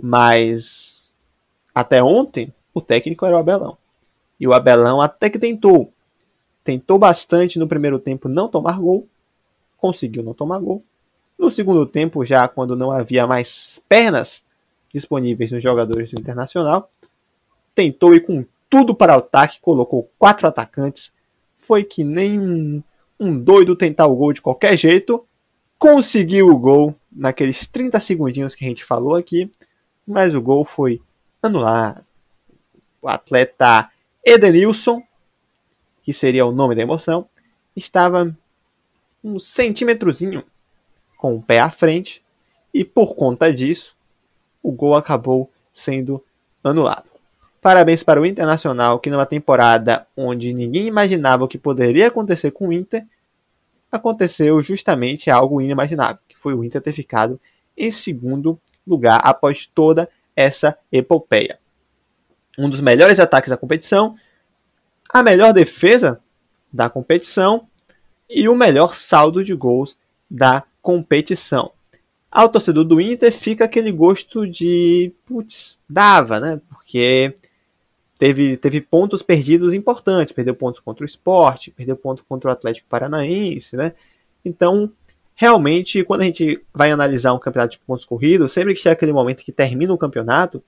Mas 0.00 1.12
até 1.74 2.02
ontem 2.02 2.52
o 2.72 2.80
técnico 2.80 3.26
era 3.26 3.36
o 3.36 3.38
Abelão. 3.38 3.76
E 4.38 4.46
o 4.46 4.52
Abelão 4.52 5.00
até 5.00 5.28
que 5.28 5.38
tentou. 5.38 5.92
Tentou 6.62 6.98
bastante 6.98 7.58
no 7.58 7.66
primeiro 7.66 7.98
tempo 7.98 8.28
não 8.28 8.48
tomar 8.48 8.78
gol. 8.78 9.08
Conseguiu 9.76 10.22
não 10.22 10.34
tomar 10.34 10.58
gol. 10.58 10.82
No 11.38 11.50
segundo 11.50 11.86
tempo, 11.86 12.24
já 12.24 12.46
quando 12.48 12.76
não 12.76 12.90
havia 12.90 13.26
mais 13.26 13.80
pernas 13.88 14.42
disponíveis 14.92 15.52
nos 15.52 15.62
jogadores 15.62 16.10
do 16.10 16.20
Internacional, 16.20 16.90
tentou 17.74 18.14
ir 18.14 18.20
com 18.20 18.44
tudo 18.68 18.94
para 18.94 19.14
o 19.14 19.18
ataque, 19.18 19.60
colocou 19.60 20.10
quatro 20.18 20.46
atacantes. 20.46 21.12
Foi 21.56 21.84
que 21.84 22.02
nem 22.02 22.38
um, 22.38 22.82
um 23.20 23.38
doido 23.38 23.76
tentar 23.76 24.06
o 24.06 24.16
gol 24.16 24.32
de 24.32 24.42
qualquer 24.42 24.76
jeito. 24.76 25.24
Conseguiu 25.78 26.48
o 26.48 26.58
gol 26.58 26.94
naqueles 27.10 27.66
30 27.66 28.00
segundinhos 28.00 28.54
que 28.54 28.64
a 28.64 28.68
gente 28.68 28.84
falou 28.84 29.14
aqui, 29.14 29.50
mas 30.08 30.34
o 30.34 30.40
gol 30.40 30.64
foi 30.64 31.02
anulado. 31.42 32.02
O 33.02 33.08
atleta 33.08 33.90
Edenilson, 34.24 35.02
que 36.02 36.14
seria 36.14 36.46
o 36.46 36.50
nome 36.50 36.74
da 36.74 36.80
emoção, 36.80 37.28
estava 37.76 38.34
um 39.22 39.38
centímetrozinho 39.38 40.42
com 41.18 41.36
o 41.36 41.42
pé 41.42 41.60
à 41.60 41.70
frente 41.70 42.22
e 42.72 42.84
por 42.84 43.14
conta 43.14 43.52
disso 43.52 43.94
o 44.62 44.72
gol 44.72 44.94
acabou 44.94 45.50
sendo 45.74 46.24
anulado. 46.64 47.08
Parabéns 47.60 48.02
para 48.02 48.20
o 48.20 48.24
Internacional 48.24 48.98
que 48.98 49.10
numa 49.10 49.26
temporada 49.26 50.06
onde 50.16 50.54
ninguém 50.54 50.86
imaginava 50.86 51.44
o 51.44 51.48
que 51.48 51.58
poderia 51.58 52.08
acontecer 52.08 52.50
com 52.50 52.68
o 52.68 52.72
Inter, 52.72 53.04
aconteceu 53.92 54.62
justamente 54.62 55.30
algo 55.30 55.60
inimaginável, 55.60 56.18
que 56.26 56.38
foi 56.38 56.54
o 56.54 56.64
Inter 56.64 56.80
ter 56.80 56.92
ficado 56.92 57.38
em 57.76 57.90
segundo 57.90 58.58
lugar 58.88 59.20
após 59.22 59.66
toda 59.66 60.08
essa 60.34 60.78
epopeia 60.90 61.58
um 62.58 62.68
dos 62.68 62.80
melhores 62.80 63.20
ataques 63.20 63.48
da 63.48 63.56
competição, 63.56 64.16
a 65.08 65.22
melhor 65.22 65.52
defesa 65.52 66.20
da 66.72 66.90
competição 66.90 67.68
e 68.28 68.48
o 68.48 68.56
melhor 68.56 68.96
saldo 68.96 69.44
de 69.44 69.54
gols 69.54 69.96
da 70.28 70.64
competição. 70.82 71.70
Ao 72.30 72.48
torcedor 72.48 72.84
do 72.84 73.00
Inter 73.00 73.32
fica 73.32 73.64
aquele 73.64 73.92
gosto 73.92 74.46
de. 74.46 75.12
Putz, 75.24 75.78
dava, 75.88 76.40
né? 76.40 76.60
Porque 76.68 77.32
teve, 78.18 78.56
teve 78.58 78.82
pontos 78.82 79.22
perdidos 79.22 79.72
importantes. 79.72 80.34
Perdeu 80.34 80.54
pontos 80.54 80.80
contra 80.80 81.04
o 81.04 81.06
esporte, 81.06 81.70
perdeu 81.70 81.96
pontos 81.96 82.22
contra 82.28 82.50
o 82.50 82.52
Atlético 82.52 82.88
Paranaense, 82.88 83.76
né? 83.76 83.94
Então, 84.44 84.92
realmente, 85.40 86.02
quando 86.02 86.22
a 86.22 86.24
gente 86.24 86.60
vai 86.74 86.90
analisar 86.90 87.32
um 87.32 87.38
campeonato 87.38 87.78
de 87.78 87.84
pontos 87.84 88.04
corridos, 88.04 88.52
sempre 88.52 88.74
que 88.74 88.80
chega 88.80 88.94
aquele 88.94 89.12
momento 89.12 89.44
que 89.44 89.52
termina 89.52 89.94
o 89.94 89.98
campeonato, 89.98 90.60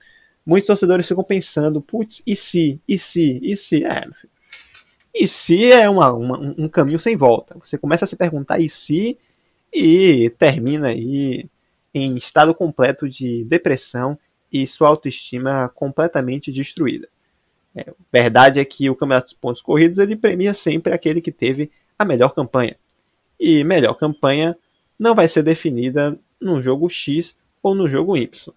muitos 0.45 0.67
torcedores 0.67 1.05
ficam 1.05 1.25
pensando, 1.25 1.81
putz, 1.81 2.23
e 2.25 2.37
se, 2.37 2.79
e 2.87 2.97
se, 2.97 3.37
e 3.43 3.57
se? 3.57 3.83
É, 3.83 4.07
e 5.13 5.27
se 5.27 5.69
é 5.69 5.89
uma, 5.89 6.13
uma, 6.13 6.39
um 6.57 6.69
caminho 6.69 6.97
sem 6.97 7.17
volta. 7.17 7.53
Você 7.59 7.77
começa 7.77 8.05
a 8.05 8.07
se 8.07 8.15
perguntar 8.15 8.61
e 8.61 8.69
se 8.69 9.17
e 9.73 10.29
termina 10.39 10.87
aí 10.87 11.49
em 11.93 12.15
estado 12.15 12.55
completo 12.55 13.09
de 13.09 13.43
depressão 13.43 14.17
e 14.49 14.65
sua 14.65 14.87
autoestima 14.87 15.67
completamente 15.75 16.49
destruída. 16.49 17.09
É, 17.75 17.93
verdade 18.09 18.61
é 18.61 18.63
que 18.63 18.89
o 18.89 18.95
campeonato 18.95 19.27
dos 19.27 19.35
pontos 19.35 19.61
corridos 19.61 19.97
ele 19.97 20.15
premia 20.15 20.53
sempre 20.53 20.93
aquele 20.93 21.19
que 21.19 21.31
teve 21.31 21.69
a 21.99 22.05
melhor 22.05 22.33
campanha. 22.33 22.77
E 23.37 23.65
melhor 23.65 23.95
campanha 23.95 24.55
não 25.01 25.15
vai 25.15 25.27
ser 25.27 25.41
definida 25.41 26.15
no 26.39 26.61
jogo 26.61 26.87
X 26.87 27.35
ou 27.63 27.73
no 27.73 27.89
jogo 27.89 28.15
Y. 28.15 28.53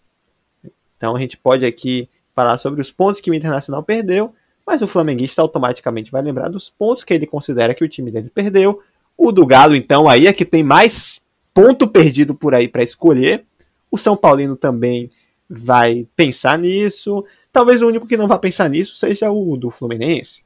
Então 0.95 1.17
a 1.17 1.19
gente 1.19 1.39
pode 1.39 1.65
aqui 1.65 2.07
falar 2.35 2.59
sobre 2.59 2.83
os 2.83 2.93
pontos 2.93 3.23
que 3.23 3.31
o 3.31 3.35
Internacional 3.35 3.83
perdeu, 3.83 4.35
mas 4.67 4.83
o 4.83 4.87
flamenguista 4.87 5.41
automaticamente 5.41 6.13
vai 6.13 6.21
lembrar 6.21 6.51
dos 6.51 6.69
pontos 6.69 7.03
que 7.03 7.15
ele 7.15 7.27
considera 7.27 7.73
que 7.75 7.83
o 7.83 7.89
time 7.89 8.11
dele 8.11 8.29
perdeu. 8.29 8.83
O 9.17 9.33
do 9.33 9.47
Galo, 9.47 9.75
então, 9.75 10.07
aí 10.07 10.27
é 10.27 10.35
que 10.35 10.45
tem 10.45 10.63
mais 10.63 11.19
ponto 11.55 11.89
perdido 11.89 12.35
por 12.35 12.55
aí 12.55 12.69
para 12.69 12.83
escolher. 12.83 13.47
O 13.91 13.97
São 13.97 14.15
Paulino 14.15 14.55
também 14.55 15.11
vai 15.49 16.07
pensar 16.15 16.59
nisso. 16.59 17.25
Talvez 17.51 17.81
o 17.81 17.89
único 17.89 18.07
que 18.07 18.19
não 18.19 18.29
vá 18.29 18.39
pensar 18.39 18.69
nisso 18.69 18.97
seja 18.97 19.31
o 19.31 19.57
do 19.57 19.71
Fluminense. 19.71 20.45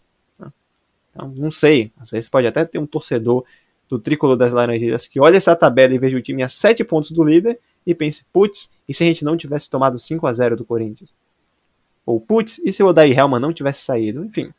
Então, 1.11 1.29
não 1.35 1.51
sei. 1.51 1.91
Às 1.99 2.11
vezes 2.11 2.29
pode 2.29 2.47
até 2.47 2.65
ter 2.65 2.79
um 2.79 2.87
torcedor 2.87 3.45
do 3.89 3.99
Tricolor 3.99 4.37
das 4.37 4.53
Laranjeiras 4.53 5.07
que 5.07 5.21
olha 5.21 5.37
essa 5.37 5.57
tabela 5.57 5.95
e 5.95 5.99
veja 5.99 6.17
o 6.17 6.23
time 6.23 6.43
a 6.43 6.49
7 6.49 6.85
pontos 6.85 7.11
do 7.11 7.25
líder 7.25 7.59
e 7.87 7.95
pense, 7.95 8.25
putz, 8.33 8.71
e 8.89 8.93
se 8.93 9.03
a 9.03 9.07
gente 9.07 9.25
não 9.25 9.37
tivesse 9.37 9.71
tomado 9.71 9.99
5 9.99 10.27
a 10.27 10.33
0 10.33 10.57
do 10.57 10.65
Corinthians? 10.65 11.13
Ou, 12.05 12.21
putz, 12.21 12.61
e 12.65 12.73
se 12.73 12.83
o 12.83 12.87
Odair 12.87 13.19
Helman 13.19 13.41
não 13.41 13.53
tivesse 13.53 13.85
saído? 13.85 14.25
Enfim, 14.25 14.53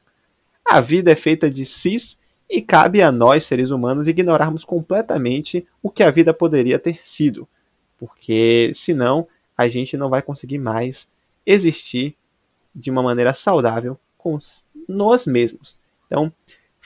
a 0.66 0.80
vida 0.80 1.12
é 1.12 1.16
feita 1.16 1.50
de 1.50 1.66
cis 1.66 2.18
e 2.50 2.62
cabe 2.62 3.02
a 3.02 3.12
nós, 3.12 3.44
seres 3.44 3.70
humanos, 3.70 4.08
ignorarmos 4.08 4.66
completamente 4.66 5.68
o 5.82 5.90
que 5.90 6.04
a 6.04 6.10
vida 6.10 6.34
poderia 6.34 6.80
ter 6.80 7.00
sido. 7.04 7.48
Porque 7.98 8.72
senão 8.74 9.28
a 9.58 9.68
gente 9.68 9.98
não 9.98 10.10
vai 10.10 10.22
conseguir 10.22 10.58
mais 10.58 11.08
existir 11.46 12.16
de 12.74 12.90
uma 12.90 13.04
maneira 13.04 13.34
saudável 13.34 14.00
com 14.18 14.40
nós 14.88 15.26
mesmos. 15.28 15.78
Então, 16.08 16.32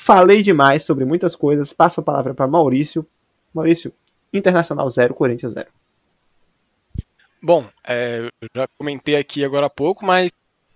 falei 0.04 0.42
demais 0.44 0.84
sobre 0.84 1.06
muitas 1.06 1.34
coisas. 1.34 1.72
Passo 1.72 2.02
a 2.02 2.04
palavra 2.04 2.34
para 2.34 2.46
Maurício. 2.46 3.08
Maurício, 3.54 3.94
Internacional 4.34 4.90
0, 4.90 5.14
Corinthians 5.14 5.54
0. 5.54 5.68
Bom, 7.42 7.70
é, 7.84 8.30
já 8.54 8.68
comentei 8.78 9.16
aqui 9.16 9.46
agora 9.46 9.68
há 9.68 9.70
pouco, 9.70 10.06
mas 10.06 10.32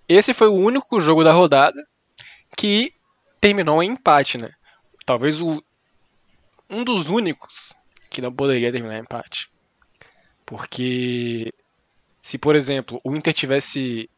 esse 0.07 0.33
foi 0.33 0.47
o 0.47 0.53
único 0.53 0.99
jogo 0.99 1.23
da 1.23 1.33
rodada 1.33 1.85
que 2.55 2.93
terminou 3.41 3.83
em 3.83 3.91
empate, 3.91 4.37
né? 4.37 4.51
Talvez 5.05 5.41
o, 5.41 5.61
um 6.69 6.83
dos 6.83 7.09
únicos 7.09 7.73
que 8.09 8.21
não 8.21 8.31
poderia 8.31 8.71
terminar 8.71 8.97
em 8.97 9.01
empate. 9.01 9.49
Porque 10.45 11.53
se, 12.21 12.37
por 12.37 12.55
exemplo, 12.55 13.01
o 13.03 13.15
Inter 13.15 13.33
tivesse 13.33 14.09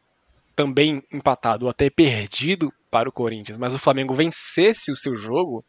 também 0.60 1.02
empatado 1.10 1.64
ou 1.64 1.70
até 1.70 1.88
perdido 1.88 2.70
para 2.90 3.08
o 3.08 3.12
Corinthians, 3.12 3.56
mas 3.56 3.74
o 3.74 3.78
Flamengo 3.78 4.14
vencesse 4.14 4.92
o 4.92 4.96
seu 4.96 5.16
jogo, 5.16 5.64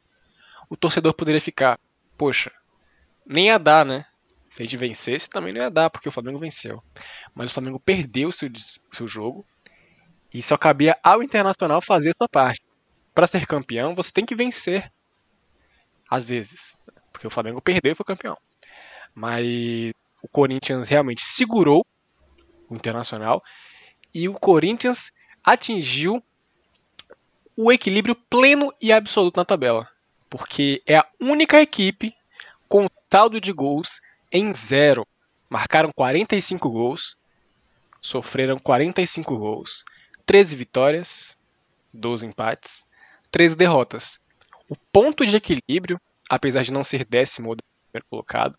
o 0.70 0.76
torcedor 0.76 1.14
poderia 1.14 1.39
ficar, 1.39 1.80
poxa, 2.18 2.52
nem 3.26 3.46
ia 3.46 3.58
dar, 3.58 3.86
né? 3.86 4.06
Se 4.50 4.62
a 4.62 4.66
gente 4.66 4.76
vencesse, 4.76 5.30
também 5.30 5.54
não 5.54 5.62
ia 5.62 5.70
dar, 5.72 5.89
porque 5.89 6.10
o 6.10 6.12
Flamengo 6.12 6.38
venceu. 6.38 6.84
Mas 7.34 7.52
o 7.52 7.54
Flamengo 7.54 7.80
perdeu 7.80 8.28
o 8.28 8.32
seu, 8.34 8.50
seu 8.92 9.08
jogo 9.08 9.46
e 10.34 10.42
só 10.42 10.58
cabia 10.58 10.98
ao 11.02 11.24
Internacional 11.24 11.82
fazer 11.82 12.10
a 12.10 12.18
sua 12.18 12.28
parte. 12.28 12.60
Para 13.14 13.28
ser 13.28 13.48
campeão, 13.48 13.96
você 13.96 14.12
tem 14.12 14.26
que 14.26 14.36
vencer. 14.36 14.92
Às 16.10 16.26
vezes. 16.26 16.78
Porque 17.14 17.28
o 17.28 17.30
Flamengo 17.30 17.62
perdeu 17.62 17.94
e 17.94 17.96
foi 17.96 18.06
campeão. 18.06 18.38
Mas 19.16 19.94
o 20.22 20.28
Corinthians 20.28 20.89
realmente 20.89 21.22
segurou 21.22 21.86
o 22.70 22.76
Internacional 22.76 23.42
e 24.14 24.28
o 24.28 24.34
Corinthians 24.34 25.12
atingiu 25.43 26.24
o 27.55 27.72
equilíbrio 27.72 28.16
pleno 28.16 28.74
e 28.82 28.91
absoluto 28.91 29.38
na 29.38 29.45
tabela. 29.45 29.88
Porque 30.30 30.82
é 30.86 30.97
a 30.97 31.07
única 31.22 31.62
equipe 31.62 32.14
com 32.68 32.88
saldo 33.12 33.41
de 33.41 33.51
gols 33.51 33.99
em 34.32 34.53
zero. 34.53 35.05
Marcaram 35.49 35.91
45 35.93 36.70
gols, 36.70 37.18
sofreram 38.01 38.57
45 38.57 39.38
gols, 39.38 39.84
13 40.26 40.55
vitórias, 40.55 41.38
12 41.93 42.26
empates, 42.26 42.86
13 43.30 43.55
derrotas. 43.55 44.20
O 44.70 44.76
ponto 44.91 45.26
de 45.26 45.36
equilíbrio, 45.36 45.99
apesar 46.30 46.64
de 46.64 46.72
não 46.72 46.84
ser 46.84 47.03
décimo 47.03 47.49
ou 47.49 47.57
primeiro 47.91 48.07
colocado, 48.09 48.57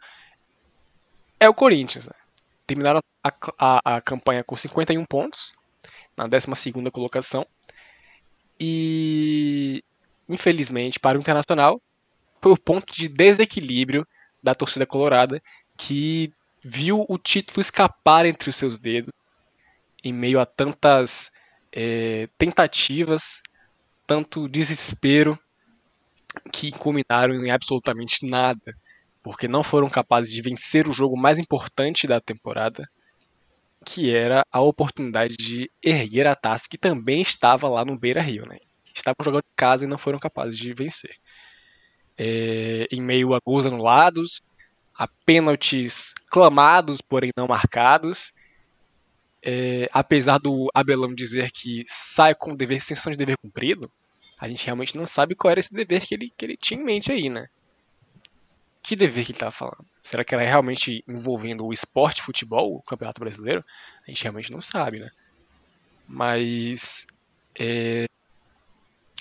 é 1.40 1.48
o 1.48 1.54
Corinthians. 1.54 2.06
Né? 2.06 2.14
Terminaram 2.72 3.02
a, 3.22 3.34
a, 3.58 3.96
a, 3.96 4.00
campanha 4.00 4.42
com 4.42 4.56
51 4.56 5.04
pontos, 5.04 5.52
na 6.16 6.26
12 6.26 6.72
colocação. 6.90 7.46
E, 8.58 9.84
infelizmente, 10.26 10.98
para 10.98 11.18
o 11.18 11.20
Internacional, 11.20 11.78
foi 12.40 12.50
o 12.50 12.56
ponto 12.56 12.94
de 12.94 13.08
desequilíbrio 13.08 14.06
da 14.42 14.54
torcida 14.54 14.86
colorada, 14.86 15.42
que 15.76 16.32
viu 16.64 17.04
o 17.10 17.18
título 17.18 17.60
escapar 17.60 18.24
entre 18.24 18.48
os 18.48 18.56
seus 18.56 18.78
dedos 18.78 19.12
em 20.02 20.14
meio 20.14 20.40
a 20.40 20.46
tantas 20.46 21.30
é, 21.70 22.26
tentativas, 22.38 23.42
tanto 24.06 24.48
desespero, 24.48 25.38
que 26.50 26.72
culminaram 26.72 27.34
em 27.34 27.50
absolutamente 27.50 28.26
nada, 28.26 28.74
porque 29.22 29.46
não 29.46 29.62
foram 29.62 29.88
capazes 29.88 30.32
de 30.32 30.42
vencer 30.42 30.88
o 30.88 30.92
jogo 30.92 31.16
mais 31.16 31.38
importante 31.38 32.06
da 32.06 32.20
temporada, 32.20 32.88
que 33.84 34.14
era 34.14 34.44
a 34.50 34.60
oportunidade 34.60 35.36
de 35.36 35.70
erguer 35.82 36.26
a 36.26 36.34
taça, 36.34 36.68
que 36.68 36.78
também 36.78 37.22
estava 37.22 37.68
lá 37.68 37.84
no 37.84 37.98
Beira 37.98 38.20
Rio. 38.20 38.46
Né? 38.46 38.58
Estavam 38.94 39.24
jogando 39.24 39.44
em 39.44 39.56
casa 39.56 39.84
e 39.84 39.88
não 39.88 39.98
foram 39.98 40.18
capazes 40.18 40.58
de 40.58 40.72
vencer. 40.74 41.16
É, 42.16 42.86
em 42.90 43.00
meio 43.00 43.34
a 43.34 43.40
gols 43.44 43.66
anulados, 43.66 44.40
a 44.94 45.08
pênaltis 45.08 46.14
clamados, 46.30 47.00
porém 47.00 47.30
não 47.36 47.46
marcados, 47.46 48.32
é, 49.42 49.88
apesar 49.92 50.38
do 50.38 50.68
Abelão 50.72 51.12
dizer 51.12 51.50
que 51.50 51.84
sai 51.88 52.34
com 52.34 52.54
dever, 52.54 52.80
sensação 52.80 53.10
de 53.10 53.18
dever 53.18 53.36
cumprido, 53.36 53.90
a 54.38 54.48
gente 54.48 54.64
realmente 54.64 54.96
não 54.96 55.06
sabe 55.06 55.34
qual 55.34 55.50
era 55.50 55.60
esse 55.60 55.74
dever 55.74 56.06
que 56.06 56.14
ele, 56.14 56.32
que 56.36 56.44
ele 56.44 56.56
tinha 56.56 56.80
em 56.80 56.84
mente 56.84 57.10
aí, 57.10 57.28
né? 57.28 57.48
Que 58.82 58.96
dever 58.96 59.24
que 59.24 59.30
ele 59.30 59.36
estava 59.36 59.52
falando? 59.52 59.86
Será 60.02 60.24
que 60.24 60.34
era 60.34 60.44
realmente 60.44 61.04
envolvendo 61.06 61.64
o 61.64 61.72
esporte, 61.72 62.22
futebol, 62.22 62.74
o 62.74 62.82
Campeonato 62.82 63.20
Brasileiro? 63.20 63.64
A 64.06 64.10
gente 64.10 64.22
realmente 64.22 64.50
não 64.50 64.60
sabe, 64.60 64.98
né? 64.98 65.08
Mas 66.08 67.06
é, 67.58 68.06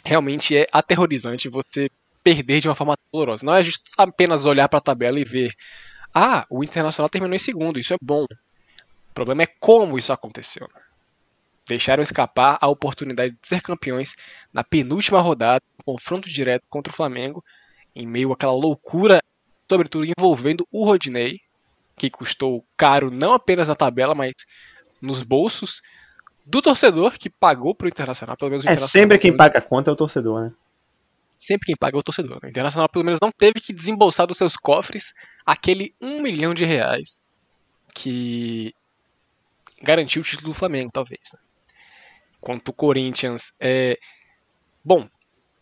realmente 0.03 0.57
é 0.57 0.67
aterrorizante 0.71 1.47
você 1.47 1.89
perder 2.23 2.59
de 2.59 2.67
uma 2.67 2.75
forma 2.75 2.95
dolorosa. 3.13 3.45
Não 3.45 3.55
é 3.55 3.61
apenas 3.97 4.45
olhar 4.45 4.67
para 4.67 4.79
a 4.79 4.83
tabela 4.83 5.19
e 5.19 5.23
ver, 5.23 5.53
ah, 6.13 6.45
o 6.49 6.63
Internacional 6.63 7.09
terminou 7.09 7.35
em 7.35 7.39
segundo, 7.39 7.79
isso 7.79 7.93
é 7.93 7.97
bom. 8.01 8.23
O 8.23 9.13
problema 9.13 9.43
é 9.43 9.47
como 9.59 9.97
isso 9.97 10.11
aconteceu. 10.11 10.67
Deixaram 11.67 12.01
escapar 12.01 12.57
a 12.59 12.67
oportunidade 12.67 13.33
de 13.39 13.47
ser 13.47 13.61
campeões 13.61 14.15
na 14.51 14.63
penúltima 14.63 15.21
rodada, 15.21 15.61
confronto 15.85 16.27
direto 16.27 16.63
contra 16.67 16.91
o 16.91 16.95
Flamengo, 16.95 17.43
em 17.95 18.07
meio 18.07 18.31
àquela 18.31 18.53
loucura, 18.53 19.21
sobretudo 19.71 20.05
envolvendo 20.05 20.67
o 20.69 20.83
Rodinei, 20.83 21.39
que 21.95 22.09
custou 22.09 22.65
caro 22.75 23.09
não 23.09 23.31
apenas 23.31 23.69
na 23.69 23.75
tabela, 23.75 24.13
mas 24.13 24.33
nos 25.01 25.23
bolsos 25.23 25.81
do 26.45 26.61
torcedor 26.61 27.13
que 27.13 27.29
pagou 27.29 27.73
para 27.73 27.85
o 27.85 27.87
Internacional, 27.87 28.35
pelo 28.35 28.51
menos 28.51 28.65
o 28.65 28.67
É 28.67 28.77
sempre 28.77 29.17
quem 29.17 29.35
paga 29.35 29.59
a 29.59 29.61
conta 29.61 29.89
é 29.89 29.93
o 29.93 29.95
torcedor, 29.95 30.41
né? 30.41 30.53
sempre 31.37 31.67
quem 31.67 31.75
paga 31.75 31.97
é 31.97 31.99
o 31.99 32.03
torcedor. 32.03 32.37
O 32.43 32.47
Internacional, 32.47 32.89
pelo 32.89 33.05
menos, 33.05 33.19
não 33.21 33.31
teve 33.31 33.61
que 33.61 33.71
desembolsar 33.71 34.27
dos 34.27 34.37
seus 34.37 34.57
cofres 34.57 35.13
aquele 35.45 35.95
um 36.01 36.21
milhão 36.21 36.53
de 36.53 36.65
reais 36.65 37.23
que 37.95 38.75
garantiu 39.81 40.21
o 40.21 40.25
título 40.25 40.49
do 40.49 40.53
Flamengo, 40.53 40.91
talvez. 40.91 41.31
Né? 41.33 41.39
Quanto 42.41 42.69
o 42.69 42.73
Corinthians, 42.73 43.53
é... 43.57 43.97
bom, 44.83 45.07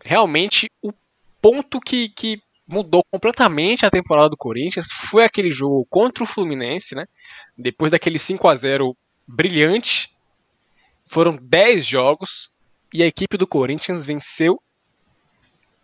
realmente 0.03 0.67
o 0.81 0.91
ponto 1.39 1.79
que, 1.79 2.09
que 2.09 2.41
mudou 2.69 3.03
completamente 3.11 3.85
a 3.85 3.89
temporada 3.89 4.29
do 4.29 4.37
Corinthians 4.37 4.87
foi 4.91 5.23
aquele 5.23 5.49
jogo 5.49 5.85
contra 5.89 6.23
o 6.23 6.27
Fluminense, 6.27 6.93
né? 6.93 7.07
Depois 7.57 7.91
daquele 7.91 8.19
5 8.19 8.47
a 8.47 8.55
0 8.55 8.95
brilhante, 9.27 10.15
foram 11.05 11.35
10 11.35 11.85
jogos 11.85 12.53
e 12.93 13.01
a 13.01 13.07
equipe 13.07 13.37
do 13.37 13.47
Corinthians 13.47 14.05
venceu 14.05 14.61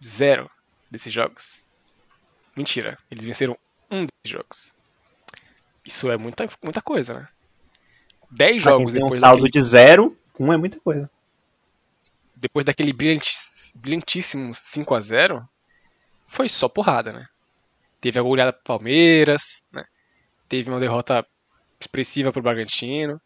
zero 0.03 0.49
desses 0.89 1.11
jogos. 1.11 1.63
Mentira, 2.55 2.97
eles 3.09 3.25
venceram 3.25 3.57
um 3.89 4.05
desses 4.05 4.31
jogos. 4.31 4.73
Isso 5.83 6.09
é 6.11 6.17
muita, 6.17 6.45
muita 6.63 6.81
coisa, 6.81 7.13
né? 7.15 7.27
10 8.31 8.63
Pra 8.63 8.71
jogos 8.71 8.93
tem 8.93 9.03
um 9.03 9.05
depois 9.05 9.19
saldo 9.19 9.43
daquele, 9.43 9.51
de 9.51 9.61
zero, 9.69 10.17
um 10.39 10.53
é 10.53 10.57
muita 10.57 10.79
coisa. 10.79 11.09
depois 12.35 12.65
daquele 12.65 12.93
brilhantíssimo 12.93 14.53
5 14.53 14.93
a 14.95 15.01
0 15.01 15.49
foi 16.27 16.49
só 16.49 16.67
porrada, 16.67 17.13
né? 17.13 17.25
Teve 18.01 18.19
a 18.19 18.21
goleada 18.21 18.53
pro 18.53 18.63
Palmeiras, 18.63 19.63
né? 19.71 19.83
Teve 20.47 20.69
uma 20.69 20.79
derrota 20.79 21.25
expressiva 21.79 22.31
pro 22.31 22.41
Bragantino. 22.41 23.19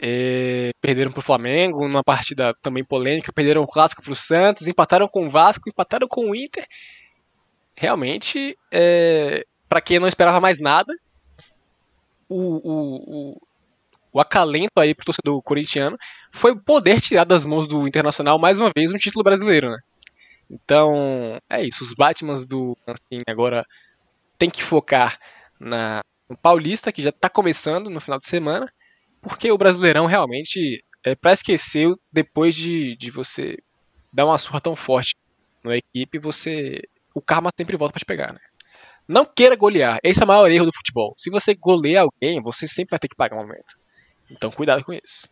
É, 0.00 0.70
perderam 0.80 1.12
pro 1.12 1.22
Flamengo 1.22 1.86
numa 1.86 2.02
partida 2.02 2.52
também 2.60 2.82
polêmica, 2.82 3.32
perderam 3.32 3.62
o 3.62 3.66
clássico 3.66 4.02
pro 4.02 4.16
Santos, 4.16 4.66
empataram 4.66 5.06
com 5.06 5.26
o 5.26 5.30
Vasco, 5.30 5.68
empataram 5.68 6.08
com 6.08 6.30
o 6.30 6.34
Inter. 6.34 6.66
Realmente, 7.76 8.58
é, 8.72 9.44
para 9.68 9.80
quem 9.80 9.98
não 9.98 10.08
esperava 10.08 10.40
mais 10.40 10.60
nada, 10.60 10.92
o, 12.28 12.38
o, 12.38 13.32
o, 13.32 13.42
o 14.12 14.20
acalento 14.20 14.72
aí 14.78 14.94
pro 14.94 15.06
torcedor 15.06 15.40
corintiano 15.42 15.96
foi 16.32 16.58
poder 16.58 17.00
tirar 17.00 17.24
das 17.24 17.44
mãos 17.44 17.68
do 17.68 17.86
Internacional 17.86 18.38
mais 18.38 18.58
uma 18.58 18.70
vez 18.76 18.92
um 18.92 18.96
título 18.96 19.22
brasileiro, 19.22 19.70
né? 19.70 19.78
Então, 20.54 21.40
é 21.50 21.64
isso. 21.64 21.82
Os 21.82 21.92
Batmans 21.92 22.46
do 22.46 22.78
assim, 22.86 23.20
agora 23.26 23.66
tem 24.38 24.48
que 24.48 24.62
focar 24.62 25.18
na, 25.58 26.00
no 26.28 26.36
Paulista, 26.36 26.92
que 26.92 27.02
já 27.02 27.10
tá 27.10 27.28
começando 27.28 27.90
no 27.90 28.00
final 28.00 28.20
de 28.20 28.26
semana, 28.26 28.72
porque 29.20 29.50
o 29.50 29.58
Brasileirão 29.58 30.06
realmente 30.06 30.84
é 31.02 31.16
para 31.16 31.32
esquecer 31.32 31.92
depois 32.12 32.54
de, 32.54 32.96
de 32.96 33.10
você 33.10 33.58
dar 34.12 34.26
uma 34.26 34.38
surra 34.38 34.60
tão 34.60 34.76
forte 34.76 35.16
na 35.64 35.76
equipe, 35.76 36.18
você 36.18 36.80
o 37.12 37.20
karma 37.20 37.50
sempre 37.58 37.76
volta 37.76 37.92
para 37.92 38.00
te 38.00 38.04
pegar, 38.04 38.32
né? 38.32 38.40
Não 39.06 39.24
queira 39.24 39.56
golear. 39.56 39.98
Esse 40.02 40.20
é 40.20 40.24
o 40.24 40.28
maior 40.28 40.50
erro 40.50 40.66
do 40.66 40.74
futebol. 40.74 41.14
Se 41.18 41.30
você 41.30 41.54
goleia 41.54 42.02
alguém, 42.02 42.40
você 42.42 42.66
sempre 42.66 42.90
vai 42.90 42.98
ter 42.98 43.08
que 43.08 43.16
pagar 43.16 43.36
um 43.36 43.40
momento. 43.40 43.78
Então, 44.30 44.50
cuidado 44.50 44.84
com 44.84 44.92
isso. 44.92 45.28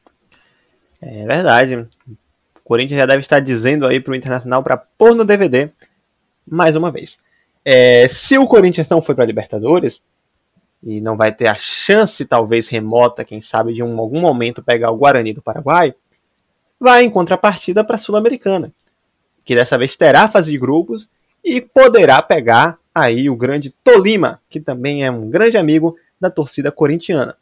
É 1.00 1.26
verdade. 1.26 1.88
O 2.64 2.68
Corinthians 2.68 2.98
já 2.98 3.06
deve 3.06 3.20
estar 3.20 3.40
dizendo 3.40 3.86
aí 3.86 4.00
pro 4.00 4.14
Internacional 4.14 4.62
para 4.62 4.76
pôr 4.76 5.14
no 5.14 5.24
DVD 5.24 5.70
mais 6.46 6.76
uma 6.76 6.90
vez. 6.90 7.18
É, 7.64 8.06
se 8.08 8.38
o 8.38 8.46
Corinthians 8.46 8.88
não 8.88 9.00
foi 9.00 9.14
para 9.14 9.24
Libertadores 9.24 10.02
e 10.82 11.00
não 11.00 11.16
vai 11.16 11.32
ter 11.32 11.46
a 11.46 11.54
chance, 11.54 12.24
talvez 12.24 12.68
remota, 12.68 13.24
quem 13.24 13.40
sabe, 13.40 13.72
de 13.72 13.82
um, 13.82 13.98
algum 13.98 14.20
momento 14.20 14.62
pegar 14.62 14.90
o 14.90 14.96
Guarani 14.96 15.32
do 15.32 15.42
Paraguai, 15.42 15.94
vai 16.78 17.04
em 17.04 17.10
contrapartida 17.10 17.84
para 17.84 17.96
a 17.96 17.98
Sul-Americana, 17.98 18.72
que 19.44 19.54
dessa 19.54 19.78
vez 19.78 19.96
terá 19.96 20.28
fase 20.28 20.50
de 20.50 20.58
grupos 20.58 21.08
e 21.44 21.60
poderá 21.60 22.20
pegar 22.20 22.78
aí 22.94 23.30
o 23.30 23.36
grande 23.36 23.74
Tolima, 23.84 24.40
que 24.50 24.60
também 24.60 25.04
é 25.04 25.10
um 25.10 25.30
grande 25.30 25.56
amigo 25.56 25.96
da 26.20 26.30
torcida 26.30 26.70
corintiana. 26.72 27.36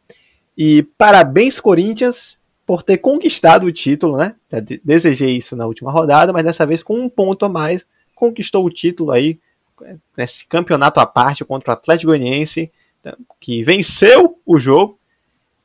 E 0.57 0.83
parabéns, 0.83 1.59
Corinthians, 1.59 2.39
por 2.71 2.85
ter 2.85 2.99
conquistado 2.99 3.67
o 3.67 3.73
título, 3.73 4.17
né? 4.17 4.37
Desejei 4.85 5.37
isso 5.37 5.57
na 5.57 5.67
última 5.67 5.91
rodada, 5.91 6.33
mas 6.33 6.45
dessa 6.45 6.65
vez 6.65 6.85
com 6.85 6.95
um 7.01 7.09
ponto 7.09 7.45
a 7.45 7.49
mais, 7.49 7.85
conquistou 8.15 8.65
o 8.65 8.71
título 8.71 9.11
aí 9.11 9.41
é, 9.83 9.97
nesse 10.17 10.47
campeonato 10.47 11.01
à 11.01 11.05
parte 11.05 11.45
contra 11.45 11.71
o 11.71 11.73
Atlético 11.73 12.13
Goianiense, 12.13 12.71
tá? 13.03 13.17
que 13.41 13.65
venceu 13.65 14.39
o 14.47 14.57
jogo, 14.57 14.97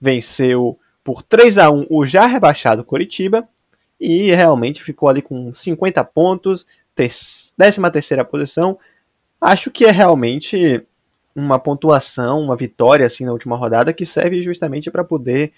venceu 0.01 0.79
por 1.03 1.21
3 1.21 1.59
a 1.59 1.69
1 1.69 1.85
o 1.91 2.07
já 2.07 2.25
rebaixado 2.25 2.83
Coritiba 2.83 3.47
e 3.99 4.31
realmente 4.31 4.81
ficou 4.81 5.07
ali 5.07 5.21
com 5.21 5.53
50 5.53 6.03
pontos, 6.05 6.65
13 6.95 7.53
terceira 7.93 8.25
posição. 8.25 8.79
Acho 9.39 9.69
que 9.69 9.85
é 9.85 9.91
realmente 9.91 10.83
uma 11.35 11.59
pontuação, 11.59 12.41
uma 12.41 12.55
vitória 12.55 13.05
assim 13.05 13.25
na 13.25 13.31
última 13.31 13.55
rodada 13.55 13.93
que 13.93 14.07
serve 14.07 14.41
justamente 14.41 14.89
para 14.89 15.03
poder 15.03 15.53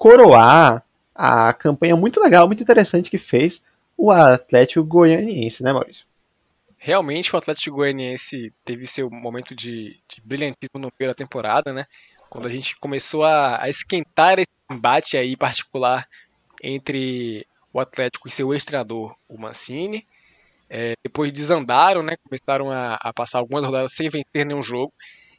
coroar 0.00 0.82
a 1.14 1.52
campanha 1.52 1.94
muito 1.94 2.22
legal, 2.22 2.46
muito 2.46 2.62
interessante 2.62 3.10
que 3.10 3.18
fez 3.18 3.60
o 3.98 4.10
Atlético 4.10 4.82
Goianiense, 4.82 5.62
né, 5.62 5.74
Maurício? 5.74 6.06
Realmente 6.78 7.34
o 7.34 7.36
Atlético 7.36 7.76
Goianiense 7.76 8.50
teve 8.64 8.86
seu 8.86 9.10
momento 9.10 9.54
de, 9.54 10.00
de 10.08 10.22
brilhantismo 10.24 10.78
no 10.78 10.90
meio 10.98 11.10
da 11.10 11.14
temporada, 11.14 11.74
né? 11.74 11.84
Quando 12.30 12.46
a 12.46 12.50
gente 12.50 12.76
começou 12.76 13.24
a, 13.24 13.62
a 13.62 13.68
esquentar 13.68 14.38
esse 14.38 14.48
embate 14.70 15.18
aí 15.18 15.36
particular 15.36 16.08
entre 16.62 17.46
o 17.70 17.78
Atlético 17.78 18.26
e 18.26 18.30
seu 18.30 18.54
ex-treinador, 18.54 19.14
o 19.28 19.38
Mancini. 19.38 20.06
É, 20.70 20.94
depois 21.04 21.30
desandaram, 21.30 22.02
né? 22.02 22.16
Começaram 22.24 22.70
a, 22.70 22.94
a 22.94 23.12
passar 23.12 23.38
algumas 23.38 23.62
rodadas 23.62 23.92
sem 23.92 24.08
vencer 24.08 24.46
nenhum 24.46 24.62
jogo 24.62 24.94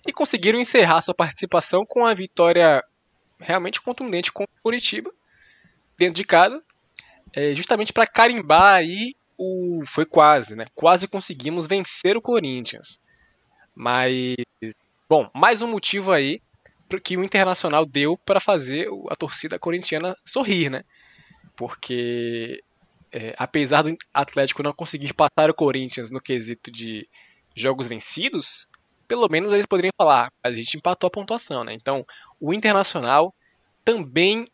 e 0.06 0.12
conseguiram 0.12 0.60
encerrar 0.60 1.02
sua 1.02 1.16
participação 1.16 1.84
com 1.84 2.06
a 2.06 2.14
vitória 2.14 2.84
realmente 3.42 3.82
contundente 3.82 4.32
contra 4.32 4.54
o 4.60 4.64
Curitiba 4.64 5.12
dentro 5.98 6.16
de 6.16 6.24
casa, 6.24 6.64
é, 7.34 7.54
justamente 7.54 7.94
para 7.94 8.08
carimbar 8.08 8.76
aí 8.76 9.16
o 9.38 9.84
foi 9.86 10.06
quase, 10.06 10.56
né? 10.56 10.66
Quase 10.76 11.08
conseguimos 11.08 11.68
vencer 11.68 12.16
o 12.16 12.22
Corinthians. 12.22 13.02
Mas 13.76 14.36
bom, 15.10 15.30
mais 15.34 15.62
um 15.62 15.68
motivo 15.68 16.12
aí 16.12 16.42
que 17.04 17.16
o 17.18 17.24
Internacional 17.24 17.86
deu 17.86 18.18
para 18.18 18.40
fazer 18.40 18.88
a 19.10 19.16
torcida 19.16 19.58
corintiana 19.58 20.16
sorrir, 20.26 20.70
né? 20.70 20.84
Porque 21.56 22.64
é, 23.12 23.34
apesar 23.38 23.82
do 23.82 23.98
Atlético 24.14 24.64
não 24.64 24.74
conseguir 24.74 25.14
passar 25.14 25.50
o 25.50 25.54
Corinthians 25.54 26.12
no 26.12 26.22
quesito 26.22 26.72
de 26.72 27.08
jogos 27.56 27.88
vencidos, 27.88 28.68
pelo 29.12 29.28
menos 29.28 29.54
eles 29.54 29.66
poderiam 29.66 29.92
falar, 29.98 30.32
a 30.42 30.50
gente 30.54 30.78
empatou 30.78 31.10
a 31.10 31.12
pontuação, 31.12 31.66
né? 31.66 31.74
Então, 31.74 32.06
o 32.40 32.54
Internacional 32.54 33.36
também 33.84 34.46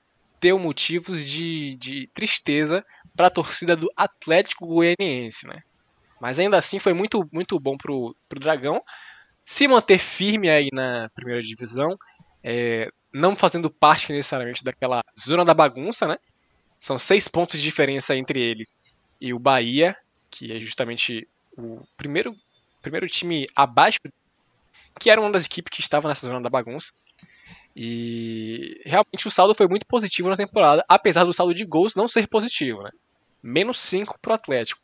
deu 0.42 0.58
motivos 0.58 1.24
de, 1.24 1.76
de 1.76 2.08
tristeza 2.12 2.84
para 3.16 3.28
a 3.28 3.30
torcida 3.30 3.76
do 3.76 3.88
Atlético 3.96 4.66
Goianiense, 4.66 5.46
né? 5.46 5.62
Mas 6.20 6.40
ainda 6.40 6.58
assim 6.58 6.80
foi 6.80 6.92
muito, 6.92 7.30
muito 7.32 7.60
bom 7.60 7.78
pro, 7.78 8.16
pro 8.28 8.40
Dragão 8.40 8.82
se 9.46 9.68
manter 9.68 10.00
firme 10.00 10.50
aí 10.50 10.70
na 10.74 11.08
primeira 11.14 11.44
divisão, 11.44 11.96
é, 12.44 12.90
não 13.14 13.36
fazendo 13.36 13.70
parte 13.70 14.12
necessariamente 14.12 14.64
daquela 14.64 15.04
zona 15.24 15.46
da 15.46 15.54
bagunça, 15.54 16.08
né? 16.08 16.18
São 16.80 16.98
seis 16.98 17.28
pontos 17.28 17.60
de 17.60 17.64
diferença 17.64 18.16
entre 18.16 18.42
ele 18.42 18.66
e 19.22 19.36
o 19.36 19.40
Bahia, 19.40 19.96
que 20.32 20.52
é 20.52 20.60
justamente 20.60 21.28
o 21.56 21.86
primeiro, 21.96 22.36
primeiro 22.82 23.06
time 23.06 23.46
abaixo, 23.56 24.00
que 25.00 25.10
era 25.10 25.22
uma 25.22 25.32
das 25.32 25.46
equipes 25.46 25.76
que 25.76 25.82
estava 25.82 26.08
nessa 26.08 26.28
zona 26.28 26.42
da 26.42 26.50
bagunça. 26.50 26.92
E 27.76 28.82
realmente 28.86 29.28
o 29.28 29.32
saldo 29.32 29.54
foi 29.54 29.68
muito 29.68 29.86
positivo 29.86 30.30
na 30.30 30.38
temporada, 30.38 30.84
apesar 30.90 31.24
do 31.24 31.34
saldo 31.34 31.54
de 31.54 31.64
gols 31.64 31.96
não 31.96 32.08
ser 32.08 32.28
positivo, 32.28 32.82
né? 32.82 32.90
Menos 33.42 33.80
5 33.80 34.18
pro 34.20 34.34
Atlético. 34.34 34.82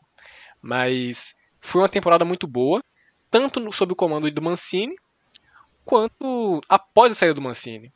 Mas 0.61 1.33
foi 1.59 1.81
uma 1.81 1.89
temporada 1.89 2.23
muito 2.23 2.47
boa, 2.47 2.83
tanto 3.31 3.71
sob 3.71 3.93
o 3.93 3.95
comando 3.95 4.29
do 4.29 4.41
Mancini, 4.41 4.95
quanto 5.83 6.61
após 6.69 7.11
a 7.11 7.15
saída 7.15 7.33
do 7.33 7.41
Mancini. 7.41 7.91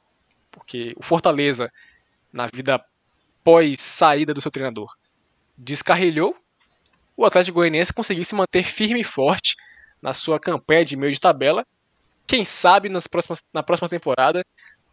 Porque 0.49 0.93
o 0.97 1.03
Fortaleza, 1.03 1.71
na 2.33 2.47
vida 2.47 2.83
pós 3.43 3.79
saída 3.79 4.33
do 4.33 4.41
seu 4.41 4.51
treinador, 4.51 4.93
descarrilhou, 5.57 6.35
o 7.15 7.25
Atlético 7.25 7.55
Goianiense 7.55 7.93
conseguiu 7.93 8.25
se 8.25 8.35
manter 8.35 8.63
firme 8.63 9.01
e 9.01 9.03
forte 9.03 9.55
na 10.01 10.13
sua 10.13 10.39
campanha 10.39 10.85
de 10.85 10.95
meio 10.95 11.11
de 11.11 11.19
tabela. 11.19 11.65
Quem 12.27 12.43
sabe 12.43 12.89
nas 12.89 13.07
próximas, 13.07 13.43
na 13.53 13.63
próxima 13.63 13.87
temporada 13.87 14.43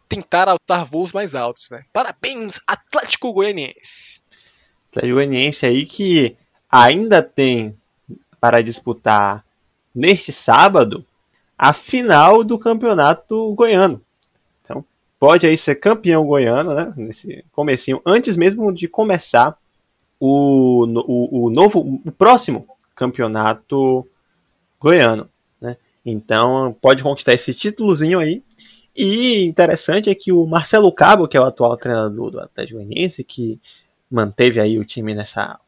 tentar 0.07 0.47
alçar 0.47 0.85
voos 0.85 1.11
mais 1.11 1.35
altos. 1.35 1.69
Né? 1.69 1.83
Parabéns, 1.91 2.59
Atlético 2.65 3.33
Goianiense! 3.33 4.21
Atlético 4.89 5.15
Goianiense 5.15 5.65
aí 5.65 5.85
que 5.85 6.37
ainda 6.71 7.21
tem 7.21 7.75
para 8.39 8.61
disputar 8.61 9.45
neste 9.93 10.31
sábado 10.31 11.05
a 11.57 11.73
final 11.73 12.43
do 12.43 12.59
campeonato 12.59 13.53
goiano. 13.53 14.01
Então, 14.63 14.83
pode 15.19 15.47
aí 15.47 15.57
ser 15.57 15.75
campeão 15.75 16.25
goiano, 16.25 16.73
né? 16.73 16.93
Nesse 16.95 17.43
comecinho, 17.51 18.01
antes 18.05 18.35
mesmo 18.35 18.71
de 18.73 18.87
começar 18.87 19.57
o, 20.19 20.85
o, 20.85 21.45
o 21.45 21.49
novo, 21.49 22.01
o 22.05 22.11
próximo 22.11 22.67
campeonato 22.93 24.07
goiano? 24.79 25.29
Então, 26.05 26.75
pode 26.79 27.01
conquistar 27.01 27.33
esse 27.33 27.53
títulozinho 27.53 28.19
aí. 28.19 28.43
E 28.95 29.43
interessante 29.43 30.09
é 30.09 30.15
que 30.15 30.31
o 30.31 30.45
Marcelo 30.45 30.91
Cabo, 30.91 31.27
que 31.27 31.35
é 31.35 31.39
o 31.39 31.45
atual 31.45 31.75
treinador 31.75 32.31
do 32.31 32.39
Atlético 32.39 32.79
Goianiense, 32.79 33.23
que 33.23 33.59
manteve 34.09 34.59
aí 34.59 34.79
o 34.79 34.85
time 34.85 35.13
nessa, 35.13 35.59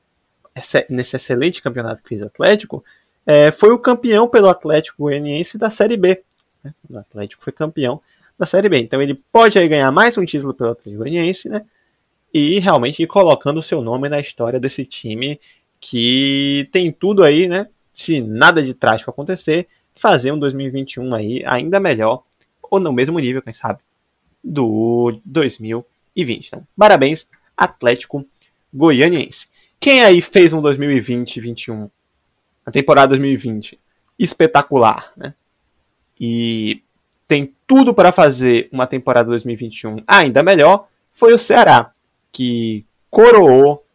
nesse 0.90 1.16
excelente 1.16 1.62
campeonato 1.62 2.02
que 2.02 2.10
fez 2.10 2.22
o 2.22 2.28
Atlético, 2.28 2.84
é, 3.26 3.52
foi 3.52 3.72
o 3.72 3.80
campeão 3.80 4.28
pelo 4.28 4.48
Atlético 4.48 5.04
Goianiense 5.04 5.58
da 5.58 5.70
Série 5.70 5.98
B. 5.98 6.24
Né? 6.64 6.74
O 6.90 6.98
Atlético 6.98 7.44
foi 7.44 7.52
campeão 7.52 8.02
da 8.40 8.46
Série 8.46 8.70
B. 8.70 8.78
Então 8.78 9.02
ele 9.02 9.16
pode 9.32 9.60
aí 9.60 9.68
ganhar 9.68 9.92
mais 9.92 10.18
um 10.18 10.24
título 10.24 10.54
pelo 10.54 10.72
Atlético 10.72 11.04
Goianiense, 11.04 11.50
né? 11.50 11.66
E 12.34 12.60
realmente 12.60 13.04
ir 13.04 13.08
colocando 13.08 13.58
o 13.58 13.64
seu 13.64 13.82
nome 13.82 14.08
na 14.08 14.20
história 14.20 14.60
desse 14.60 14.86
time 14.86 15.40
que 15.80 16.70
tem 16.72 16.92
tudo 16.92 17.24
aí, 17.24 17.48
né? 17.48 17.68
Se 17.94 18.22
nada 18.22 18.62
de 18.64 18.74
trágico 18.74 19.10
acontecer, 19.10 19.68
fazer 19.98 20.32
um 20.32 20.40
2021 20.40 21.14
aí 21.14 21.44
ainda 21.46 21.80
melhor, 21.80 22.24
ou 22.62 22.80
no 22.80 22.94
mesmo 22.94 23.20
nível, 23.20 23.42
quem 23.42 23.54
sabe, 23.54 23.80
do 24.44 25.20
2020. 25.26 26.48
Então, 26.48 26.68
parabéns, 26.78 27.28
Atlético 27.56 28.26
Goianiense. 28.74 29.48
Quem 29.80 30.04
aí 30.04 30.22
fez 30.22 30.54
um 30.54 30.62
2020-21 30.62 31.90
a 32.66 32.72
temporada 32.72 33.10
2020 33.10 33.80
espetacular, 34.20 35.14
né? 35.16 35.34
E 36.20 36.82
tem 37.28 37.54
tudo 37.68 37.94
para 37.94 38.12
fazer 38.12 38.68
uma 38.72 38.88
temporada 38.88 39.30
2021 39.30 40.04
ainda 40.08 40.42
melhor, 40.42 40.88
foi 41.14 41.34
o 41.34 41.38
Ceará, 41.38 41.92
que 42.32 42.86
coroou, 43.10 43.86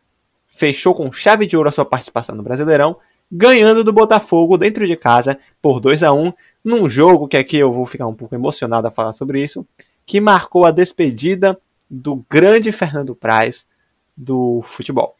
fechou 0.48 0.94
com 0.94 1.12
chave 1.12 1.46
de 1.46 1.56
ouro 1.56 1.68
a 1.68 1.72
sua 1.72 1.84
participação 1.84 2.34
no 2.34 2.42
Brasileirão, 2.42 2.96
ganhando 3.34 3.82
do 3.82 3.94
Botafogo 3.94 4.58
dentro 4.58 4.86
de 4.86 4.94
casa 4.94 5.38
por 5.62 5.80
2 5.80 6.02
a 6.02 6.12
1 6.12 6.34
num 6.62 6.86
jogo 6.86 7.26
que 7.26 7.38
aqui 7.38 7.56
eu 7.56 7.72
vou 7.72 7.86
ficar 7.86 8.06
um 8.06 8.14
pouco 8.14 8.34
emocionado 8.34 8.86
a 8.86 8.90
falar 8.90 9.14
sobre 9.14 9.42
isso, 9.42 9.66
que 10.04 10.20
marcou 10.20 10.66
a 10.66 10.70
despedida 10.70 11.58
do 11.88 12.24
grande 12.28 12.70
Fernando 12.70 13.14
Praz 13.14 13.66
do 14.14 14.62
futebol. 14.66 15.16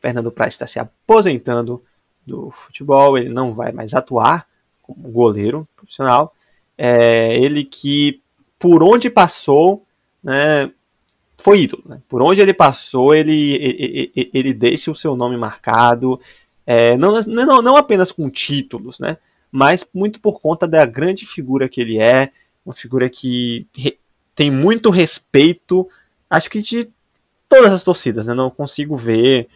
Fernando 0.00 0.30
Praz 0.30 0.54
está 0.54 0.66
se 0.66 0.78
aposentando 0.78 1.82
do 2.24 2.50
futebol, 2.52 3.18
ele 3.18 3.30
não 3.30 3.52
vai 3.52 3.72
mais 3.72 3.94
atuar 3.94 4.46
como 4.80 5.10
goleiro 5.10 5.66
profissional. 5.74 6.32
É, 6.76 7.36
ele 7.36 7.64
que, 7.64 8.22
por 8.58 8.82
onde 8.82 9.10
passou, 9.10 9.84
né, 10.22 10.70
foi 11.36 11.62
ídolo. 11.62 11.82
Né? 11.86 12.00
Por 12.08 12.22
onde 12.22 12.40
ele 12.40 12.54
passou, 12.54 13.14
ele, 13.14 13.54
ele, 13.54 14.30
ele 14.32 14.54
deixa 14.54 14.90
o 14.90 14.94
seu 14.94 15.16
nome 15.16 15.36
marcado, 15.36 16.20
é, 16.70 16.98
não, 16.98 17.18
não, 17.22 17.62
não 17.62 17.76
apenas 17.78 18.12
com 18.12 18.28
títulos, 18.28 18.98
né, 18.98 19.16
mas 19.50 19.88
muito 19.94 20.20
por 20.20 20.38
conta 20.38 20.68
da 20.68 20.84
grande 20.84 21.24
figura 21.24 21.66
que 21.66 21.80
ele 21.80 21.98
é, 21.98 22.30
uma 22.62 22.74
figura 22.74 23.08
que 23.08 23.66
tem 24.34 24.50
muito 24.50 24.90
respeito, 24.90 25.88
acho 26.28 26.50
que 26.50 26.60
de 26.60 26.90
todas 27.48 27.72
as 27.72 27.82
torcidas. 27.82 28.26
Né? 28.26 28.34
Não 28.34 28.50
consigo 28.50 28.94
ver 28.94 29.48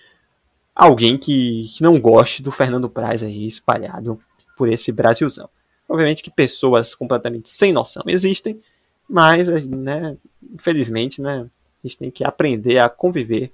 alguém 0.74 1.18
que, 1.18 1.68
que 1.76 1.82
não 1.82 2.00
goste 2.00 2.42
do 2.42 2.50
Fernando 2.50 2.88
Praz 2.88 3.22
aí 3.22 3.46
espalhado 3.46 4.18
por 4.56 4.66
esse 4.70 4.90
Brasilzão. 4.90 5.50
Obviamente 5.86 6.22
que 6.22 6.30
pessoas 6.30 6.94
completamente 6.94 7.50
sem 7.50 7.74
noção 7.74 8.04
existem, 8.06 8.58
mas, 9.06 9.46
né, 9.66 10.16
infelizmente, 10.50 11.20
né, 11.20 11.46
a 11.84 11.86
gente 11.86 11.98
tem 11.98 12.10
que 12.10 12.24
aprender 12.24 12.78
a 12.78 12.88
conviver 12.88 13.52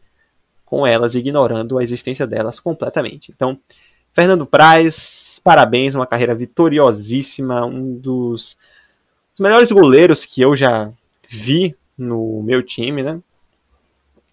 com 0.68 0.86
elas, 0.86 1.14
ignorando 1.14 1.78
a 1.78 1.82
existência 1.82 2.26
delas 2.26 2.60
completamente. 2.60 3.32
Então, 3.34 3.58
Fernando 4.12 4.46
Praz, 4.46 5.40
parabéns, 5.42 5.94
uma 5.94 6.06
carreira 6.06 6.34
vitoriosíssima, 6.34 7.64
um 7.64 7.94
dos 7.94 8.56
melhores 9.38 9.72
goleiros 9.72 10.24
que 10.24 10.42
eu 10.42 10.56
já 10.56 10.90
vi 11.28 11.76
no 11.96 12.42
meu 12.42 12.62
time, 12.62 13.02
né? 13.02 13.20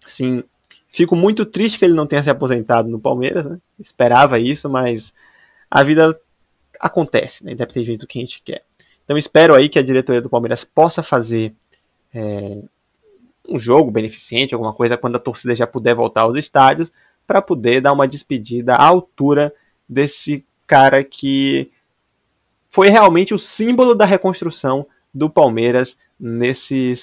Assim, 0.04 0.42
Fico 0.96 1.14
muito 1.14 1.44
triste 1.44 1.78
que 1.78 1.84
ele 1.84 1.92
não 1.92 2.06
tenha 2.06 2.22
se 2.22 2.30
aposentado 2.30 2.88
no 2.88 2.98
Palmeiras, 2.98 3.44
né? 3.44 3.58
Esperava 3.78 4.38
isso, 4.38 4.66
mas 4.66 5.12
a 5.70 5.82
vida 5.82 6.18
acontece, 6.80 7.44
né? 7.44 7.54
Deve 7.54 7.70
ter 7.70 7.84
jeito 7.84 8.06
que 8.06 8.18
a 8.18 8.22
gente 8.22 8.40
quer. 8.42 8.62
Então 9.04 9.18
espero 9.18 9.54
aí 9.54 9.68
que 9.68 9.78
a 9.78 9.82
diretoria 9.82 10.22
do 10.22 10.30
Palmeiras 10.30 10.64
possa 10.64 11.02
fazer 11.02 11.52
é, 12.14 12.62
um 13.48 13.58
jogo 13.58 13.90
beneficente, 13.90 14.54
alguma 14.54 14.72
coisa, 14.72 14.96
quando 14.96 15.16
a 15.16 15.20
torcida 15.20 15.54
já 15.54 15.66
puder 15.66 15.94
voltar 15.94 16.22
aos 16.22 16.36
estádios, 16.36 16.92
para 17.26 17.42
poder 17.42 17.80
dar 17.80 17.92
uma 17.92 18.06
despedida 18.06 18.74
à 18.74 18.84
altura 18.84 19.52
desse 19.88 20.44
cara 20.66 21.02
que 21.02 21.70
foi 22.70 22.88
realmente 22.88 23.34
o 23.34 23.38
símbolo 23.38 23.94
da 23.94 24.04
reconstrução 24.04 24.86
do 25.12 25.30
Palmeiras 25.30 25.96
nesse, 26.18 26.94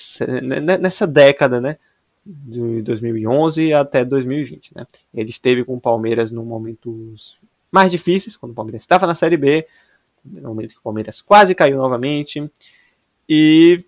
nessa 0.80 1.08
década, 1.08 1.60
né? 1.60 1.78
de 2.26 2.82
2011 2.82 3.74
até 3.74 4.06
2020. 4.06 4.72
Né? 4.76 4.86
Ele 5.14 5.30
esteve 5.30 5.64
com 5.64 5.76
o 5.76 5.82
Palmeiras 5.82 6.32
nos 6.32 6.46
momentos 6.46 7.38
mais 7.72 7.92
difíceis, 7.92 8.38
quando 8.38 8.52
o 8.52 8.56
Palmeiras 8.56 8.84
estava 8.84 9.08
na 9.08 9.16
Série 9.16 9.38
B, 9.38 9.68
no 10.24 10.50
momento 10.50 10.74
que 10.74 10.80
o 10.80 10.84
Palmeiras 10.84 11.22
quase 11.22 11.56
caiu 11.56 11.78
novamente, 11.78 12.50
e 13.28 13.84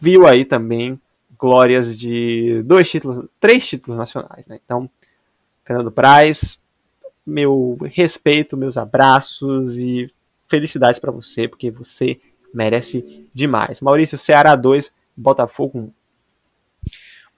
viu 0.00 0.26
aí 0.26 0.44
também 0.44 1.00
glórias 1.38 1.96
de 1.96 2.62
dois 2.64 2.90
títulos, 2.90 3.26
três 3.38 3.66
títulos 3.66 3.98
nacionais. 3.98 4.46
Né? 4.46 4.58
Então, 4.64 4.90
Fernando 5.64 5.92
Praz, 5.92 6.58
meu 7.24 7.78
respeito, 7.94 8.56
meus 8.56 8.76
abraços 8.76 9.76
e 9.76 10.12
felicidades 10.48 10.98
para 10.98 11.12
você, 11.12 11.46
porque 11.46 11.70
você 11.70 12.20
merece 12.52 13.28
demais. 13.34 13.80
Maurício, 13.80 14.18
Ceará 14.18 14.56
2, 14.56 14.90
Botafogo 15.16 15.78
1. 15.78 15.92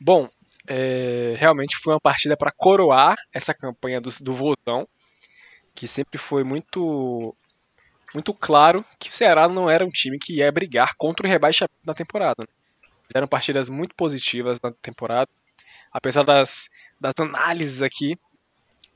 Bom, 0.01 0.29
é, 0.67 1.35
realmente 1.37 1.77
foi 1.77 1.93
uma 1.93 2.01
partida 2.01 2.37
para 2.37 2.53
coroar 2.53 3.17
essa 3.33 3.53
campanha 3.53 4.01
do, 4.01 4.11
do 4.23 4.33
Vozão, 4.33 4.89
que 5.75 5.87
sempre 5.87 6.19
foi 6.19 6.45
muito 6.45 7.35
muito 8.13 8.35
claro 8.35 8.85
que 8.99 9.09
o 9.09 9.13
Ceará 9.13 9.49
não 9.49 9.71
era 9.71 9.85
um 9.85 9.89
time 9.89 10.19
que 10.19 10.39
ia 10.39 10.51
brigar 10.51 10.95
contra 10.97 11.27
o 11.27 11.31
rebaixamento 11.31 11.75
na 11.85 11.95
temporada. 11.95 12.43
Né? 12.43 12.60
Fizeram 13.11 13.27
partidas 13.27 13.69
muito 13.69 13.95
positivas 13.95 14.61
na 14.61 14.71
temporada, 14.71 15.29
apesar 15.93 16.23
das, 16.23 16.69
das 17.01 17.15
análises 17.19 17.83
aqui 17.83 18.17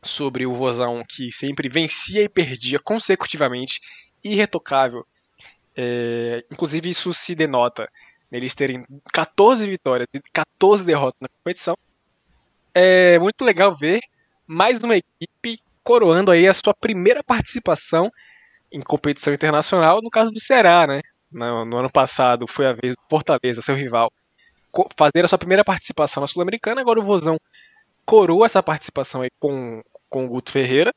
sobre 0.02 0.46
o 0.46 0.54
Vozão 0.54 1.02
que 1.08 1.32
sempre 1.32 1.68
vencia 1.68 2.22
e 2.22 2.28
perdia 2.28 2.78
consecutivamente, 2.78 3.80
irretocável. 4.22 5.04
É, 5.76 6.44
inclusive 6.50 6.88
isso 6.88 7.12
se 7.12 7.34
denota 7.34 7.90
eles 8.30 8.54
terem 8.54 8.84
14 9.12 9.66
vitórias 9.68 10.08
e 10.12 10.20
14 10.32 10.84
derrotas 10.84 11.20
na 11.20 11.28
competição. 11.28 11.76
É 12.74 13.18
muito 13.18 13.44
legal 13.44 13.76
ver 13.76 14.00
mais 14.46 14.82
uma 14.82 14.96
equipe 14.96 15.60
coroando 15.82 16.30
aí 16.30 16.46
a 16.48 16.54
sua 16.54 16.74
primeira 16.74 17.22
participação 17.22 18.10
em 18.72 18.80
competição 18.80 19.32
internacional, 19.32 20.00
no 20.02 20.10
caso 20.10 20.30
do 20.30 20.40
Ceará, 20.40 20.86
né? 20.86 21.00
No, 21.34 21.64
no 21.64 21.78
ano 21.78 21.90
passado 21.90 22.46
foi 22.46 22.64
a 22.66 22.72
vez 22.72 22.94
do 22.94 23.02
Fortaleza, 23.10 23.60
seu 23.60 23.74
rival, 23.74 24.10
fazer 24.96 25.24
a 25.24 25.28
sua 25.28 25.36
primeira 25.36 25.64
participação 25.64 26.20
na 26.20 26.28
Sul-Americana. 26.28 26.80
Agora 26.80 27.00
o 27.00 27.02
Vozão 27.02 27.36
coroa 28.06 28.46
essa 28.46 28.62
participação 28.62 29.22
aí 29.22 29.30
com, 29.40 29.82
com 30.08 30.24
o 30.24 30.28
Guto 30.28 30.52
Ferreira. 30.52 30.94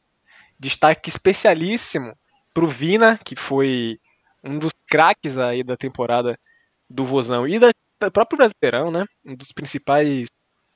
Destaque 0.59 1.09
especialíssimo 1.09 2.13
para 2.53 2.63
o 2.63 2.67
Vina, 2.67 3.19
que 3.23 3.35
foi 3.35 3.99
um 4.43 4.59
dos 4.59 4.71
craques 4.87 5.39
aí 5.39 5.63
da 5.63 5.75
temporada 5.75 6.39
do 6.87 7.03
Vozão 7.03 7.47
e 7.47 7.57
da, 7.57 7.71
do 7.99 8.11
próprio 8.11 8.37
Brasileirão, 8.37 8.91
né? 8.91 9.05
Um 9.25 9.35
dos 9.35 9.51
principais 9.51 10.27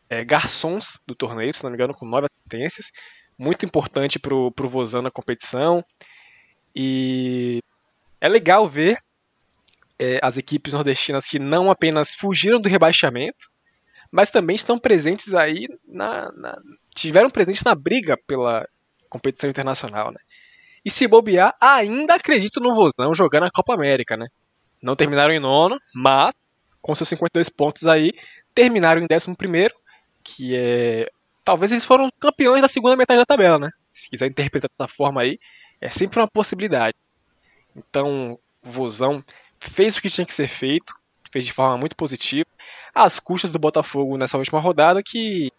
é, 0.09 0.25
garçons 0.25 0.99
do 1.05 1.13
torneio, 1.13 1.53
se 1.53 1.63
não 1.63 1.69
me 1.69 1.75
engano, 1.75 1.93
com 1.93 2.05
nove 2.05 2.27
assistências. 2.31 2.91
Muito 3.37 3.63
importante 3.63 4.17
pro, 4.17 4.51
pro 4.51 4.67
Vozão 4.67 5.03
na 5.03 5.11
competição. 5.11 5.85
E 6.75 7.59
é 8.19 8.27
legal 8.27 8.67
ver 8.67 8.97
é, 10.01 10.19
as 10.23 10.35
equipes 10.35 10.73
nordestinas 10.73 11.27
que 11.27 11.37
não 11.37 11.69
apenas 11.69 12.15
fugiram 12.15 12.59
do 12.59 12.67
rebaixamento, 12.67 13.51
mas 14.11 14.31
também 14.31 14.55
estão 14.55 14.79
presentes 14.79 15.35
aí 15.35 15.67
na, 15.87 16.31
na 16.31 16.57
tiveram 16.89 17.29
presentes 17.29 17.63
na 17.63 17.75
briga 17.75 18.17
pela 18.25 18.67
competição 19.07 19.47
internacional, 19.47 20.11
né? 20.11 20.17
E 20.83 20.89
se 20.89 21.07
bobear, 21.07 21.55
ainda 21.61 22.15
acredito 22.15 22.59
no 22.59 22.73
Vozão 22.73 23.13
jogando 23.13 23.43
a 23.43 23.51
Copa 23.51 23.75
América, 23.75 24.17
né? 24.17 24.25
Não 24.81 24.95
terminaram 24.95 25.31
em 25.31 25.39
nono, 25.39 25.77
mas 25.93 26.33
com 26.81 26.95
seus 26.95 27.09
52 27.09 27.47
pontos 27.49 27.85
aí, 27.85 28.11
terminaram 28.55 29.03
em 29.03 29.07
décimo 29.07 29.37
primeiro, 29.37 29.75
que 30.23 30.55
é... 30.55 31.07
Talvez 31.43 31.71
eles 31.71 31.85
foram 31.85 32.09
campeões 32.19 32.63
da 32.63 32.67
segunda 32.67 32.97
metade 32.97 33.19
da 33.19 33.25
tabela, 33.25 33.59
né? 33.59 33.69
Se 33.91 34.09
quiser 34.09 34.27
interpretar 34.27 34.69
dessa 34.75 34.91
forma 34.91 35.21
aí, 35.21 35.37
é 35.79 35.91
sempre 35.91 36.19
uma 36.19 36.27
possibilidade. 36.27 36.95
Então, 37.75 38.39
Vozão 38.63 39.23
fez 39.69 39.95
o 39.95 40.01
que 40.01 40.09
tinha 40.09 40.25
que 40.25 40.33
ser 40.33 40.47
feito, 40.47 40.93
fez 41.31 41.45
de 41.45 41.53
forma 41.53 41.77
muito 41.77 41.95
positiva, 41.95 42.49
às 42.93 43.19
custas 43.19 43.51
do 43.51 43.59
Botafogo 43.59 44.17
nessa 44.17 44.37
última 44.37 44.59
rodada, 44.59 45.01
que 45.03 45.51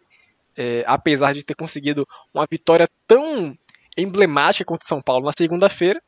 é, 0.57 0.85
apesar 0.87 1.33
de 1.33 1.45
ter 1.45 1.55
conseguido 1.55 2.07
uma 2.33 2.47
vitória 2.51 2.89
tão 3.07 3.57
emblemática 3.97 4.65
contra 4.65 4.85
o 4.85 4.89
São 4.89 5.01
Paulo 5.01 5.27
na 5.27 5.33
segunda-feira, 5.37 6.03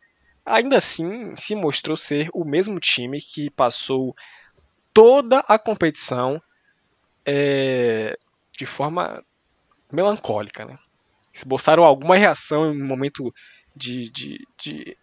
ainda 0.45 0.77
assim 0.77 1.35
se 1.37 1.55
mostrou 1.55 1.97
ser 1.97 2.29
o 2.35 2.45
mesmo 2.45 2.79
time 2.79 3.21
que 3.21 3.49
passou 3.51 4.15
toda 4.93 5.41
a 5.41 5.59
competição 5.59 6.41
é, 7.25 8.17
de 8.53 8.67
forma 8.67 9.25
melancólica. 9.91 10.65
Né? 10.65 10.79
Esboçaram 11.33 11.85
alguma 11.85 12.17
reação 12.17 12.73
em 12.73 12.83
um 12.83 12.87
momento 12.87 13.33
de, 13.75 14.11
de, 14.11 14.47
de, 14.59 14.97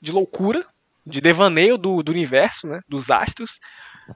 de 0.00 0.12
loucura, 0.12 0.64
de 1.08 1.20
devaneio 1.20 1.78
do, 1.78 2.02
do 2.02 2.12
universo, 2.12 2.68
né? 2.68 2.80
dos 2.88 3.10
astros, 3.10 3.58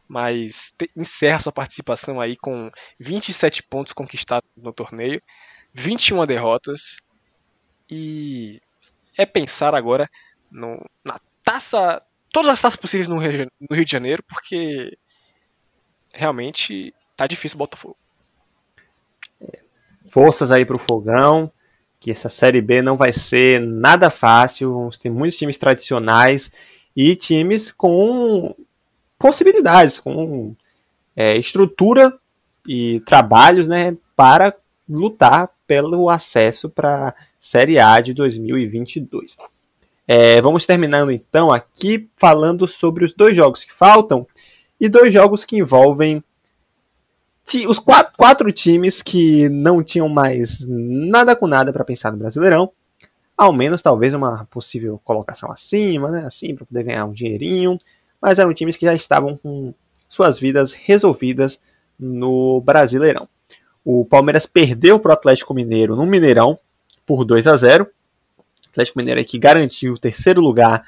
mas 0.06 0.74
te, 0.76 0.90
encerra 0.96 1.40
sua 1.40 1.52
participação 1.52 2.20
aí 2.20 2.36
com 2.36 2.70
27 2.98 3.62
pontos 3.62 3.92
conquistados 3.92 4.48
no 4.56 4.72
torneio, 4.72 5.20
21 5.72 6.26
derrotas 6.26 6.98
e 7.90 8.60
é 9.16 9.24
pensar 9.24 9.74
agora 9.74 10.08
no, 10.50 10.84
na 11.04 11.18
taça, 11.42 12.02
todas 12.30 12.50
as 12.50 12.60
taças 12.60 12.78
possíveis 12.78 13.08
no 13.08 13.18
Rio, 13.18 13.50
no 13.60 13.74
Rio 13.74 13.84
de 13.84 13.92
Janeiro, 13.92 14.22
porque 14.22 14.96
realmente 16.12 16.94
tá 17.16 17.26
difícil 17.26 17.56
o 17.56 17.58
Botafogo. 17.58 17.96
Forças 20.08 20.50
aí 20.50 20.64
pro 20.64 20.78
Fogão, 20.78 21.50
que 21.98 22.10
essa 22.10 22.28
Série 22.28 22.60
B 22.60 22.82
não 22.82 22.96
vai 22.96 23.12
ser 23.12 23.60
nada 23.60 24.10
fácil, 24.10 24.90
tem 25.00 25.10
muitos 25.10 25.38
times 25.38 25.56
tradicionais 25.56 26.50
e 26.96 27.16
times 27.16 27.70
com 27.70 28.54
possibilidades, 29.18 29.98
com 29.98 30.54
é, 31.16 31.36
estrutura 31.36 32.12
e 32.66 33.00
trabalhos 33.00 33.66
né, 33.66 33.96
para 34.16 34.54
lutar 34.88 35.50
pelo 35.66 36.10
acesso 36.10 36.68
para 36.68 37.08
a 37.08 37.14
Série 37.40 37.78
A 37.78 38.00
de 38.00 38.12
2022. 38.12 39.36
É, 40.06 40.42
vamos 40.42 40.66
terminando 40.66 41.12
então 41.12 41.52
aqui 41.52 42.08
falando 42.16 42.66
sobre 42.66 43.04
os 43.04 43.12
dois 43.12 43.36
jogos 43.36 43.64
que 43.64 43.72
faltam 43.72 44.26
e 44.80 44.88
dois 44.88 45.14
jogos 45.14 45.44
que 45.44 45.56
envolvem 45.56 46.22
os 47.68 47.78
quatro, 47.78 48.16
quatro 48.16 48.52
times 48.52 49.02
que 49.02 49.48
não 49.48 49.82
tinham 49.82 50.08
mais 50.08 50.64
nada 50.66 51.36
com 51.36 51.46
nada 51.46 51.72
para 51.72 51.84
pensar 51.84 52.10
no 52.12 52.18
Brasileirão, 52.18 52.72
ao 53.36 53.52
menos 53.52 53.82
talvez 53.82 54.14
uma 54.14 54.44
possível 54.46 55.00
colocação 55.04 55.50
acima, 55.50 56.10
né, 56.10 56.24
assim 56.26 56.54
para 56.54 56.66
poder 56.66 56.84
ganhar 56.84 57.04
um 57.06 57.12
dinheirinho, 57.12 57.78
mas 58.20 58.38
eram 58.38 58.54
times 58.54 58.76
que 58.76 58.86
já 58.86 58.94
estavam 58.94 59.36
com 59.36 59.74
suas 60.08 60.38
vidas 60.38 60.72
resolvidas 60.72 61.58
no 61.98 62.60
Brasileirão. 62.60 63.28
O 63.84 64.04
Palmeiras 64.04 64.46
perdeu 64.46 64.98
para 64.98 65.10
o 65.10 65.12
Atlético 65.14 65.54
Mineiro 65.54 65.96
no 65.96 66.06
Mineirão 66.06 66.58
por 67.04 67.24
2 67.24 67.46
a 67.46 67.56
0. 67.56 67.84
O 67.84 68.68
Atlético 68.70 68.98
Mineiro 68.98 69.20
é 69.20 69.24
que 69.24 69.38
garantiu 69.38 69.94
o 69.94 69.98
terceiro 69.98 70.40
lugar 70.40 70.84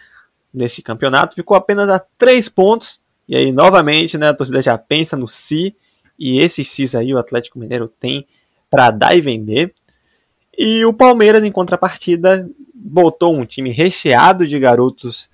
nesse 0.53 0.81
campeonato, 0.81 1.35
ficou 1.35 1.57
apenas 1.57 1.91
a 1.91 1.99
3 1.99 2.49
pontos. 2.49 3.01
E 3.27 3.35
aí, 3.35 3.51
novamente, 3.51 4.17
né, 4.17 4.29
a 4.29 4.35
torcida 4.35 4.63
já 4.63 4.79
pensa 4.79 5.17
no 5.17 5.27
si, 5.27 5.75
e 6.19 6.41
esse 6.41 6.63
si 6.63 6.97
aí 6.97 7.13
o 7.13 7.19
Atlético 7.19 7.59
Mineiro 7.59 7.89
tem 7.89 8.27
para 8.71 8.91
dar 8.91 9.17
e 9.17 9.21
vender. 9.21 9.75
E 10.57 10.85
o 10.85 10.93
Palmeiras, 10.93 11.43
em 11.45 11.51
contrapartida, 11.51 12.49
botou 12.75 13.35
um 13.35 13.45
time 13.45 13.71
recheado 13.71 14.47
de 14.47 14.59
garotos 14.59 15.29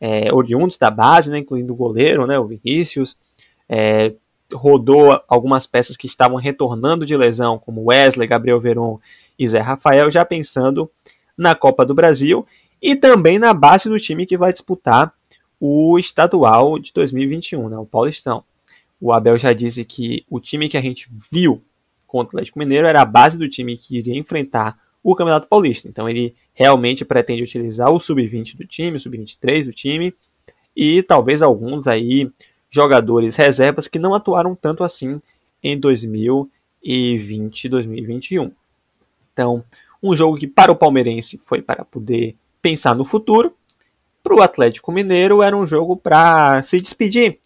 é, 0.00 0.32
oriundos 0.32 0.76
da 0.76 0.90
base, 0.90 1.30
né, 1.30 1.38
incluindo 1.38 1.72
o 1.72 1.76
goleiro, 1.76 2.26
né, 2.26 2.38
o 2.38 2.46
Vinícius, 2.46 3.16
é, 3.68 4.12
rodou 4.52 5.20
algumas 5.26 5.66
peças 5.66 5.96
que 5.96 6.06
estavam 6.06 6.36
retornando 6.36 7.06
de 7.06 7.16
lesão, 7.16 7.58
como 7.58 7.86
Wesley, 7.86 8.28
Gabriel 8.28 8.60
Veron 8.60 9.00
e 9.38 9.48
Zé 9.48 9.60
Rafael, 9.60 10.10
já 10.10 10.24
pensando 10.24 10.90
na 11.36 11.54
Copa 11.54 11.84
do 11.84 11.94
Brasil 11.94 12.46
e 12.80 12.94
também 12.94 13.38
na 13.38 13.52
base 13.54 13.88
do 13.88 13.98
time 13.98 14.26
que 14.26 14.36
vai 14.36 14.52
disputar 14.52 15.12
o 15.58 15.98
estadual 15.98 16.78
de 16.78 16.92
2021, 16.92 17.68
né, 17.68 17.78
o 17.78 17.86
Paulistão. 17.86 18.44
O 19.00 19.12
Abel 19.12 19.38
já 19.38 19.52
disse 19.52 19.84
que 19.84 20.24
o 20.30 20.40
time 20.40 20.68
que 20.68 20.76
a 20.76 20.82
gente 20.82 21.08
viu 21.30 21.62
contra 22.06 22.28
o 22.28 22.38
Atlético 22.38 22.58
Mineiro 22.58 22.86
era 22.86 23.02
a 23.02 23.04
base 23.04 23.38
do 23.38 23.48
time 23.48 23.76
que 23.76 23.98
iria 23.98 24.16
enfrentar 24.16 24.78
o 25.02 25.14
Campeonato 25.14 25.46
Paulista. 25.46 25.88
Então 25.88 26.08
ele 26.08 26.34
realmente 26.54 27.04
pretende 27.04 27.42
utilizar 27.42 27.90
o 27.90 28.00
sub-20 28.00 28.56
do 28.56 28.66
time, 28.66 28.96
o 28.96 29.00
sub-23 29.00 29.64
do 29.64 29.72
time 29.72 30.14
e 30.74 31.02
talvez 31.02 31.42
alguns 31.42 31.86
aí 31.86 32.30
jogadores 32.70 33.36
reservas 33.36 33.88
que 33.88 33.98
não 33.98 34.14
atuaram 34.14 34.54
tanto 34.54 34.84
assim 34.84 35.20
em 35.62 35.78
2020 35.78 37.68
2021. 37.68 38.52
Então, 39.32 39.64
um 40.02 40.14
jogo 40.14 40.36
que 40.36 40.46
para 40.46 40.72
o 40.72 40.76
palmeirense 40.76 41.38
foi 41.38 41.62
para 41.62 41.84
poder 41.84 42.36
pensar 42.60 42.94
no 42.94 43.04
futuro, 43.04 43.54
para 44.22 44.34
o 44.34 44.42
Atlético 44.42 44.90
Mineiro 44.90 45.42
era 45.42 45.56
um 45.56 45.66
jogo 45.66 45.96
para 45.96 46.62
se 46.62 46.80
despedir, 46.80 47.38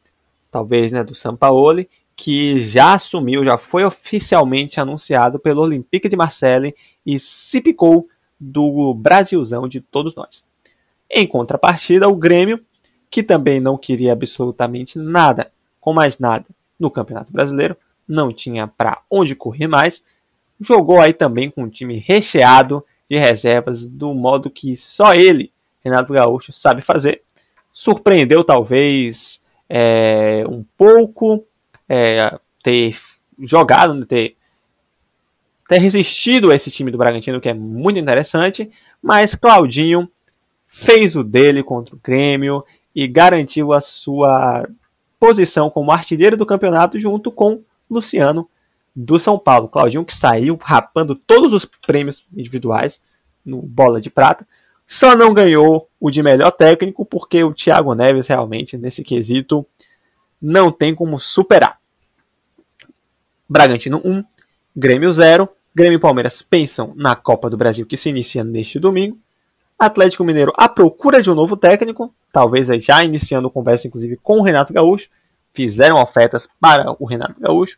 talvez 0.50 0.90
né, 0.90 1.04
do 1.04 1.14
Sampaoli, 1.14 1.88
que 2.20 2.60
já 2.60 2.92
assumiu, 2.92 3.42
já 3.42 3.56
foi 3.56 3.82
oficialmente 3.82 4.78
anunciado 4.78 5.38
pelo 5.38 5.62
Olympique 5.62 6.06
de 6.06 6.16
Marseille 6.16 6.74
e 7.04 7.18
se 7.18 7.62
picou 7.62 8.06
do 8.38 8.92
Brasilzão 8.92 9.66
de 9.66 9.80
todos 9.80 10.14
nós. 10.14 10.44
Em 11.10 11.26
contrapartida, 11.26 12.10
o 12.10 12.14
Grêmio, 12.14 12.60
que 13.10 13.22
também 13.22 13.58
não 13.58 13.78
queria 13.78 14.12
absolutamente 14.12 14.98
nada, 14.98 15.50
com 15.80 15.94
mais 15.94 16.18
nada, 16.18 16.44
no 16.78 16.90
Campeonato 16.90 17.32
Brasileiro, 17.32 17.74
não 18.06 18.30
tinha 18.30 18.66
para 18.66 19.00
onde 19.10 19.34
correr 19.34 19.66
mais, 19.66 20.02
jogou 20.60 21.00
aí 21.00 21.14
também 21.14 21.50
com 21.50 21.62
um 21.62 21.70
time 21.70 21.96
recheado 21.96 22.84
de 23.08 23.16
reservas 23.16 23.86
do 23.86 24.12
modo 24.12 24.50
que 24.50 24.76
só 24.76 25.14
ele, 25.14 25.54
Renato 25.82 26.12
Gaúcho, 26.12 26.52
sabe 26.52 26.82
fazer. 26.82 27.22
Surpreendeu 27.72 28.44
talvez 28.44 29.40
é, 29.70 30.44
um 30.46 30.62
pouco 30.76 31.46
é, 31.92 32.38
ter 32.62 32.96
jogado, 33.42 33.94
né, 33.94 34.06
ter 34.06 34.36
ter 35.68 35.78
resistido 35.78 36.50
a 36.50 36.54
esse 36.54 36.68
time 36.68 36.90
do 36.90 36.98
Bragantino, 36.98 37.40
que 37.40 37.48
é 37.48 37.54
muito 37.54 37.98
interessante, 37.98 38.68
mas 39.00 39.36
Claudinho 39.36 40.10
fez 40.66 41.14
o 41.14 41.22
dele 41.22 41.62
contra 41.62 41.94
o 41.94 42.00
Grêmio 42.02 42.64
e 42.92 43.06
garantiu 43.06 43.72
a 43.72 43.80
sua 43.80 44.68
posição 45.18 45.70
como 45.70 45.92
artilheiro 45.92 46.36
do 46.36 46.44
campeonato 46.44 46.98
junto 46.98 47.30
com 47.30 47.62
Luciano 47.88 48.48
do 48.94 49.16
São 49.16 49.38
Paulo. 49.38 49.68
Claudinho 49.68 50.04
que 50.04 50.14
saiu 50.14 50.58
rapando 50.60 51.14
todos 51.14 51.52
os 51.52 51.64
prêmios 51.86 52.24
individuais 52.36 53.00
no 53.44 53.62
Bola 53.62 54.00
de 54.00 54.10
Prata, 54.10 54.46
só 54.88 55.14
não 55.14 55.32
ganhou 55.32 55.88
o 56.00 56.10
de 56.10 56.20
melhor 56.20 56.50
técnico 56.50 57.04
porque 57.04 57.44
o 57.44 57.54
Thiago 57.54 57.94
Neves 57.94 58.26
realmente 58.26 58.76
nesse 58.76 59.04
quesito 59.04 59.64
não 60.42 60.72
tem 60.72 60.96
como 60.96 61.18
superar. 61.18 61.79
Bragantino 63.50 64.00
1, 64.04 64.22
Grêmio 64.76 65.12
0. 65.12 65.48
Grêmio 65.74 65.96
e 65.96 66.00
Palmeiras 66.00 66.40
pensam 66.40 66.92
na 66.94 67.16
Copa 67.16 67.50
do 67.50 67.56
Brasil 67.56 67.84
que 67.84 67.96
se 67.96 68.08
inicia 68.08 68.44
neste 68.44 68.78
domingo. 68.78 69.18
Atlético 69.76 70.22
Mineiro 70.22 70.52
à 70.56 70.68
procura 70.68 71.20
de 71.20 71.28
um 71.28 71.34
novo 71.34 71.56
técnico, 71.56 72.14
talvez 72.32 72.68
já 72.84 73.02
iniciando 73.02 73.50
conversa 73.50 73.88
inclusive 73.88 74.16
com 74.22 74.38
o 74.38 74.42
Renato 74.42 74.72
Gaúcho. 74.72 75.08
Fizeram 75.52 76.00
ofertas 76.00 76.48
para 76.60 76.94
o 77.00 77.04
Renato 77.04 77.40
Gaúcho. 77.40 77.76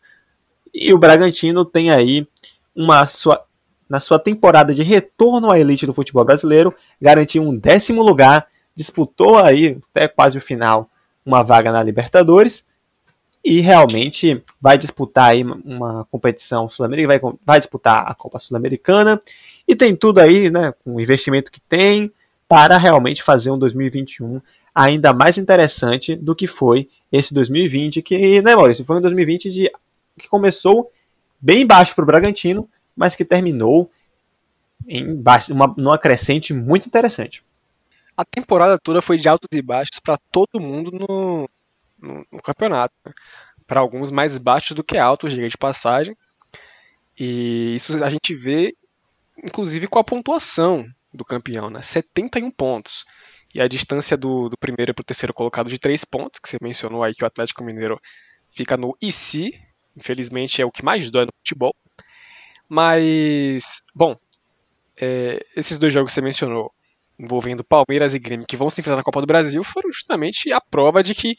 E 0.75 0.93
o 0.93 0.99
Bragantino 0.99 1.65
tem 1.65 1.91
aí 1.91 2.29
uma 2.77 3.07
sua 3.07 3.43
na 3.89 4.01
sua 4.01 4.19
temporada 4.19 4.75
de 4.75 4.83
retorno 4.83 5.51
à 5.51 5.59
elite 5.59 5.87
do 5.87 5.95
futebol 5.95 6.25
brasileiro, 6.25 6.75
garantiu 7.01 7.43
um 7.43 7.57
décimo 7.57 8.03
lugar, 8.03 8.47
disputou 8.75 9.39
aí 9.39 9.79
até 9.91 10.07
quase 10.07 10.37
o 10.37 10.41
final 10.41 10.91
uma 11.25 11.43
vaga 11.43 11.73
na 11.73 11.83
Libertadores 11.83 12.65
e 13.45 13.61
realmente 13.61 14.43
vai 14.61 14.79
disputar 14.79 15.31
aí 15.31 15.43
uma 15.43 16.07
competição 16.11 16.69
sul-americana, 16.69 17.19
vai, 17.19 17.33
vai 17.45 17.59
disputar 17.59 18.09
a 18.09 18.15
Copa 18.15 18.39
Sul-Americana 18.39 19.21
e 19.67 19.75
tem 19.75 19.97
tudo 19.97 20.21
aí, 20.21 20.51
né, 20.51 20.73
com 20.85 20.95
o 20.95 21.01
investimento 21.01 21.51
que 21.51 21.61
tem 21.61 22.13
para 22.49 22.77
realmente 22.77 23.23
fazer 23.23 23.51
um 23.51 23.59
2021 23.59 24.41
ainda 24.75 25.13
mais 25.13 25.39
interessante 25.39 26.15
do 26.15 26.35
que 26.35 26.47
foi 26.47 26.89
esse 27.11 27.35
2020, 27.35 28.01
que, 28.01 28.41
né, 28.41 28.55
Maurício, 28.55 28.85
foi 28.85 28.97
um 28.97 29.01
2020 29.01 29.51
de, 29.51 29.71
que 30.19 30.29
começou 30.29 30.91
bem 31.41 31.67
baixo 31.67 31.95
para 31.95 32.05
o 32.05 32.07
Bragantino, 32.07 32.69
mas 32.97 33.17
que 33.17 33.25
terminou 33.25 33.91
em 34.87 35.21
uma, 35.51 35.75
numa 35.77 35.99
crescente 35.99 36.55
muito 36.55 36.87
interessante. 36.87 37.43
A 38.17 38.25
temporada 38.25 38.79
toda 38.79 39.03
foi 39.03 39.17
de 39.17 39.29
altos 39.29 39.49
e 39.53 39.63
baixos 39.63 39.99
para 39.99 40.19
todo 40.31 40.61
mundo 40.61 40.91
no, 40.91 41.49
no, 42.03 42.27
no 42.31 42.43
campeonato. 42.43 42.95
Né? 43.05 43.13
Para 43.67 43.81
alguns 43.81 44.11
mais 44.11 44.37
baixos 44.37 44.75
do 44.75 44.85
que 44.85 44.99
altos, 44.99 45.33
diga 45.33 45.49
de 45.49 45.57
passagem. 45.57 46.17
E 47.19 47.75
isso 47.75 48.03
a 48.03 48.11
gente 48.11 48.35
vê, 48.35 48.75
inclusive, 49.43 49.87
com 49.87 49.99
a 49.99 50.05
pontuação 50.05 50.87
do 51.13 51.25
campeão, 51.25 51.71
né? 51.71 51.81
71 51.83 52.51
pontos. 52.51 53.05
E 53.55 53.61
a 53.61 53.69
distância 53.69 54.17
do, 54.17 54.49
do 54.49 54.57
primeiro 54.57 54.95
para 54.95 55.03
o 55.03 55.05
terceiro 55.05 55.35
colocado 55.35 55.69
de 55.69 55.79
3 55.79 56.05
pontos, 56.05 56.41
que 56.41 56.49
você 56.49 56.59
mencionou 56.61 57.03
aí 57.03 57.15
que 57.15 57.23
o 57.23 57.27
Atlético 57.27 57.63
Mineiro 57.63 58.01
fica 58.51 58.77
no 58.77 58.97
IC. 59.01 59.61
Infelizmente 59.97 60.61
é 60.61 60.65
o 60.65 60.71
que 60.71 60.85
mais 60.85 61.11
dói 61.11 61.27
no 61.27 61.33
futebol. 61.39 61.75
Mas, 62.67 63.83
bom, 63.95 64.17
é, 64.99 65.45
esses 65.55 65.79
dois 65.79 65.93
jogos 65.93 66.11
que 66.11 66.15
você 66.15 66.23
mencionou, 66.23 66.73
envolvendo 67.19 67.63
Palmeiras 67.63 68.15
e 68.15 68.19
Grêmio, 68.19 68.47
que 68.47 68.57
vão 68.57 68.71
se 68.71 68.81
enfrentar 68.81 68.97
na 68.97 69.03
Copa 69.03 69.21
do 69.21 69.27
Brasil, 69.27 69.63
foram 69.63 69.93
justamente 69.93 70.51
a 70.51 70.61
prova 70.61 71.03
de 71.03 71.15
que 71.15 71.37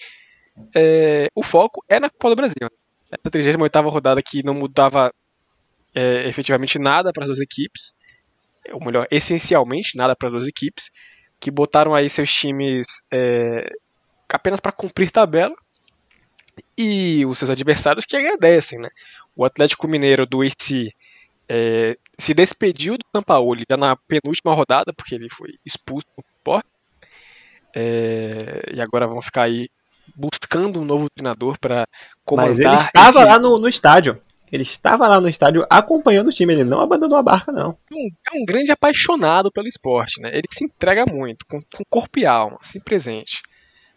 é, 0.76 1.30
o 1.36 1.44
foco 1.44 1.84
é 1.90 2.00
na 2.00 2.10
Copa 2.10 2.30
do 2.30 2.36
Brasil. 2.36 2.70
Essa 3.12 3.30
38 3.30 3.90
rodada 3.90 4.22
que 4.22 4.44
não 4.44 4.54
mudava 4.54 5.14
é, 5.94 6.28
efetivamente 6.28 6.80
nada 6.80 7.12
para 7.12 7.24
as 7.24 7.28
duas 7.28 7.40
equipes, 7.40 7.94
ou 8.72 8.84
melhor, 8.84 9.06
essencialmente 9.12 9.98
nada 9.98 10.16
para 10.16 10.30
as 10.30 10.34
duas 10.34 10.48
equipes, 10.48 10.90
que 11.40 11.52
botaram 11.52 11.94
aí 11.94 12.10
seus 12.10 12.32
times 12.32 12.86
é, 13.12 13.70
apenas 14.30 14.60
para 14.60 14.72
cumprir 14.72 15.12
tabela 15.12 15.56
e 16.78 17.26
os 17.26 17.38
seus 17.38 17.52
adversários 17.52 18.06
que 18.06 18.16
agradecem, 18.16 18.80
né? 18.80 18.90
O 19.36 19.44
Atlético 19.44 19.88
Mineiro 19.88 20.26
do 20.26 20.42
AC 20.42 20.94
é, 21.50 21.98
se 22.18 22.34
despediu 22.34 22.98
do 22.98 23.06
Sampaoli 23.16 23.64
já 23.70 23.78
na 23.78 23.96
penúltima 23.96 24.54
rodada, 24.54 24.94
porque 24.94 25.16
ele 25.16 25.30
foi 25.30 25.56
expulso 25.66 26.08
do. 26.16 26.24
É, 27.76 28.72
e 28.74 28.82
agora 28.82 29.08
vão 29.08 29.22
ficar 29.22 29.44
aí 29.44 29.68
buscando 30.16 30.82
um 30.82 30.86
novo 30.86 31.08
treinador 31.10 31.58
para 31.60 31.86
comandar. 32.24 32.50
Mas 32.52 32.60
ele 32.60 32.76
estava 32.76 33.20
esse... 33.20 33.30
lá 33.30 33.40
no, 33.40 33.58
no 33.58 33.68
estádio. 33.68 34.22
Ele 34.52 34.64
estava 34.64 35.08
lá 35.08 35.20
no 35.20 35.28
estádio 35.28 35.66
acompanhando 35.68 36.28
o 36.28 36.32
time, 36.32 36.54
ele 36.54 36.64
não 36.64 36.80
abandonou 36.80 37.18
a 37.18 37.24
barca, 37.24 37.52
não. 37.52 37.76
É 37.92 38.38
um 38.38 38.46
grande 38.46 38.72
apaixonado 38.72 39.52
pelo 39.52 39.68
esporte, 39.68 40.22
né? 40.22 40.30
Ele 40.32 40.44
se 40.52 40.64
entrega 40.64 41.06
muito, 41.12 41.44
com, 41.48 41.60
com 41.60 41.84
corpo 41.90 42.20
e 42.20 42.26
alma, 42.26 42.60
assim 42.62 42.80
presente. 42.80 43.42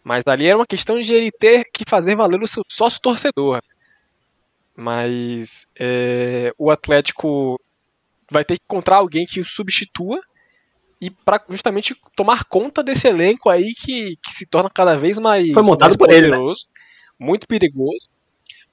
Mas 0.03 0.23
ali 0.25 0.47
era 0.47 0.57
uma 0.57 0.65
questão 0.65 0.99
de 0.99 1.13
ele 1.13 1.31
ter 1.31 1.65
que 1.71 1.83
fazer 1.87 2.15
valer 2.15 2.41
o 2.41 2.47
seu 2.47 2.63
sócio 2.67 2.99
torcedor. 2.99 3.61
Mas 4.75 5.67
é, 5.79 6.51
o 6.57 6.71
Atlético 6.71 7.59
vai 8.31 8.43
ter 8.43 8.57
que 8.57 8.63
encontrar 8.63 8.97
alguém 8.97 9.27
que 9.27 9.39
o 9.39 9.45
substitua 9.45 10.19
e 10.99 11.09
para 11.09 11.43
justamente 11.49 11.95
tomar 12.15 12.43
conta 12.45 12.83
desse 12.83 13.07
elenco 13.07 13.49
aí 13.49 13.73
que, 13.73 14.17
que 14.17 14.33
se 14.33 14.45
torna 14.45 14.69
cada 14.69 14.97
vez 14.97 15.19
mais, 15.19 15.51
Foi 15.51 15.63
montado 15.63 15.89
mais 15.89 15.97
por 15.97 16.07
poderoso, 16.07 16.65
ele, 16.65 16.73
né? 16.73 17.27
muito 17.27 17.47
perigoso, 17.47 18.09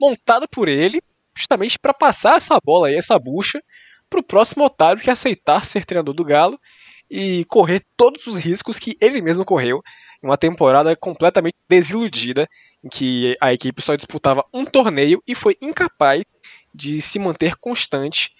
montado 0.00 0.48
por 0.48 0.68
ele 0.68 1.00
justamente 1.36 1.78
para 1.78 1.92
passar 1.92 2.36
essa 2.36 2.58
bola 2.64 2.88
aí, 2.88 2.94
essa 2.94 3.18
bucha, 3.18 3.60
para 4.08 4.20
o 4.20 4.22
próximo 4.22 4.64
otário 4.64 5.02
que 5.02 5.10
aceitar 5.10 5.64
ser 5.64 5.84
treinador 5.84 6.14
do 6.14 6.24
Galo 6.24 6.58
e 7.10 7.44
correr 7.46 7.84
todos 7.96 8.26
os 8.26 8.36
riscos 8.36 8.78
que 8.78 8.96
ele 9.00 9.20
mesmo 9.20 9.44
correu 9.44 9.82
em 10.22 10.26
uma 10.26 10.38
temporada 10.38 10.94
completamente 10.96 11.56
desiludida, 11.68 12.48
em 12.82 12.88
que 12.88 13.36
a 13.40 13.52
equipe 13.52 13.82
só 13.82 13.94
disputava 13.94 14.44
um 14.52 14.64
torneio 14.64 15.22
e 15.26 15.34
foi 15.34 15.56
incapaz 15.60 16.24
de 16.74 17.00
se 17.02 17.18
manter 17.18 17.56
constante 17.56 18.30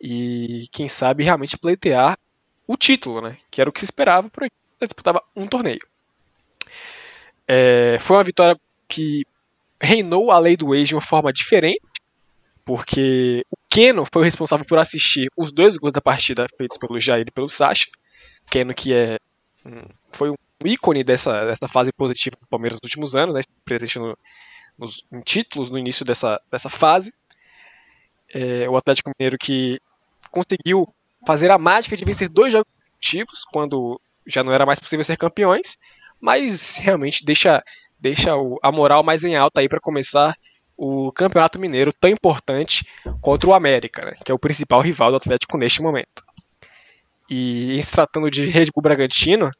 e, 0.00 0.66
quem 0.72 0.88
sabe, 0.88 1.24
realmente 1.24 1.58
pleitear 1.58 2.18
o 2.66 2.76
título, 2.76 3.20
né? 3.20 3.38
Que 3.50 3.60
era 3.60 3.70
o 3.70 3.72
que 3.72 3.80
se 3.80 3.86
esperava 3.86 4.28
por 4.28 4.44
que 4.44 4.86
disputava 4.86 5.22
um 5.34 5.46
torneio. 5.46 5.80
É, 7.46 7.98
foi 8.00 8.16
uma 8.16 8.24
vitória 8.24 8.58
que 8.88 9.24
reinou 9.80 10.30
a 10.30 10.38
lei 10.38 10.56
do 10.56 10.74
ex 10.74 10.88
de 10.88 10.94
uma 10.94 11.00
forma 11.00 11.32
diferente, 11.32 11.80
porque 12.64 13.44
o 13.50 13.56
Keno 13.68 14.04
foi 14.10 14.22
o 14.22 14.24
responsável 14.24 14.66
por 14.66 14.78
assistir 14.78 15.30
os 15.36 15.52
dois 15.52 15.76
gols 15.76 15.92
da 15.92 16.00
partida 16.00 16.46
feitos 16.56 16.76
pelo 16.76 16.98
Jair 17.00 17.26
e 17.26 17.30
pelo 17.30 17.48
Sacha. 17.48 17.86
Keno 18.50 18.74
que 18.74 18.92
é 18.92 19.18
foi 20.10 20.30
um 20.30 20.36
ícone 20.64 21.04
dessa, 21.04 21.44
dessa 21.44 21.68
fase 21.68 21.92
positiva 21.92 22.36
do 22.40 22.46
Palmeiras 22.46 22.78
nos 22.82 22.88
últimos 22.88 23.14
anos, 23.14 23.34
né, 23.34 23.42
presente 23.64 23.98
no, 23.98 24.16
nos, 24.78 25.04
em 25.12 25.20
títulos 25.20 25.70
no 25.70 25.78
início 25.78 26.04
dessa, 26.04 26.40
dessa 26.50 26.68
fase. 26.68 27.12
É, 28.32 28.68
o 28.68 28.76
Atlético 28.76 29.10
Mineiro 29.10 29.36
que 29.38 29.80
conseguiu 30.30 30.92
fazer 31.26 31.50
a 31.50 31.58
mágica 31.58 31.96
de 31.96 32.04
vencer 32.04 32.28
dois 32.28 32.52
jogos 32.52 32.70
consecutivos 32.70 33.44
quando 33.52 34.00
já 34.24 34.42
não 34.42 34.52
era 34.52 34.64
mais 34.64 34.78
possível 34.78 35.04
ser 35.04 35.16
campeões, 35.16 35.76
mas 36.20 36.76
realmente 36.78 37.24
deixa, 37.24 37.62
deixa 37.98 38.32
a 38.62 38.72
moral 38.72 39.02
mais 39.02 39.24
em 39.24 39.36
alta 39.36 39.60
aí 39.60 39.68
para 39.68 39.80
começar 39.80 40.34
o 40.76 41.10
Campeonato 41.12 41.58
Mineiro 41.58 41.92
tão 41.92 42.08
importante 42.08 42.86
contra 43.20 43.50
o 43.50 43.54
América, 43.54 44.04
né, 44.06 44.16
que 44.24 44.30
é 44.30 44.34
o 44.34 44.38
principal 44.38 44.80
rival 44.80 45.10
do 45.10 45.16
Atlético 45.16 45.58
neste 45.58 45.82
momento. 45.82 46.24
E 47.28 47.76
em 47.76 47.82
se 47.82 47.90
tratando 47.90 48.30
de 48.30 48.46
Red 48.46 48.66
Bull 48.66 48.82
Bragantino 48.82 49.50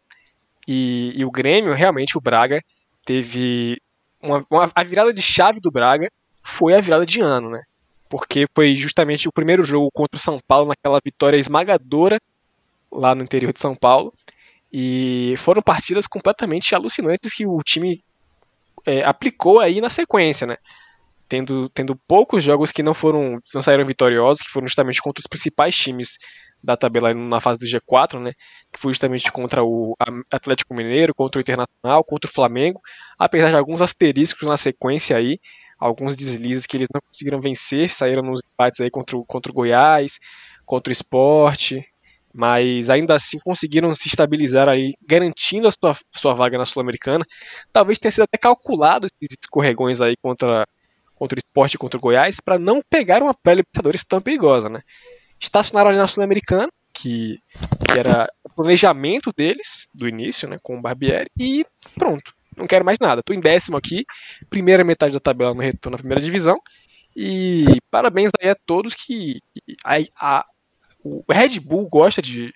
e, 0.68 1.12
e 1.16 1.24
o 1.24 1.30
Grêmio, 1.30 1.72
realmente 1.72 2.16
o 2.16 2.20
Braga 2.20 2.62
teve 3.04 3.80
uma, 4.22 4.44
uma, 4.48 4.70
a 4.72 4.84
virada 4.84 5.12
de 5.12 5.22
chave 5.22 5.60
do 5.60 5.70
Braga 5.70 6.10
foi 6.42 6.74
a 6.74 6.80
virada 6.80 7.04
de 7.04 7.20
ano, 7.20 7.50
né? 7.50 7.62
Porque 8.08 8.46
foi 8.54 8.74
justamente 8.76 9.28
o 9.28 9.32
primeiro 9.32 9.64
jogo 9.64 9.90
contra 9.92 10.16
o 10.16 10.20
São 10.20 10.38
Paulo 10.46 10.68
naquela 10.68 11.00
vitória 11.04 11.36
esmagadora 11.36 12.20
lá 12.90 13.14
no 13.14 13.22
interior 13.22 13.52
de 13.52 13.60
São 13.60 13.74
Paulo. 13.74 14.12
E 14.72 15.34
foram 15.38 15.62
partidas 15.62 16.06
completamente 16.06 16.74
alucinantes 16.74 17.34
que 17.34 17.46
o 17.46 17.62
time 17.62 18.04
é, 18.84 19.02
aplicou 19.04 19.60
aí 19.60 19.80
na 19.80 19.88
sequência, 19.88 20.46
né? 20.46 20.56
tendo, 21.28 21.68
tendo 21.70 21.96
poucos 21.96 22.42
jogos 22.42 22.70
que 22.70 22.82
não 22.82 22.94
foram 22.94 23.40
não 23.54 23.62
saíram 23.62 23.84
vitoriosos, 23.84 24.42
que 24.42 24.50
foram 24.50 24.66
justamente 24.66 25.00
contra 25.00 25.20
os 25.20 25.26
principais 25.26 25.76
times 25.76 26.18
da 26.62 26.76
tabela 26.76 27.12
na 27.12 27.40
fase 27.40 27.58
do 27.58 27.66
G4, 27.66 28.20
né? 28.20 28.32
Que 28.72 28.78
foi 28.78 28.92
justamente 28.92 29.30
contra 29.30 29.62
o 29.62 29.94
Atlético 30.30 30.74
Mineiro, 30.74 31.14
contra 31.14 31.38
o 31.38 31.42
Internacional, 31.42 32.02
contra 32.04 32.28
o 32.28 32.32
Flamengo, 32.32 32.80
apesar 33.18 33.50
de 33.50 33.56
alguns 33.56 33.80
asteriscos 33.80 34.48
na 34.48 34.56
sequência 34.56 35.16
aí, 35.16 35.38
alguns 35.78 36.16
deslizes 36.16 36.66
que 36.66 36.76
eles 36.76 36.88
não 36.92 37.00
conseguiram 37.00 37.40
vencer, 37.40 37.90
saíram 37.90 38.22
nos 38.22 38.40
empates 38.44 38.80
aí 38.80 38.90
contra 38.90 39.16
o, 39.16 39.24
contra 39.24 39.52
o 39.52 39.54
Goiás, 39.54 40.18
contra 40.64 40.90
o 40.90 40.92
Esporte, 40.92 41.84
mas 42.32 42.90
ainda 42.90 43.14
assim 43.14 43.38
conseguiram 43.38 43.94
se 43.94 44.08
estabilizar 44.08 44.68
aí, 44.68 44.92
garantindo 45.06 45.68
a 45.68 45.72
sua, 45.72 45.96
sua 46.12 46.34
vaga 46.34 46.58
na 46.58 46.66
Sul-Americana. 46.66 47.24
Talvez 47.72 47.98
tenha 47.98 48.12
sido 48.12 48.24
até 48.24 48.36
calculado 48.36 49.06
esses 49.06 49.36
escorregões 49.42 50.00
aí 50.00 50.14
contra 50.22 50.66
contra 51.16 51.36
o 51.36 51.42
esporte 51.44 51.74
e 51.74 51.78
contra 51.78 51.96
o 51.96 52.00
Goiás 52.00 52.40
para 52.40 52.58
não 52.58 52.80
pegar 52.90 53.22
uma 53.22 53.32
pré-libertadores 53.32 54.04
tão 54.04 54.20
perigosa, 54.20 54.68
né? 54.68 54.82
Estacionaram 55.40 55.88
ali 55.88 55.98
na 55.98 56.06
Sul-Americana, 56.06 56.68
que, 56.92 57.38
que, 57.88 57.98
era 57.98 58.28
o 58.44 58.50
planejamento 58.50 59.32
deles, 59.34 59.88
do 59.94 60.06
início, 60.06 60.48
né, 60.48 60.58
com 60.62 60.78
o 60.78 60.80
Barbieri, 60.82 61.30
e 61.38 61.64
pronto, 61.94 62.34
não 62.56 62.66
quero 62.66 62.84
mais 62.84 62.98
nada. 62.98 63.22
Tô 63.22 63.32
em 63.32 63.40
décimo 63.40 63.76
aqui, 63.76 64.04
primeira 64.48 64.82
metade 64.82 65.12
da 65.12 65.20
tabela 65.20 65.54
no 65.54 65.60
retorno 65.60 65.96
na 65.96 65.98
primeira 65.98 66.22
divisão, 66.22 66.60
e 67.14 67.64
parabéns 67.90 68.30
aí 68.40 68.48
a 68.48 68.54
todos 68.54 68.94
que, 68.94 69.40
a, 69.84 69.96
a, 70.16 70.46
o 71.02 71.24
Red 71.30 71.60
Bull 71.60 71.88
gosta 71.88 72.20
de, 72.20 72.52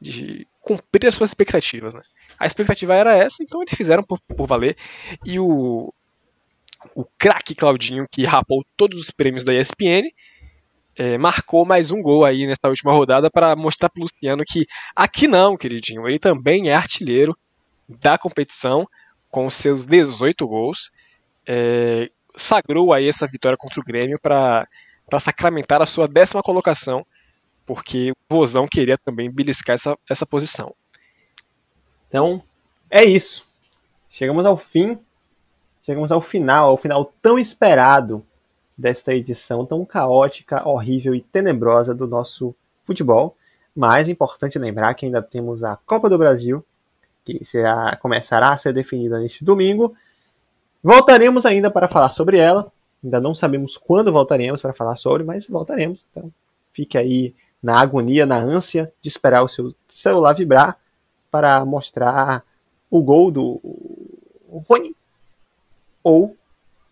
de 0.00 0.46
cumprir 0.60 1.06
as 1.06 1.14
suas 1.14 1.30
expectativas, 1.30 1.94
né? 1.94 2.02
A 2.38 2.46
expectativa 2.46 2.94
era 2.94 3.16
essa, 3.16 3.42
então 3.42 3.62
eles 3.62 3.74
fizeram 3.74 4.02
por, 4.02 4.18
por 4.36 4.46
valer, 4.46 4.76
e 5.24 5.38
o, 5.38 5.92
o 6.94 7.04
craque 7.16 7.54
Claudinho, 7.54 8.06
que 8.10 8.24
rapou 8.24 8.64
todos 8.76 9.00
os 9.00 9.10
prêmios 9.10 9.44
da 9.44 9.54
ESPN, 9.54 10.10
é, 10.96 11.18
marcou 11.18 11.64
mais 11.64 11.90
um 11.90 12.00
gol 12.00 12.24
aí 12.24 12.46
nessa 12.46 12.68
última 12.68 12.92
rodada 12.92 13.30
para 13.30 13.56
mostrar 13.56 13.88
para 13.88 14.02
Luciano 14.02 14.44
que 14.46 14.64
aqui 14.94 15.26
não, 15.26 15.56
queridinho, 15.56 16.06
ele 16.06 16.18
também 16.18 16.68
é 16.68 16.74
artilheiro 16.74 17.36
da 17.88 18.16
competição 18.16 18.86
com 19.34 19.50
seus 19.50 19.84
18 19.84 20.46
gols. 20.46 20.92
É, 21.44 22.08
sagrou 22.36 22.92
aí 22.92 23.08
essa 23.08 23.26
vitória 23.26 23.58
contra 23.58 23.80
o 23.80 23.84
Grêmio 23.84 24.16
para 24.20 24.68
sacramentar 25.18 25.82
a 25.82 25.86
sua 25.86 26.06
décima 26.06 26.40
colocação, 26.40 27.04
porque 27.66 28.12
o 28.12 28.14
Vozão 28.28 28.68
queria 28.70 28.96
também 28.96 29.28
beliscar 29.28 29.74
essa, 29.74 29.98
essa 30.08 30.24
posição. 30.24 30.72
Então, 32.06 32.44
é 32.88 33.02
isso. 33.02 33.44
Chegamos 34.08 34.46
ao 34.46 34.56
fim 34.56 35.00
chegamos 35.82 36.12
ao 36.12 36.22
final, 36.22 36.70
ao 36.70 36.76
final 36.76 37.12
tão 37.20 37.36
esperado 37.36 38.24
desta 38.78 39.12
edição 39.12 39.66
tão 39.66 39.84
caótica, 39.84 40.66
horrível 40.66 41.12
e 41.12 41.20
tenebrosa 41.20 41.92
do 41.92 42.06
nosso 42.06 42.54
futebol. 42.84 43.36
Mas 43.74 44.06
é 44.06 44.12
importante 44.12 44.60
lembrar 44.60 44.94
que 44.94 45.06
ainda 45.06 45.20
temos 45.20 45.64
a 45.64 45.76
Copa 45.76 46.08
do 46.08 46.16
Brasil, 46.16 46.64
que 47.24 47.44
será, 47.44 47.96
começará 47.96 48.50
a 48.50 48.58
ser 48.58 48.72
definida 48.72 49.18
neste 49.18 49.44
domingo. 49.44 49.96
Voltaremos 50.82 51.46
ainda 51.46 51.70
para 51.70 51.88
falar 51.88 52.10
sobre 52.10 52.38
ela. 52.38 52.70
Ainda 53.02 53.20
não 53.20 53.34
sabemos 53.34 53.76
quando 53.76 54.12
voltaremos 54.12 54.60
para 54.60 54.72
falar 54.72 54.96
sobre, 54.96 55.24
mas 55.24 55.46
voltaremos. 55.46 56.04
Então, 56.10 56.32
fique 56.72 56.98
aí 56.98 57.34
na 57.62 57.80
agonia, 57.80 58.26
na 58.26 58.36
ânsia 58.36 58.92
de 59.00 59.08
esperar 59.08 59.42
o 59.42 59.48
seu 59.48 59.74
celular 59.88 60.34
vibrar 60.34 60.78
para 61.30 61.64
mostrar 61.64 62.44
o 62.90 63.02
gol 63.02 63.30
do 63.30 63.60
Rony 64.68 64.94
ou 66.02 66.36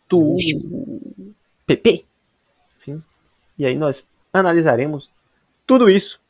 do 0.08 0.36
PP. 1.66 2.04
E 3.58 3.66
aí 3.66 3.76
nós 3.76 4.06
analisaremos 4.32 5.10
tudo 5.66 5.88
isso 5.88 6.20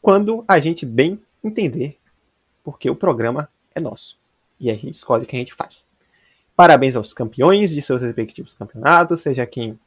quando 0.00 0.44
a 0.46 0.58
gente 0.58 0.86
bem 0.86 1.20
entender, 1.42 1.98
porque 2.62 2.88
o 2.90 2.94
programa 2.94 3.48
é 3.74 3.80
nosso 3.80 4.18
e 4.60 4.70
a 4.70 4.74
gente 4.74 4.94
escolhe 4.94 5.24
o 5.24 5.26
que 5.26 5.34
a 5.34 5.38
gente 5.38 5.54
faz. 5.54 5.84
Parabéns 6.54 6.94
aos 6.94 7.14
campeões 7.14 7.70
de 7.70 7.80
seus 7.80 8.02
respectivos 8.02 8.52
campeonatos, 8.52 9.22
seja 9.22 9.46
quem 9.46 9.78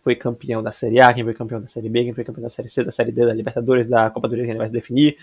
foi 0.00 0.14
campeão 0.14 0.62
da 0.62 0.72
Série 0.72 1.00
A, 1.00 1.12
quem 1.12 1.24
foi 1.24 1.34
campeão 1.34 1.60
da 1.60 1.68
Série 1.68 1.88
B, 1.88 2.04
quem 2.04 2.14
foi 2.14 2.24
campeão 2.24 2.44
da 2.44 2.50
Série 2.50 2.68
C, 2.68 2.82
da 2.82 2.92
Série 2.92 3.12
D, 3.12 3.26
da 3.26 3.34
Libertadores, 3.34 3.86
da 3.86 4.08
Copa 4.08 4.28
do 4.28 4.36
Rio, 4.36 4.46
quem 4.46 4.56
vai 4.56 4.68
se 4.68 4.72
definir, 4.72 5.18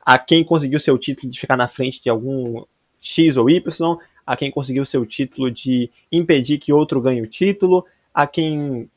a 0.00 0.18
quem 0.18 0.44
conseguiu 0.44 0.80
seu 0.80 0.96
título 0.96 1.30
de 1.30 1.38
ficar 1.38 1.56
na 1.56 1.68
frente 1.68 2.02
de 2.02 2.08
algum 2.08 2.64
X 3.00 3.36
ou 3.36 3.50
Y, 3.50 3.98
a 4.24 4.36
quem 4.36 4.50
conseguiu 4.50 4.86
seu 4.86 5.04
título 5.04 5.50
de 5.50 5.90
impedir 6.10 6.58
que 6.58 6.72
outro 6.72 7.00
ganhe 7.00 7.20
o 7.20 7.26
título, 7.26 7.84
a 8.14 8.26
quem 8.26 8.88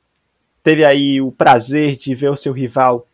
teve 0.64 0.86
aí 0.86 1.20
o 1.20 1.32
prazer 1.32 1.96
de 1.96 2.14
ver 2.16 2.30
o 2.30 2.38
seu 2.38 2.54
rival 2.54 3.08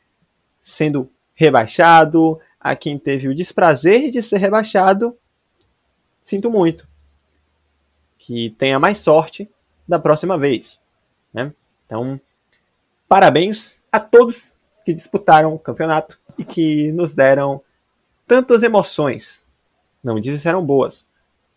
sendo 0.62 1.10
rebaixado, 1.34 2.40
a 2.66 2.76
quem 2.76 2.98
teve 2.98 3.28
o 3.28 3.36
desprazer 3.36 4.10
de 4.10 4.24
ser 4.24 4.38
rebaixado, 4.38 5.16
sinto 6.24 6.50
muito. 6.50 6.88
Que 8.18 8.56
tenha 8.58 8.80
mais 8.80 8.98
sorte 8.98 9.48
da 9.88 10.00
próxima 10.00 10.36
vez. 10.36 10.82
Né? 11.32 11.54
Então, 11.86 12.20
parabéns 13.08 13.80
a 13.92 14.00
todos 14.00 14.52
que 14.84 14.96
disputaram 14.96 15.54
o 15.54 15.60
campeonato 15.60 16.20
e 16.40 16.44
que 16.44 16.92
nos 16.94 17.14
deram 17.14 17.62
tantas 18.26 18.64
emoções. 18.64 19.44
Não 20.04 20.20
dizem 20.20 20.40
se 20.40 20.48
eram 20.48 20.66
boas. 20.66 21.06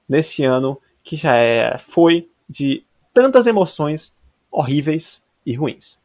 Nesse 0.06 0.44
ano 0.44 0.78
que 1.02 1.16
já 1.16 1.36
é, 1.36 1.78
foi 1.78 2.30
de 2.46 2.84
tantas 3.14 3.46
emoções 3.46 4.14
horríveis 4.50 5.22
e 5.46 5.54
ruins. 5.54 5.98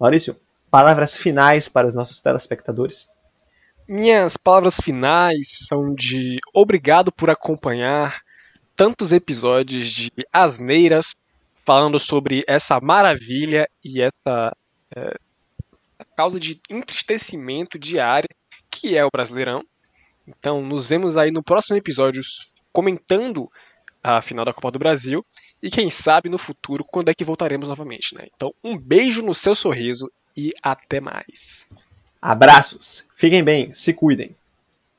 Maurício, 0.00 0.34
palavras 0.70 1.18
finais 1.18 1.68
para 1.68 1.86
os 1.86 1.94
nossos 1.94 2.18
telespectadores. 2.18 3.10
Minhas 3.88 4.36
palavras 4.36 4.76
finais 4.76 5.48
são 5.66 5.94
de 5.94 6.38
obrigado 6.52 7.10
por 7.10 7.30
acompanhar 7.30 8.20
tantos 8.76 9.12
episódios 9.12 9.90
de 9.90 10.12
asneiras 10.30 11.14
falando 11.64 11.98
sobre 11.98 12.44
essa 12.46 12.78
maravilha 12.80 13.66
e 13.82 14.02
essa 14.02 14.54
é, 14.94 15.18
causa 16.14 16.38
de 16.38 16.60
entristecimento 16.68 17.78
diário 17.78 18.28
que 18.70 18.94
é 18.94 19.02
o 19.06 19.10
Brasileirão. 19.10 19.64
Então, 20.26 20.60
nos 20.60 20.86
vemos 20.86 21.16
aí 21.16 21.30
no 21.30 21.42
próximo 21.42 21.78
episódio 21.78 22.20
comentando 22.70 23.50
a 24.04 24.20
final 24.20 24.44
da 24.44 24.52
Copa 24.52 24.72
do 24.72 24.78
Brasil 24.78 25.24
e 25.62 25.70
quem 25.70 25.88
sabe 25.88 26.28
no 26.28 26.36
futuro 26.36 26.84
quando 26.84 27.08
é 27.08 27.14
que 27.14 27.24
voltaremos 27.24 27.70
novamente, 27.70 28.14
né? 28.14 28.26
Então, 28.34 28.52
um 28.62 28.76
beijo 28.76 29.22
no 29.22 29.34
seu 29.34 29.54
sorriso 29.54 30.12
e 30.36 30.52
até 30.62 31.00
mais. 31.00 31.70
Abraços, 32.20 33.04
fiquem 33.14 33.44
bem, 33.44 33.72
se 33.74 33.92
cuidem. 33.92 34.37